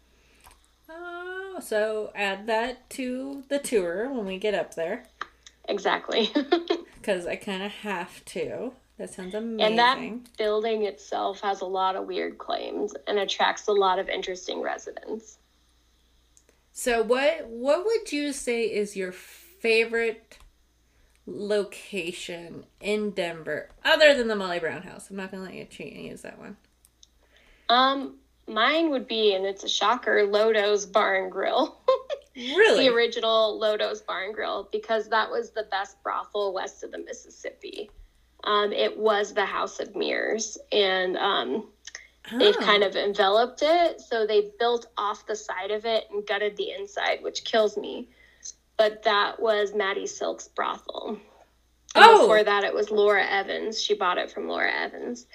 Oh, 0.90 1.27
so 1.60 2.12
add 2.16 2.48
that 2.48 2.90
to 2.92 3.44
the 3.50 3.60
tour 3.60 4.12
when 4.12 4.26
we 4.26 4.38
get 4.38 4.54
up 4.54 4.76
there, 4.76 5.04
Exactly. 5.70 6.32
because 6.96 7.28
I 7.28 7.36
kind 7.36 7.62
of 7.64 7.72
have 7.72 8.24
to. 8.26 8.72
That 8.98 9.14
sounds 9.14 9.36
amazing. 9.36 9.62
and 9.62 9.78
that 9.80 10.38
building 10.38 10.84
itself 10.84 11.42
has 11.42 11.62
a 11.62 11.66
lot 11.66 11.96
of 11.96 12.08
weird 12.08 12.38
claims 12.38 12.94
and 13.06 13.20
attracts 13.20 13.68
a 13.68 13.72
lot 13.74 14.00
of 14.00 14.10
interesting 14.10 14.62
residents. 14.62 15.38
So 16.72 17.04
what 17.04 17.48
what 17.48 17.86
would 17.86 18.12
you 18.12 18.34
say 18.34 18.64
is 18.64 18.96
your 18.96 19.12
favorite 19.12 20.38
location 21.26 22.66
in 22.80 23.12
Denver 23.12 23.70
other 23.84 24.16
than 24.16 24.28
the 24.30 24.36
Molly 24.36 24.60
Brown 24.60 24.84
house? 24.84 25.10
I'm 25.10 25.18
not 25.18 25.32
gonna 25.32 25.44
let 25.44 25.54
you 25.54 25.66
cheat 25.66 25.94
and 25.94 26.06
use 26.06 26.22
that 26.22 26.40
one. 26.40 26.58
Um, 27.70 28.16
mine 28.48 28.90
would 28.92 29.08
be, 29.08 29.34
and 29.36 29.46
it's 29.46 29.64
a 29.64 29.70
shocker, 29.70 30.26
Lodo's 30.26 30.86
Bar 30.86 31.16
and 31.24 31.32
Grill. 31.32 31.78
Really? 32.36 32.88
the 32.88 32.94
original 32.94 33.60
Lodo's 33.60 34.02
Bar 34.02 34.26
and 34.26 34.34
Grill 34.36 34.70
because 34.72 35.10
that 35.10 35.32
was 35.32 35.50
the 35.50 35.64
best 35.72 35.98
brothel 36.04 36.54
west 36.54 36.84
of 36.84 36.92
the 36.92 37.00
Mississippi. 37.00 37.90
Um, 38.44 38.72
it 38.72 38.96
was 38.96 39.34
the 39.34 39.44
House 39.46 39.80
of 39.80 39.96
Mirrors, 39.96 40.56
and 40.72 41.18
um, 41.18 41.68
they've 42.38 42.56
Oh. 42.56 42.64
kind 42.64 42.84
of 42.84 42.96
enveloped 42.96 43.64
it. 43.64 44.02
So 44.02 44.28
they 44.28 44.52
built 44.60 44.86
off 45.00 45.26
the 45.26 45.36
side 45.36 45.72
of 45.72 45.86
it 45.86 46.06
and 46.12 46.28
gutted 46.28 46.56
the 46.58 46.70
inside, 46.74 47.24
which 47.24 47.44
kills 47.44 47.76
me. 47.76 48.08
But 48.78 49.02
that 49.02 49.40
was 49.42 49.74
Mattie 49.74 50.06
Silks' 50.06 50.48
brothel. 50.48 51.18
And 51.96 52.06
Oh. 52.06 52.22
Before 52.22 52.44
that, 52.44 52.64
it 52.64 52.74
was 52.76 52.92
Laura 52.92 53.26
Evans. 53.28 53.82
She 53.82 53.96
bought 53.96 54.20
it 54.20 54.30
from 54.30 54.48
Laura 54.48 54.72
Evans. 54.72 55.26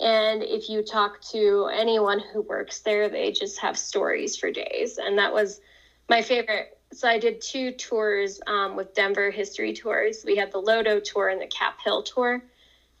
And 0.00 0.42
if 0.42 0.68
you 0.68 0.82
talk 0.82 1.20
to 1.32 1.68
anyone 1.72 2.18
who 2.18 2.40
works 2.42 2.80
there, 2.80 3.08
they 3.08 3.30
just 3.32 3.58
have 3.60 3.78
stories 3.78 4.36
for 4.36 4.50
days. 4.50 4.98
And 4.98 5.18
that 5.18 5.32
was 5.32 5.60
my 6.08 6.22
favorite. 6.22 6.78
So 6.92 7.08
I 7.08 7.18
did 7.18 7.40
two 7.40 7.72
tours 7.72 8.40
um, 8.46 8.76
with 8.76 8.94
Denver 8.94 9.30
History 9.30 9.72
Tours. 9.72 10.24
We 10.26 10.36
had 10.36 10.52
the 10.52 10.60
Lodo 10.60 11.02
tour 11.02 11.28
and 11.28 11.40
the 11.40 11.46
Cap 11.46 11.78
Hill 11.84 12.02
tour. 12.02 12.42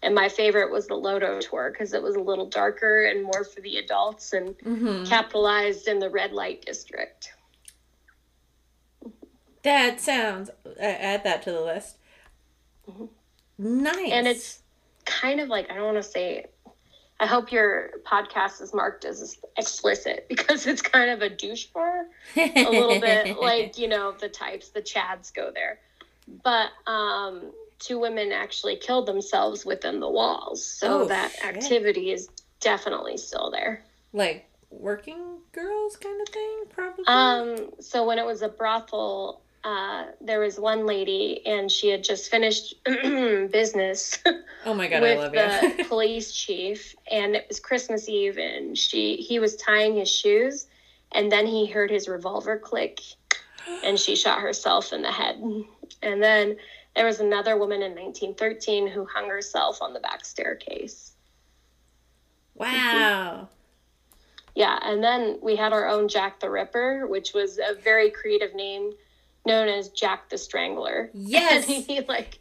And 0.02 0.14
my 0.14 0.28
favorite 0.28 0.70
was 0.70 0.86
the 0.86 0.94
Lodo 0.94 1.40
tour 1.40 1.70
because 1.70 1.92
it 1.92 2.02
was 2.02 2.16
a 2.16 2.20
little 2.20 2.46
darker 2.46 3.04
and 3.04 3.22
more 3.22 3.44
for 3.44 3.60
the 3.60 3.76
adults 3.76 4.32
and 4.32 4.56
Mhm. 4.58 5.08
capitalized 5.08 5.88
in 5.88 5.98
the 5.98 6.10
red 6.10 6.32
light 6.32 6.64
district. 6.64 7.32
That 9.62 10.00
sounds. 10.00 10.50
Add 10.80 11.22
that 11.24 11.42
to 11.42 11.52
the 11.52 11.60
list. 11.60 11.98
Mhm. 12.88 13.08
Nice. 13.58 14.12
And 14.12 14.26
it's 14.26 14.62
kind 15.04 15.38
of 15.40 15.48
like, 15.48 15.70
I 15.70 15.74
don't 15.74 15.84
want 15.84 15.96
to 15.98 16.02
say, 16.02 16.46
I 17.22 17.26
hope 17.26 17.52
your 17.52 17.90
podcast 18.04 18.60
is 18.60 18.74
marked 18.74 19.04
as 19.04 19.38
explicit 19.56 20.26
because 20.32 20.66
it's 20.66 20.82
kind 20.82 21.08
of 21.08 21.22
a 21.22 21.28
douche 21.30 21.66
bar. 21.66 22.06
a 22.36 22.68
little 22.68 22.98
bit 23.00 23.38
like 23.40 23.78
you 23.78 23.86
know 23.86 24.10
the 24.18 24.28
types 24.28 24.70
the 24.70 24.82
chads 24.82 25.32
go 25.32 25.52
there 25.54 25.78
but 26.42 26.70
um 26.90 27.52
two 27.78 27.98
women 28.00 28.32
actually 28.32 28.74
killed 28.76 29.06
themselves 29.06 29.64
within 29.64 30.00
the 30.00 30.08
walls 30.10 30.64
so 30.66 31.02
Oh, 31.02 31.04
that 31.08 31.30
shit. 31.32 31.44
activity 31.44 32.10
is 32.10 32.28
definitely 32.60 33.16
still 33.18 33.50
there 33.52 33.84
like 34.12 34.48
working 34.70 35.38
girls 35.52 35.96
kind 35.96 36.20
of 36.20 36.28
thing, 36.28 36.62
probably. 36.70 37.04
um 37.06 37.70
so 37.80 38.04
when 38.04 38.18
it 38.18 38.26
was 38.26 38.42
a 38.42 38.48
brothel 38.48 39.42
uh 39.64 40.06
there 40.20 40.40
was 40.40 40.58
one 40.58 40.86
lady 40.86 41.40
and 41.46 41.70
she 41.70 41.88
had 41.88 42.02
just 42.02 42.30
finished 42.30 42.74
business 42.84 44.18
oh 44.64 44.74
my 44.74 44.88
god, 44.88 45.02
I 45.02 45.14
love 45.14 45.32
with 45.32 45.76
the 45.76 45.82
you. 45.82 45.84
police 45.88 46.32
chief 46.32 46.94
and 47.10 47.34
it 47.34 47.46
was 47.48 47.60
christmas 47.60 48.08
eve 48.08 48.38
and 48.38 48.76
she 48.76 49.16
he 49.16 49.38
was 49.38 49.56
tying 49.56 49.96
his 49.96 50.10
shoes 50.10 50.66
and 51.12 51.30
then 51.30 51.46
he 51.46 51.66
heard 51.66 51.90
his 51.90 52.08
revolver 52.08 52.58
click 52.58 53.00
and 53.84 53.98
she 53.98 54.16
shot 54.16 54.40
herself 54.40 54.92
in 54.92 55.02
the 55.02 55.10
head 55.12 55.40
and 56.02 56.22
then 56.22 56.56
there 56.94 57.06
was 57.06 57.20
another 57.20 57.56
woman 57.56 57.82
in 57.82 57.92
1913 57.92 58.86
who 58.88 59.04
hung 59.06 59.28
herself 59.28 59.80
on 59.80 59.92
the 59.92 60.00
back 60.00 60.24
staircase 60.24 61.12
wow. 62.54 63.48
yeah 64.54 64.78
and 64.82 65.02
then 65.02 65.38
we 65.42 65.56
had 65.56 65.72
our 65.72 65.88
own 65.88 66.08
jack 66.08 66.40
the 66.40 66.50
ripper 66.50 67.06
which 67.06 67.32
was 67.32 67.58
a 67.58 67.74
very 67.80 68.10
creative 68.10 68.54
name 68.54 68.92
known 69.46 69.68
as 69.68 69.88
jack 69.88 70.28
the 70.28 70.38
strangler 70.38 71.10
Yes. 71.14 71.68
and 71.68 71.84
he 71.84 72.00
like 72.02 72.38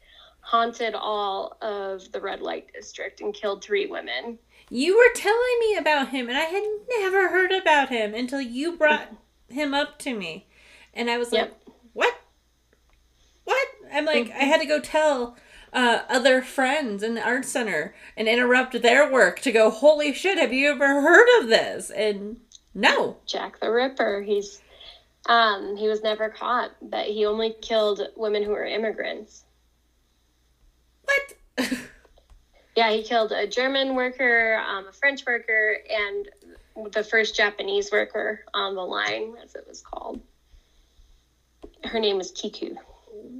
haunted 0.52 0.94
all 0.94 1.58
of 1.62 2.12
the 2.12 2.20
red 2.20 2.42
light 2.42 2.68
district 2.74 3.22
and 3.22 3.34
killed 3.34 3.64
three 3.64 3.88
women 3.88 4.38
You 4.70 4.98
were 4.98 5.14
telling 5.16 5.58
me 5.62 5.78
about 5.78 6.10
him, 6.10 6.28
and 6.28 6.38
I 6.38 6.42
had 6.42 6.64
never 7.00 7.30
heard 7.30 7.54
about 7.54 7.88
him 7.88 8.14
until 8.14 8.42
you 8.42 8.76
brought 8.78 9.08
him 9.48 9.74
up 9.74 9.98
to 10.00 10.14
me. 10.14 10.48
And 10.94 11.10
I 11.10 11.18
was 11.18 11.32
like, 11.32 11.48
Yep. 11.48 11.62
what? 11.94 12.14
What? 13.46 13.68
I'm 13.94 14.04
like, 14.06 14.30
I 14.32 14.44
had 14.44 14.60
to 14.60 14.68
go 14.68 14.82
tell 14.82 15.38
uh, 15.72 16.02
other 16.10 16.42
friends 16.42 17.02
in 17.02 17.16
the 17.16 17.24
art 17.26 17.46
center 17.46 17.96
and 18.18 18.28
interrupt 18.28 18.82
their 18.82 19.10
work 19.10 19.40
to 19.42 19.54
go, 19.54 19.70
holy 19.70 20.14
shit, 20.14 20.38
have 20.38 20.52
you 20.52 20.72
ever 20.72 21.02
heard 21.02 21.28
of 21.40 21.48
this? 21.48 21.90
And 21.90 22.42
no. 22.74 23.18
Jack 23.26 23.62
the 23.62 23.72
Ripper. 23.72 24.22
He's 24.22 24.62
um 25.28 25.78
he 25.78 25.88
was 25.88 26.02
never 26.02 26.30
caught, 26.30 26.72
but 26.82 27.06
he 27.06 27.26
only 27.26 27.56
killed 27.62 28.02
women 28.18 28.44
who 28.44 28.52
were 28.52 28.66
immigrants. 28.66 29.46
What? 31.58 31.68
Yeah, 32.74 32.90
he 32.92 33.04
killed 33.04 33.34
a 33.34 33.46
German 33.46 33.96
worker, 33.96 34.56
um, 34.66 34.88
a 34.88 34.94
French 34.94 35.26
worker, 35.26 35.76
and 35.90 36.30
the 36.94 37.04
first 37.04 37.36
Japanese 37.36 37.92
worker 37.92 38.46
on 38.54 38.76
the 38.76 38.82
line, 38.82 39.34
as 39.44 39.56
it 39.56 39.66
was 39.68 39.82
called. 39.82 40.22
Her 41.84 42.00
name 42.00 42.16
was 42.18 42.32
Kiku. 42.32 42.76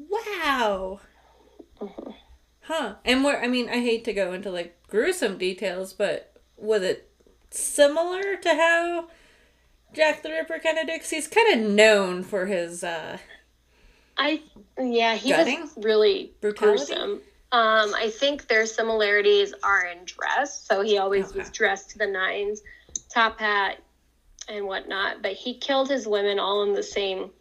wow. 0.10 1.00
Mhm. 1.80 2.14
Huh. 2.64 2.96
And 3.06 3.24
where, 3.24 3.42
I 3.42 3.48
mean, 3.48 3.70
I 3.70 3.80
hate 3.80 4.04
to 4.04 4.14
go 4.14 4.34
into 4.34 4.52
like 4.52 4.76
gruesome 4.90 5.38
details, 5.38 5.94
but 5.94 6.34
was 6.58 6.82
it 6.84 7.10
similar 7.52 8.36
to 8.36 8.50
how 8.50 9.08
Jack 9.94 10.24
the 10.24 10.30
Ripper 10.32 10.60
kind 10.60 10.78
of 10.78 10.88
did? 10.88 11.00
'Cause 11.00 11.10
he's 11.10 11.28
kind 11.30 11.54
of 11.54 11.70
known 11.72 12.24
for 12.24 12.48
his, 12.48 12.84
uh, 12.84 13.18
I 14.18 14.42
yeah, 14.78 15.16
he 15.16 15.30
Gutting? 15.30 15.62
was 15.62 15.74
really 15.78 16.34
Brutality? 16.42 16.94
gruesome. 16.94 17.22
Um, 17.54 17.94
I 17.96 18.10
think 18.10 18.48
their 18.48 18.66
similarities 18.66 19.54
are 19.62 19.86
in 19.86 20.06
dress. 20.06 20.66
So 20.66 20.82
he 20.82 20.98
always 20.98 21.34
was 21.34 21.50
dressed 21.50 21.90
to 21.92 21.98
the 21.98 22.08
nines, 22.08 22.62
top 23.10 23.40
hat 23.40 23.80
and 24.48 24.66
whatnot. 24.66 25.22
But 25.22 25.34
he 25.34 25.58
killed 25.58 25.90
his 25.90 26.08
women 26.08 26.40
all 26.40 26.64
in 26.64 26.74
the 26.74 26.84
same 26.84 27.32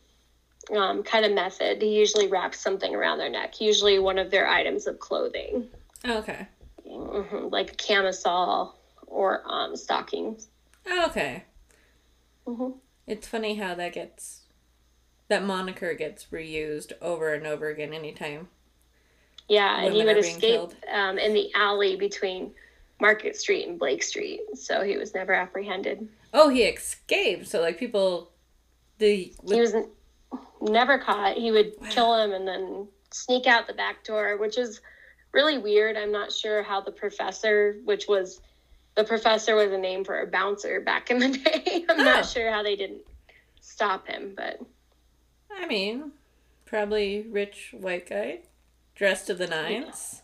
um, 0.77 1.03
kind 1.03 1.25
of 1.25 1.33
method. 1.33 1.83
He 1.83 1.97
usually 1.97 2.29
wrapped 2.29 2.55
something 2.55 2.95
around 2.95 3.19
their 3.19 3.31
neck, 3.31 3.61
usually 3.61 3.99
one 3.99 4.19
of 4.19 4.31
their 4.31 4.49
items 4.49 4.87
of 4.87 4.99
clothing, 4.99 5.67
okay. 6.07 6.47
hmm 6.87 7.49
like 7.49 7.73
a 7.73 7.75
camisole 7.77 8.75
or 9.07 9.43
um, 9.47 9.77
stockings. 9.77 10.49
Okay. 10.87 11.45
hmm 12.47 12.71
It's 13.07 13.27
funny 13.27 13.57
how 13.57 13.75
that 13.75 13.93
gets, 13.93 14.43
that 15.29 15.45
moniker 15.45 15.95
gets 15.95 16.27
reused 16.27 16.93
over 17.01 17.33
and 17.35 17.47
over 17.47 17.69
again 17.69 17.93
anytime. 17.93 18.49
Yeah, 19.51 19.81
and 19.85 19.93
he 19.93 20.05
would 20.05 20.17
escape 20.17 20.71
um, 20.95 21.19
in 21.19 21.35
the 21.35 21.51
alley 21.57 21.97
between 21.97 22.53
Market 23.01 23.35
Street 23.37 23.67
and 23.67 23.79
Blake 23.81 24.03
Street. 24.05 24.41
So 24.55 24.83
he 24.85 24.97
was 24.97 25.13
never 25.13 25.33
apprehended. 25.35 26.09
Oh, 26.33 26.49
he 26.49 26.63
escaped. 26.63 27.49
So, 27.49 27.61
like, 27.61 27.77
people, 27.77 28.31
the, 28.99 29.35
he 29.49 29.61
was 29.61 29.75
never 30.61 30.99
caught. 31.01 31.37
He 31.37 31.51
would 31.51 31.73
Wow. 31.81 31.89
kill 31.91 32.15
him 32.23 32.31
and 32.33 32.47
then 32.47 32.87
sneak 33.11 33.49
out 33.49 33.67
the 33.67 33.73
back 33.75 34.05
door, 34.05 34.37
which 34.37 34.57
is 34.57 34.81
really 35.33 35.59
weird. 35.59 35.97
I'm 35.97 36.13
not 36.13 36.31
sure 36.31 36.63
how 36.63 36.81
the 36.81 36.93
professor, 36.93 37.77
which 37.85 38.07
was 38.07 38.41
the 38.95 39.03
professor 39.03 39.57
was 39.57 39.73
a 39.73 39.79
name 39.79 40.05
for 40.05 40.21
a 40.21 40.27
bouncer 40.29 40.81
back 40.81 41.11
in 41.11 41.19
the 41.19 41.29
day. 41.45 41.85
I'm 41.89 41.99
Oh. 41.99 42.05
not 42.05 42.25
sure 42.27 42.53
how 42.53 42.63
they 42.63 42.77
didn't 42.77 43.03
stop 43.61 44.07
him, 44.07 44.33
but 44.37 44.61
I 45.53 45.67
mean, 45.67 46.13
probably 46.67 47.23
rich 47.29 47.75
white 47.77 48.09
guy, 48.09 48.41
dressed 49.01 49.27
to 49.29 49.33
the 49.35 49.47
nines. 49.47 50.21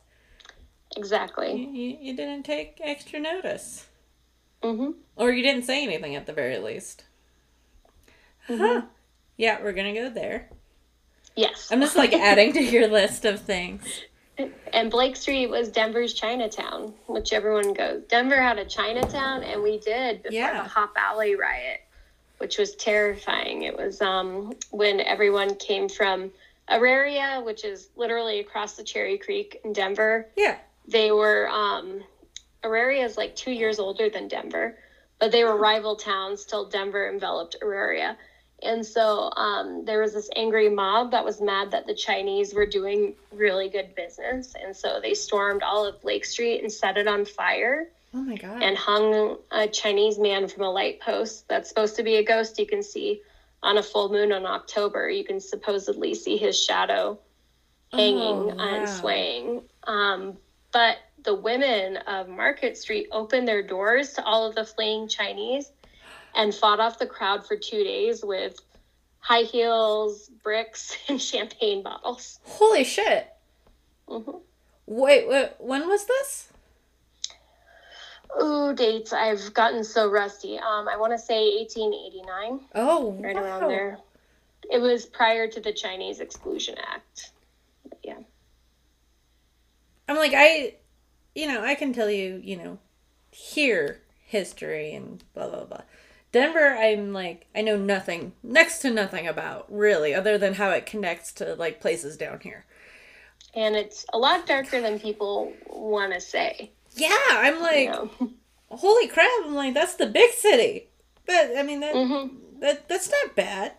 You, 0.95 1.01
exactly. 1.01 1.55
you, 1.57 1.97
you 1.99 2.15
didn't 2.15 2.43
take 2.43 2.79
extra 2.85 3.19
notice. 3.19 3.87
hmm 4.63 4.91
Or 5.17 5.33
you 5.33 5.43
didn't 5.43 5.63
say 5.65 5.83
anything 5.83 6.15
at 6.15 6.27
the 6.27 6.35
very 6.35 6.59
least. 6.59 7.05
Mhm. 8.51 8.59
Huh. 8.59 8.83
Yeah, 9.39 9.63
we're 9.63 9.73
gonna 9.73 9.95
go 9.95 10.11
there. 10.11 10.51
Yes. 11.37 11.71
I'm 11.73 11.81
just 11.81 11.97
like 11.97 12.13
adding 12.31 12.53
to 12.53 12.63
your 12.63 12.87
list 12.87 13.25
of 13.25 13.41
things. 13.41 13.83
And 14.75 14.91
Blake 14.91 15.17
Street 15.17 15.47
was 15.47 15.71
Denver's 15.71 16.13
Chinatown, 16.13 16.93
which 17.07 17.33
everyone 17.33 17.73
goes. 17.73 18.03
Denver 18.11 18.37
had 18.43 18.59
a 18.59 18.67
Chinatown, 18.67 19.43
and 19.43 19.63
we 19.63 19.79
did 19.79 20.23
before 20.23 20.37
Yeah. 20.39 20.63
the 20.63 20.69
Hop 20.69 20.93
Alley 20.99 21.35
riot, 21.35 21.81
which 22.37 22.59
was 22.59 22.77
terrifying. 22.77 23.63
It 23.63 23.75
was 23.75 24.03
um, 24.03 24.53
when 24.71 25.01
everyone 25.01 25.55
came 25.55 25.89
from 25.89 26.31
Auraria, 26.71 27.43
which 27.45 27.65
is 27.65 27.89
literally 27.97 28.41
across 28.41 28.75
the 28.75 28.83
Cherry 28.85 29.19
Creek 29.19 29.61
in 29.65 29.73
Denver. 29.73 30.27
Yeah. 30.37 30.57
They 30.89 31.11
were 31.11 31.49
um, 31.49 32.03
Auraria 32.65 33.05
is 33.05 33.17
like 33.17 33.37
two 33.37 33.53
years 33.53 33.79
older 33.79 34.09
than 34.09 34.29
Denver, 34.29 34.77
but 35.19 35.33
they 35.33 35.45
were 35.45 35.57
rival 35.57 35.97
towns 35.97 36.45
till 36.45 36.69
Denver 36.69 37.09
enveloped 37.09 37.57
Auraria. 37.63 38.17
And 38.63 38.85
so 38.87 39.31
um, 39.37 39.85
there 39.85 40.01
was 40.01 40.15
this 40.15 40.31
angry 40.35 40.69
mob 40.71 41.11
that 41.11 41.25
was 41.25 41.41
mad 41.41 41.73
that 41.73 41.87
the 41.87 41.95
Chinese 41.95 42.55
were 42.55 42.65
doing 42.67 43.15
really 43.31 43.69
good 43.69 43.95
business. 43.95 44.55
And 44.61 44.75
so 44.75 44.99
they 45.01 45.13
stormed 45.15 45.63
all 45.63 45.85
of 45.85 46.01
Blake 46.01 46.25
Street 46.25 46.63
and 46.63 46.73
set 46.73 46.97
it 46.97 47.07
on 47.07 47.27
fire 47.27 47.89
Oh 48.15 48.23
my 48.23 48.35
god. 48.37 48.63
and 48.63 48.77
hung 48.77 49.37
a 49.51 49.69
Chinese 49.69 50.19
man 50.19 50.49
from 50.49 50.63
a 50.63 50.71
light 50.71 51.01
post 51.01 51.47
that's 51.49 51.69
supposed 51.69 51.97
to 51.97 52.03
be 52.03 52.17
a 52.17 52.25
ghost 52.25 52.59
you 52.59 52.67
can 52.67 52.83
see 52.83 53.21
on 53.63 53.79
a 53.79 53.83
full 53.83 54.09
moon 54.11 54.33
in 54.33 54.47
October, 54.47 55.09
you 55.09 55.25
can 55.25 55.41
supposedly 55.41 56.15
see 56.15 56.37
his 56.37 56.59
shadow 56.63 57.19
hanging 57.93 58.17
Oh, 58.19 58.55
wow. 58.57 58.75
and 58.75 58.89
swaying. 58.89 59.63
Um, 59.85 60.37
but 60.73 60.99
the 61.25 61.35
women 61.35 61.97
of 61.99 62.29
Market 62.29 62.77
Street 62.77 63.09
opened 63.13 63.49
their 63.49 63.63
doors 63.67 64.13
to 64.15 64.25
all 64.25 64.45
of 64.47 64.55
the 64.55 64.65
fleeing 64.65 65.09
Chinese 65.09 65.73
and 66.35 66.55
fought 66.55 66.81
off 66.81 66.99
the 66.99 67.07
crowd 67.07 67.47
for 67.47 67.57
two 67.57 67.83
days 67.83 68.23
with 68.25 68.57
high 69.19 69.43
heels, 69.43 70.29
bricks, 70.43 70.97
and 71.09 71.21
champagne 71.21 71.83
bottles. 71.83 72.39
Holy 72.45 72.85
shit. 72.85 73.29
hmm 74.09 74.31
Wait, 74.89 75.29
wait, 75.29 75.51
when 75.59 75.89
was 75.89 76.07
this? 76.07 76.49
Ooh, 78.43 78.75
dates. 78.75 79.13
I've 79.13 79.53
gotten 79.55 79.85
so 79.85 80.11
rusty. 80.11 80.59
Um, 80.59 80.89
I 80.89 80.97
want 80.97 81.13
to 81.13 81.19
say 81.19 81.57
1889, 81.59 82.61
Oh, 82.75 83.13
right 83.23 83.35
wow. 83.35 83.43
around 83.43 83.69
there. 83.69 83.99
It 84.71 84.81
was 84.81 85.07
prior 85.07 85.49
to 85.49 85.61
the 85.61 85.73
Chinese 85.73 86.21
Exclusion 86.21 86.77
Act. 86.79 87.31
Yeah. 88.03 88.19
I'm 90.09 90.17
like, 90.17 90.33
I, 90.35 90.75
you 91.35 91.47
know, 91.49 91.63
I 91.63 91.75
can 91.75 91.93
tell 91.93 92.11
you, 92.11 92.41
you 92.43 92.57
know, 92.57 92.79
here 93.31 94.01
history 94.27 94.95
and 94.95 95.23
blah, 95.35 95.49
blah, 95.49 95.65
blah. 95.65 95.83
Denver, 96.33 96.77
I'm 96.77 97.13
like, 97.13 97.47
I 97.55 97.63
know 97.63 97.77
nothing, 97.77 98.33
next 98.43 98.81
to 98.81 98.91
nothing 98.91 99.27
about, 99.27 99.67
really, 99.73 100.13
other 100.13 100.37
than 100.37 100.55
how 100.55 100.71
it 100.71 100.85
connects 100.85 101.33
to, 101.35 101.55
like, 101.55 101.81
places 101.81 102.17
down 102.17 102.41
here. 102.41 102.65
And 103.55 103.75
it's 103.75 104.05
a 104.13 104.19
lot 104.19 104.47
darker 104.47 104.81
than 104.81 104.99
people 105.01 105.53
want 105.71 106.13
to 106.13 106.21
say. 106.21 106.73
Yeah, 106.97 107.11
I'm 107.31 107.61
like, 107.61 107.85
You 107.85 107.91
know? 107.91 108.31
holy 108.71 109.07
crap, 109.09 109.31
I'm 109.45 109.55
like, 109.55 109.75
that's 109.75 109.95
the 109.97 110.07
big 110.07 110.33
city. 110.33 110.89
But, 111.27 111.53
I 111.57 111.63
mean, 111.63 111.81
that, 111.81 111.95
hmm 111.95 112.27
that 112.61 112.89
that's 112.89 113.11
not 113.11 113.37
bad. 113.37 113.73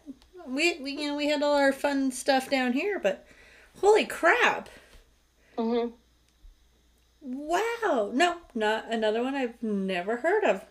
We, 0.47 0.80
we, 0.80 0.91
you 0.91 1.07
know, 1.07 1.15
we 1.15 1.28
had 1.28 1.41
all 1.43 1.55
our 1.55 1.74
fun 1.74 2.11
stuff 2.11 2.49
down 2.49 2.74
here, 2.74 2.99
but 2.99 3.26
holy 3.80 4.05
crap. 4.05 4.70
hmm 5.57 5.88
Wow. 7.22 8.11
No, 8.13 8.38
not 8.55 8.86
another 8.91 9.22
one 9.24 9.36
I've 9.36 9.61
never 9.61 10.18
heard 10.18 10.43
of. 10.45 10.63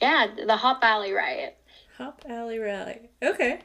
Yeah, 0.00 0.26
the 0.46 0.56
Hop 0.56 0.80
Valley 0.80 1.12
riot. 1.12 1.56
Hop 1.98 2.22
Alley 2.28 2.58
Rally. 2.58 3.10
Okay. 3.22 3.60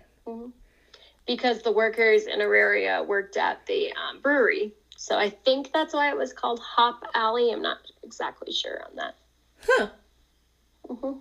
Because 1.25 1.61
the 1.61 1.71
workers 1.71 2.23
in 2.27 2.39
Auraria 2.41 3.03
worked 3.03 3.37
at 3.37 3.65
the 3.65 3.91
um, 3.93 4.19
brewery. 4.21 4.73
So 5.01 5.17
I 5.17 5.31
think 5.31 5.71
that's 5.73 5.95
why 5.95 6.11
it 6.11 6.15
was 6.15 6.31
called 6.31 6.59
Hop 6.59 7.03
Alley. 7.15 7.51
I'm 7.51 7.63
not 7.63 7.79
exactly 8.03 8.53
sure 8.53 8.83
on 8.87 8.95
that. 8.97 9.15
Huh. 9.65 9.87
hmm 10.87 11.13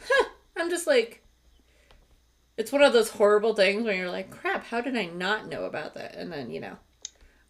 Huh. 0.00 0.28
I'm 0.56 0.70
just 0.70 0.86
like, 0.86 1.20
it's 2.56 2.70
one 2.70 2.82
of 2.82 2.92
those 2.92 3.10
horrible 3.10 3.54
things 3.56 3.84
when 3.84 3.96
you're 3.96 4.08
like, 4.08 4.30
crap, 4.30 4.66
how 4.66 4.80
did 4.80 4.96
I 4.96 5.06
not 5.06 5.48
know 5.48 5.64
about 5.64 5.94
that? 5.94 6.14
And 6.14 6.32
then, 6.32 6.52
you 6.52 6.60
know, 6.60 6.76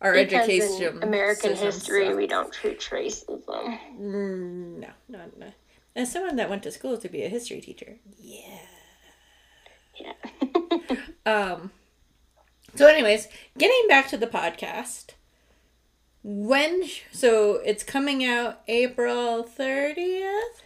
our 0.01 0.15
Because 0.15 0.49
education. 0.49 0.97
in 0.97 1.03
American 1.03 1.55
system 1.55 1.71
history, 1.71 2.15
we 2.15 2.27
don't 2.27 2.51
treat 2.51 2.81
racism. 2.81 3.79
Mm, 4.01 4.79
no, 4.79 4.89
no, 5.07 5.21
no. 5.37 5.53
As 5.95 6.11
someone 6.11 6.37
that 6.37 6.49
went 6.49 6.63
to 6.63 6.71
school 6.73 6.97
to 6.97 7.11
be 7.11 7.25
a 7.25 7.29
history 7.29 7.61
teacher, 7.61 7.99
yeah. 8.19 8.61
Yeah. 10.01 10.13
Um. 11.27 11.73
So, 12.75 12.87
anyways, 12.87 13.29
getting 13.59 13.87
back 13.87 14.09
to 14.09 14.17
the 14.17 14.27
podcast. 14.27 15.11
When 16.29 16.83
so 17.13 17.61
it's 17.65 17.85
coming 17.85 18.25
out 18.25 18.61
April 18.67 19.45
thirtieth. 19.45 20.61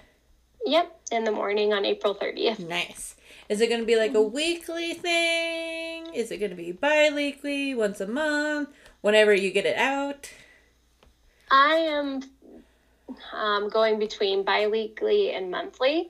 yep, 0.64 0.98
in 1.12 1.24
the 1.24 1.32
morning 1.32 1.74
on 1.74 1.84
April 1.84 2.14
30th. 2.14 2.66
Nice. 2.66 3.14
Is 3.50 3.60
it 3.60 3.68
going 3.68 3.80
to 3.80 3.86
be 3.86 3.96
like 3.96 4.14
a 4.14 4.22
weekly 4.22 4.94
thing? 4.94 6.14
Is 6.14 6.30
it 6.30 6.38
going 6.38 6.48
to 6.48 6.56
be 6.56 6.72
bi-weekly, 6.72 7.74
once 7.74 8.00
a 8.00 8.06
month, 8.06 8.70
whenever 9.02 9.34
you 9.34 9.50
get 9.50 9.66
it 9.66 9.76
out? 9.76 10.30
I 11.50 11.74
am 11.74 12.22
um, 13.34 13.68
going 13.68 13.98
between 13.98 14.44
biweekly 14.44 15.32
and 15.32 15.50
monthly, 15.50 16.08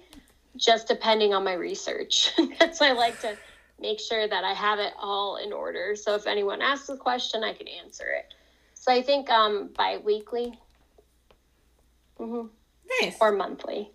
just 0.56 0.86
depending 0.86 1.34
on 1.34 1.42
my 1.42 1.54
research. 1.54 2.30
That's 2.60 2.78
why 2.78 2.90
I 2.90 2.92
like 2.92 3.20
to 3.22 3.36
make 3.80 3.98
sure 3.98 4.28
that 4.28 4.44
I 4.44 4.52
have 4.52 4.78
it 4.78 4.92
all 4.96 5.38
in 5.38 5.52
order. 5.52 5.96
So 5.96 6.14
if 6.14 6.28
anyone 6.28 6.62
asks 6.62 6.88
a 6.88 6.96
question, 6.96 7.42
I 7.42 7.52
can 7.52 7.66
answer 7.66 8.04
it. 8.16 8.32
So 8.80 8.90
I 8.90 9.02
think 9.02 9.28
um, 9.28 9.68
biweekly 9.76 10.58
hmm 12.16 12.46
Nice. 13.02 13.16
or 13.20 13.30
monthly. 13.30 13.90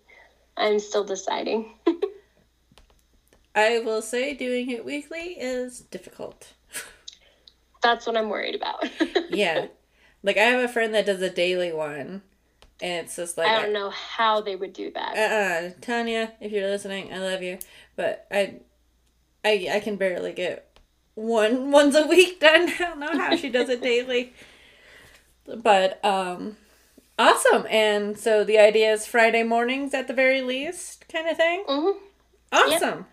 I'm 0.56 0.78
still 0.78 1.02
deciding. 1.04 1.74
I 3.54 3.80
will 3.80 4.00
say 4.00 4.32
doing 4.32 4.70
it 4.70 4.84
weekly 4.84 5.36
is 5.38 5.80
difficult. 5.80 6.52
That's 7.82 8.06
what 8.06 8.16
I'm 8.16 8.28
worried 8.30 8.54
about. 8.54 8.88
Yeah. 9.28 9.66
like 10.22 10.36
I 10.36 10.42
have 10.42 10.60
a 10.62 10.72
friend 10.72 10.94
that 10.94 11.04
does 11.04 11.20
a 11.20 11.30
daily 11.30 11.72
one 11.72 12.22
and 12.80 13.06
it's 13.06 13.16
just 13.16 13.36
like 13.36 13.48
I 13.48 13.60
don't 13.60 13.72
know 13.72 13.90
how 13.90 14.40
they 14.40 14.54
would 14.54 14.72
do 14.72 14.92
that. 14.92 15.16
uh-uh 15.16 15.70
tanya 15.80 16.32
if 16.40 16.52
you're 16.52 16.68
listening 16.68 17.12
i 17.12 17.18
love 17.18 17.42
you 17.42 17.58
but 17.96 18.26
i 18.30 18.60
i 19.44 19.68
i 19.72 19.80
can 19.80 19.96
barely 19.96 20.32
get 20.32 20.78
one 21.14 21.70
once 21.78 21.94
a 21.96 22.06
week 22.06 22.38
done 22.40 22.68
i 22.68 22.76
don't 22.78 23.00
know 23.00 23.18
how 23.18 23.34
she 23.34 23.48
does 23.50 23.68
it 23.68 23.82
daily 23.82 24.32
but 25.62 26.04
um 26.04 26.56
awesome 27.18 27.66
and 27.70 28.18
so 28.18 28.44
the 28.44 28.58
idea 28.58 28.92
is 28.92 29.06
friday 29.06 29.42
mornings 29.42 29.94
at 29.94 30.06
the 30.08 30.14
very 30.14 30.42
least 30.42 31.06
kind 31.08 31.28
of 31.28 31.36
thing 31.36 31.64
hmm 31.66 31.90
awesome 32.52 33.06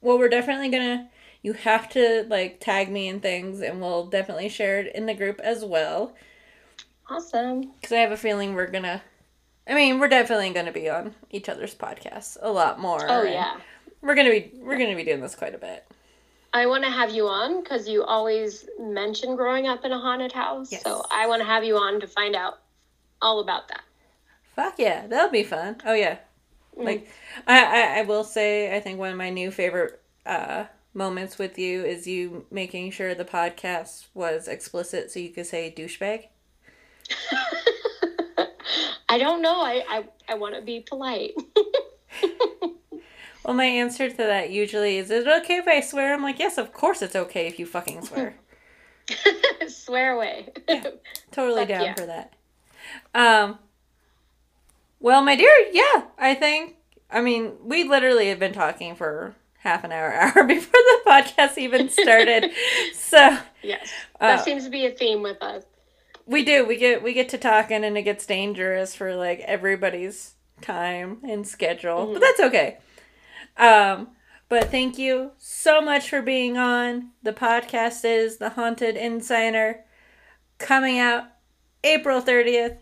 well 0.00 0.18
we're 0.18 0.28
definitely 0.28 0.68
gonna 0.68 1.08
you 1.42 1.52
have 1.52 1.88
to 1.88 2.24
like 2.28 2.58
tag 2.60 2.90
me 2.90 3.08
in 3.08 3.20
things 3.20 3.60
and 3.60 3.80
we'll 3.80 4.06
definitely 4.06 4.48
share 4.48 4.80
it 4.80 4.94
in 4.94 5.06
the 5.06 5.14
group 5.14 5.40
as 5.40 5.64
well 5.64 6.14
Awesome. 7.10 7.72
because 7.72 7.92
I 7.92 8.00
have 8.00 8.12
a 8.12 8.18
feeling 8.18 8.54
we're 8.54 8.66
gonna. 8.70 9.00
I 9.66 9.74
mean, 9.74 9.98
we're 9.98 10.08
definitely 10.08 10.50
gonna 10.50 10.72
be 10.72 10.90
on 10.90 11.14
each 11.30 11.48
other's 11.48 11.74
podcasts 11.74 12.36
a 12.42 12.50
lot 12.50 12.78
more. 12.80 13.00
Oh 13.08 13.22
yeah. 13.22 13.56
we're 14.02 14.14
gonna 14.14 14.28
be 14.30 14.52
we're 14.60 14.76
gonna 14.78 14.94
be 14.94 15.04
doing 15.04 15.20
this 15.22 15.34
quite 15.34 15.54
a 15.54 15.58
bit. 15.58 15.86
I 16.52 16.66
want 16.66 16.84
to 16.84 16.90
have 16.90 17.10
you 17.10 17.28
on 17.28 17.62
because 17.62 17.88
you 17.88 18.04
always 18.04 18.66
mention 18.80 19.36
growing 19.36 19.66
up 19.66 19.84
in 19.84 19.92
a 19.92 19.98
haunted 19.98 20.32
house. 20.32 20.72
Yes. 20.72 20.82
So 20.82 21.04
I 21.12 21.26
want 21.26 21.40
to 21.40 21.46
have 21.46 21.64
you 21.64 21.76
on 21.76 22.00
to 22.00 22.06
find 22.06 22.34
out 22.34 22.60
all 23.20 23.40
about 23.40 23.68
that. 23.68 23.82
Fuck 24.56 24.78
yeah, 24.78 25.06
that'll 25.06 25.30
be 25.30 25.44
fun. 25.44 25.76
Oh 25.84 25.94
yeah, 25.94 26.18
like 26.76 27.08
I, 27.46 27.64
I 27.64 27.98
I 27.98 28.02
will 28.02 28.24
say 28.24 28.74
I 28.74 28.80
think 28.80 28.98
one 28.98 29.10
of 29.10 29.16
my 29.16 29.30
new 29.30 29.50
favorite 29.50 30.00
uh 30.26 30.64
moments 30.94 31.38
with 31.38 31.58
you 31.58 31.84
is 31.84 32.06
you 32.06 32.46
making 32.50 32.90
sure 32.90 33.14
the 33.14 33.24
podcast 33.24 34.06
was 34.14 34.48
explicit 34.48 35.10
so 35.10 35.20
you 35.20 35.30
could 35.30 35.46
say 35.46 35.72
douchebag. 35.76 36.24
I 39.08 39.18
don't 39.18 39.42
know. 39.42 39.60
I 39.60 39.84
I, 39.88 40.04
I 40.28 40.34
want 40.34 40.54
to 40.54 40.62
be 40.62 40.80
polite. 40.80 41.34
Well, 43.48 43.56
my 43.56 43.64
answer 43.64 44.10
to 44.10 44.16
that 44.18 44.50
usually 44.50 44.98
is, 44.98 45.10
"Is 45.10 45.24
it 45.26 45.40
okay 45.42 45.56
if 45.56 45.66
I 45.66 45.80
swear?" 45.80 46.12
I'm 46.12 46.22
like, 46.22 46.38
"Yes, 46.38 46.58
of 46.58 46.70
course 46.74 47.00
it's 47.00 47.16
okay 47.16 47.46
if 47.46 47.58
you 47.58 47.64
fucking 47.64 48.02
swear." 48.04 48.34
Swear 49.68 50.12
away. 50.12 50.48
totally 51.32 51.62
Fuck 51.62 51.68
down 51.68 51.82
yeah. 51.82 51.94
for 51.94 52.04
that. 52.04 52.34
Um. 53.14 53.58
Well, 55.00 55.22
my 55.22 55.34
dear, 55.34 55.50
yeah, 55.72 56.02
I 56.18 56.34
think. 56.34 56.76
I 57.10 57.22
mean, 57.22 57.52
we 57.64 57.84
literally 57.84 58.28
have 58.28 58.38
been 58.38 58.52
talking 58.52 58.94
for 58.94 59.34
half 59.60 59.82
an 59.82 59.92
hour, 59.92 60.12
hour 60.20 60.44
before 60.44 60.72
the 60.78 61.00
podcast 61.06 61.56
even 61.56 61.88
started. 61.88 62.50
so 62.94 63.38
yes. 63.62 63.90
That 64.20 64.40
Uh, 64.40 64.42
seems 64.42 64.64
to 64.64 64.70
be 64.70 64.84
a 64.84 64.90
theme 64.90 65.22
with 65.22 65.42
us. 65.42 65.64
we 66.26 66.44
do. 66.44 66.66
We 66.66 66.76
get 66.76 67.02
we 67.02 67.14
get 67.14 67.30
to 67.30 67.38
talking, 67.38 67.82
and 67.82 67.96
it 67.96 68.02
gets 68.02 68.26
dangerous 68.26 68.94
for 68.94 69.16
like 69.16 69.40
everybody's 69.40 70.34
time 70.60 71.20
and 71.26 71.48
schedule, 71.48 72.12
but 72.12 72.20
that's 72.20 72.40
okay. 72.40 72.76
Um. 73.58 74.08
But 74.50 74.70
thank 74.70 74.96
you 74.96 75.32
so 75.36 75.82
much 75.82 76.08
for 76.08 76.22
being 76.22 76.56
on. 76.56 77.10
The 77.22 77.34
podcast 77.34 78.02
is 78.06 78.38
The 78.38 78.48
Haunted 78.50 78.96
Insider 78.96 79.84
coming 80.56 80.98
out 80.98 81.24
April 81.84 82.22
30th. 82.22 82.78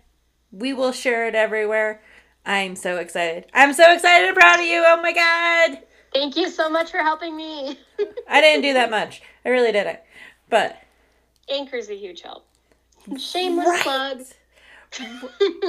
We 0.53 0.72
will 0.72 0.93
share 0.93 1.27
it 1.27 1.35
everywhere. 1.35 2.01
I'm 2.45 2.77
so 2.77 2.99
excited. 2.99 3.47
I'm 3.53 3.72
so 3.72 3.93
excited 3.93 4.29
and 4.29 4.37
proud 4.37 4.61
of 4.61 4.64
you. 4.66 4.85
Oh 4.87 5.03
my 5.03 5.12
god. 5.12 5.83
Thank 6.14 6.37
you 6.37 6.49
so 6.49 6.70
much 6.70 6.93
for 6.93 6.99
helping 6.99 7.37
me. 7.37 7.77
I 8.29 8.41
didn't 8.41 8.62
do 8.62 8.72
that 8.74 8.89
much. 8.89 9.20
I 9.45 9.49
really 9.49 9.72
didn't. 9.72 9.99
But 10.49 10.81
Anchor's 11.49 11.89
a 11.91 11.97
huge 11.97 12.22
help. 12.22 12.47
Shameless 13.18 13.66
Right. 13.66 13.83
plug. 13.83 14.22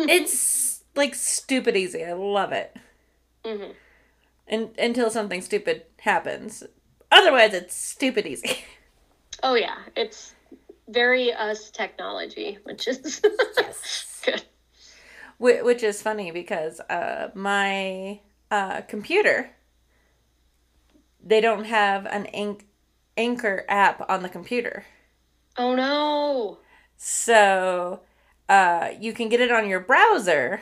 it's 0.10 0.84
like 0.96 1.16
stupid 1.16 1.76
easy. 1.76 2.06
I 2.06 2.14
love 2.14 2.52
it. 2.52 2.76
Mhm. 3.44 3.74
And 4.48 4.70
until 4.80 5.10
something 5.10 5.42
stupid 5.42 5.84
happens. 6.00 6.64
Otherwise, 7.12 7.54
it's 7.54 7.76
stupid 7.76 8.26
easy. 8.26 8.60
Oh 9.44 9.56
yeah, 9.56 9.78
it's 9.96 10.34
very 10.88 11.34
us 11.34 11.70
technology, 11.72 12.58
which 12.64 12.88
is 12.88 13.22
Yes. 13.58 14.22
good. 14.26 14.44
Wh- 15.40 15.64
Which 15.64 15.84
is 15.84 16.02
funny 16.02 16.32
because 16.32 16.80
uh, 16.82 17.30
my 17.34 18.20
uh, 18.52 18.82
computer 18.82 19.52
they 21.24 21.42
don't 21.42 21.66
have 21.66 22.06
an 22.08 22.26
anch- 22.28 22.64
Anchor 23.18 23.66
app 23.68 24.08
on 24.10 24.22
the 24.22 24.30
computer. 24.30 24.86
Oh 25.58 25.76
no. 25.76 26.60
So 26.98 28.02
uh, 28.50 28.90
you 29.00 29.14
can 29.14 29.30
get 29.30 29.42
it 29.42 29.52
on 29.52 29.68
your 29.70 29.80
browser, 29.80 30.62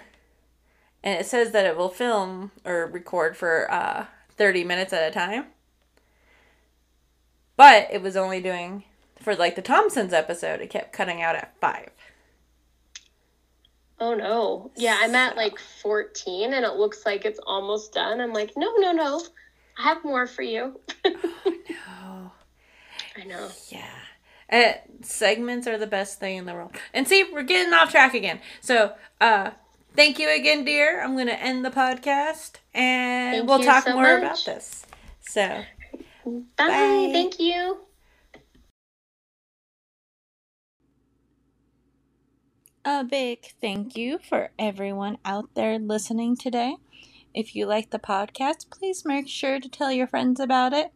and 1.06 1.20
it 1.20 1.26
says 1.28 1.52
that 1.52 1.68
it 1.68 1.78
will 1.78 1.90
film 1.90 2.52
or 2.66 2.88
record 2.88 3.38
for 3.38 3.72
uh, 3.72 4.08
30 4.32 4.64
minutes 4.64 4.92
at 4.92 5.08
a 5.08 5.14
time. 5.14 5.46
But 7.56 7.88
it 7.92 8.02
was 8.02 8.18
only 8.18 8.42
doing, 8.42 8.84
for 9.22 9.36
like 9.36 9.56
the 9.56 9.62
Thompsons 9.62 10.12
episode, 10.12 10.60
it 10.60 10.72
kept 10.72 10.92
cutting 10.92 11.22
out 11.22 11.36
at 11.36 11.58
five. 11.62 11.92
Oh 14.00 14.16
no. 14.16 14.72
Yeah, 14.76 14.98
I'm 15.00 15.14
at 15.16 15.38
like 15.38 15.58
14 15.82 16.54
and 16.54 16.66
it 16.66 16.74
looks 16.74 17.06
like 17.06 17.24
it's 17.24 17.40
almost 17.46 17.94
done. 17.94 18.20
I'm 18.20 18.34
like, 18.34 18.54
no, 18.58 18.74
no, 18.78 18.92
no. 18.92 19.22
I 19.78 19.84
have 19.84 20.04
more 20.04 20.26
for 20.26 20.42
you. 20.42 20.80
oh 21.06 21.62
no. 21.70 22.32
I 23.16 23.24
know. 23.26 23.48
Yeah. 23.70 23.86
Uh, 24.52 24.74
segments 25.02 25.68
are 25.68 25.78
the 25.78 25.88
best 25.88 26.20
thing 26.20 26.38
in 26.38 26.46
the 26.46 26.54
world. 26.54 26.76
And 26.94 27.08
see, 27.08 27.26
we're 27.32 27.44
getting 27.44 27.74
off 27.74 27.92
track 27.92 28.14
again. 28.14 28.40
So, 28.60 28.94
uh, 29.22 29.52
thank 29.96 30.20
you 30.20 30.30
again, 30.30 30.66
dear. 30.66 31.02
I'm 31.04 31.14
going 31.14 31.28
to 31.28 31.42
end 31.42 31.66
the 31.66 31.72
podcast 31.72 32.56
and 32.74 33.38
Thank 33.38 33.50
we'll 33.50 33.60
talk 33.64 33.86
so 33.86 33.94
more 33.94 34.20
much. 34.20 34.24
about 34.24 34.46
this. 34.46 34.86
So, 35.22 35.64
Bye. 36.26 36.42
Bye. 36.58 37.10
Thank 37.12 37.40
you. 37.40 37.80
a 42.86 43.04
big 43.04 43.54
thank 43.60 43.98
you 43.98 44.20
for 44.20 44.52
everyone 44.60 45.18
out 45.26 45.50
there 45.56 45.80
listening 45.80 46.38
today. 46.38 46.76
If 47.34 47.56
you 47.56 47.66
like 47.66 47.90
the 47.90 48.00
podcast, 48.00 48.70
please 48.70 49.04
make 49.04 49.28
sure 49.28 49.60
to 49.60 49.68
tell 49.68 49.92
your 49.92 50.08
friends 50.08 50.40
about 50.40 50.72
it, 50.72 50.92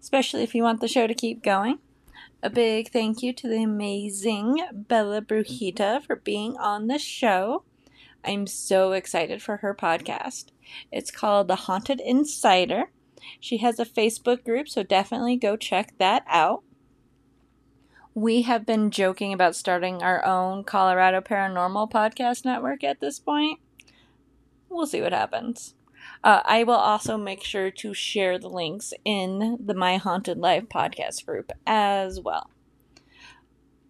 especially 0.00 0.42
if 0.42 0.54
you 0.54 0.62
want 0.62 0.80
the 0.80 0.88
show 0.88 1.06
to 1.06 1.14
keep 1.14 1.42
going. 1.42 1.78
A 2.42 2.50
big 2.50 2.90
thank 2.90 3.22
you 3.22 3.32
to 3.32 3.48
the 3.48 3.62
amazing 3.62 4.62
Bella 4.72 5.22
Brujita 5.22 6.02
for 6.04 6.16
being 6.16 6.56
on 6.58 6.86
the 6.88 6.98
show. 6.98 7.64
I'm 8.24 8.46
so 8.46 8.92
excited 8.92 9.42
for 9.42 9.58
her 9.58 9.74
podcast. 9.74 10.46
It's 10.92 11.10
called 11.10 11.48
The 11.48 11.56
Haunted 11.56 12.00
Insider. 12.00 12.90
She 13.38 13.58
has 13.58 13.78
a 13.78 13.84
Facebook 13.84 14.44
group, 14.44 14.68
so 14.68 14.82
definitely 14.82 15.36
go 15.36 15.56
check 15.56 15.94
that 15.98 16.24
out. 16.26 16.62
We 18.14 18.42
have 18.42 18.66
been 18.66 18.90
joking 18.90 19.32
about 19.32 19.56
starting 19.56 20.02
our 20.02 20.24
own 20.24 20.64
Colorado 20.64 21.20
Paranormal 21.20 21.90
Podcast 21.90 22.44
Network 22.44 22.82
at 22.82 23.00
this 23.00 23.18
point. 23.18 23.60
We'll 24.68 24.86
see 24.86 25.00
what 25.00 25.12
happens. 25.12 25.74
Uh, 26.22 26.42
I 26.44 26.64
will 26.64 26.74
also 26.74 27.16
make 27.16 27.42
sure 27.42 27.70
to 27.70 27.94
share 27.94 28.38
the 28.38 28.48
links 28.48 28.92
in 29.04 29.58
the 29.64 29.74
My 29.74 29.96
Haunted 29.96 30.38
Life 30.38 30.64
podcast 30.64 31.24
group 31.24 31.52
as 31.66 32.20
well. 32.20 32.50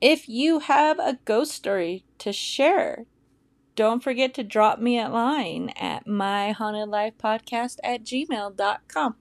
If 0.01 0.29
you 0.29 0.61
have 0.61 0.99
a 0.99 1.19
ghost 1.25 1.53
story 1.53 2.05
to 2.19 2.33
share, 2.33 3.07
don't 3.81 4.03
forget 4.03 4.35
to 4.35 4.45
drop 4.45 4.79
me 4.79 5.01
a 5.01 5.09
line 5.09 5.71
at 5.71 6.07
myhauntedlifepodcast 6.07 7.79
at 7.83 8.05
gmail.com. 8.05 9.17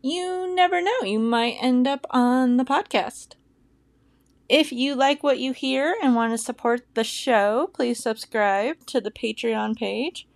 You 0.00 0.54
never 0.54 0.80
know, 0.80 1.00
you 1.02 1.18
might 1.18 1.58
end 1.60 1.88
up 1.88 2.06
on 2.10 2.58
the 2.58 2.64
podcast. 2.64 3.32
If 4.48 4.70
you 4.70 4.94
like 4.94 5.24
what 5.24 5.40
you 5.40 5.52
hear 5.52 5.96
and 6.00 6.14
want 6.14 6.32
to 6.32 6.38
support 6.38 6.86
the 6.94 7.02
show, 7.02 7.70
please 7.74 8.00
subscribe 8.00 8.86
to 8.86 9.00
the 9.00 9.10
Patreon 9.10 9.76
page. 9.76 10.28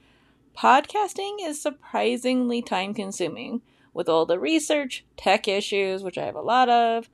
Podcasting 0.57 1.37
is 1.41 1.63
surprisingly 1.63 2.63
time 2.63 2.95
consuming 2.95 3.63
with 3.95 4.09
all 4.09 4.27
the 4.27 4.41
research, 4.41 5.05
tech 5.17 5.47
issues, 5.47 6.03
which 6.03 6.19
I 6.19 6.25
have 6.25 6.35
a 6.35 6.41
lot 6.41 6.69
of, 6.69 7.09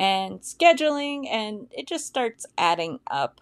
and 0.00 0.40
scheduling, 0.40 1.28
and 1.28 1.68
it 1.70 1.86
just 1.86 2.08
starts 2.08 2.44
adding 2.58 2.98
up. 3.06 3.40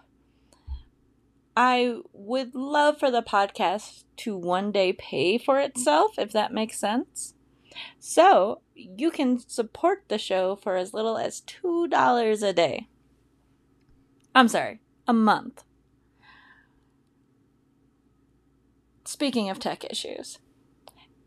I 1.56 2.00
would 2.12 2.54
love 2.54 2.98
for 2.98 3.10
the 3.10 3.22
podcast 3.22 4.04
to 4.18 4.36
one 4.36 4.72
day 4.72 4.92
pay 4.92 5.38
for 5.38 5.58
itself, 5.58 6.18
if 6.18 6.30
that 6.32 6.52
makes 6.52 6.78
sense. 6.78 7.32
So, 7.98 8.60
you 8.74 9.10
can 9.10 9.38
support 9.38 10.04
the 10.08 10.18
show 10.18 10.56
for 10.56 10.76
as 10.76 10.92
little 10.92 11.16
as 11.16 11.42
$2 11.42 12.42
a 12.42 12.52
day. 12.52 12.88
I'm 14.34 14.48
sorry, 14.48 14.80
a 15.08 15.12
month. 15.14 15.64
Speaking 19.04 19.48
of 19.48 19.58
tech 19.58 19.84
issues. 19.84 20.38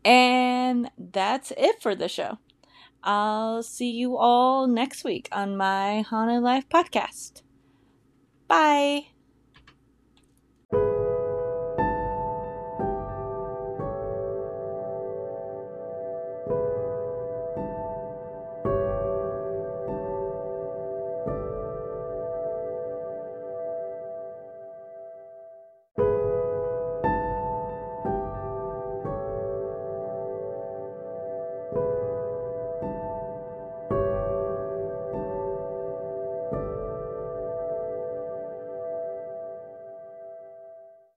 And 0.04 0.90
that's 0.96 1.52
it 1.56 1.82
for 1.82 1.94
the 1.94 2.08
show. 2.08 2.38
I'll 3.02 3.62
see 3.62 3.90
you 3.90 4.16
all 4.16 4.66
next 4.66 5.04
week 5.04 5.28
on 5.32 5.56
my 5.56 6.02
Haunted 6.02 6.42
Life 6.42 6.68
podcast. 6.68 7.42
Bye. 8.46 9.06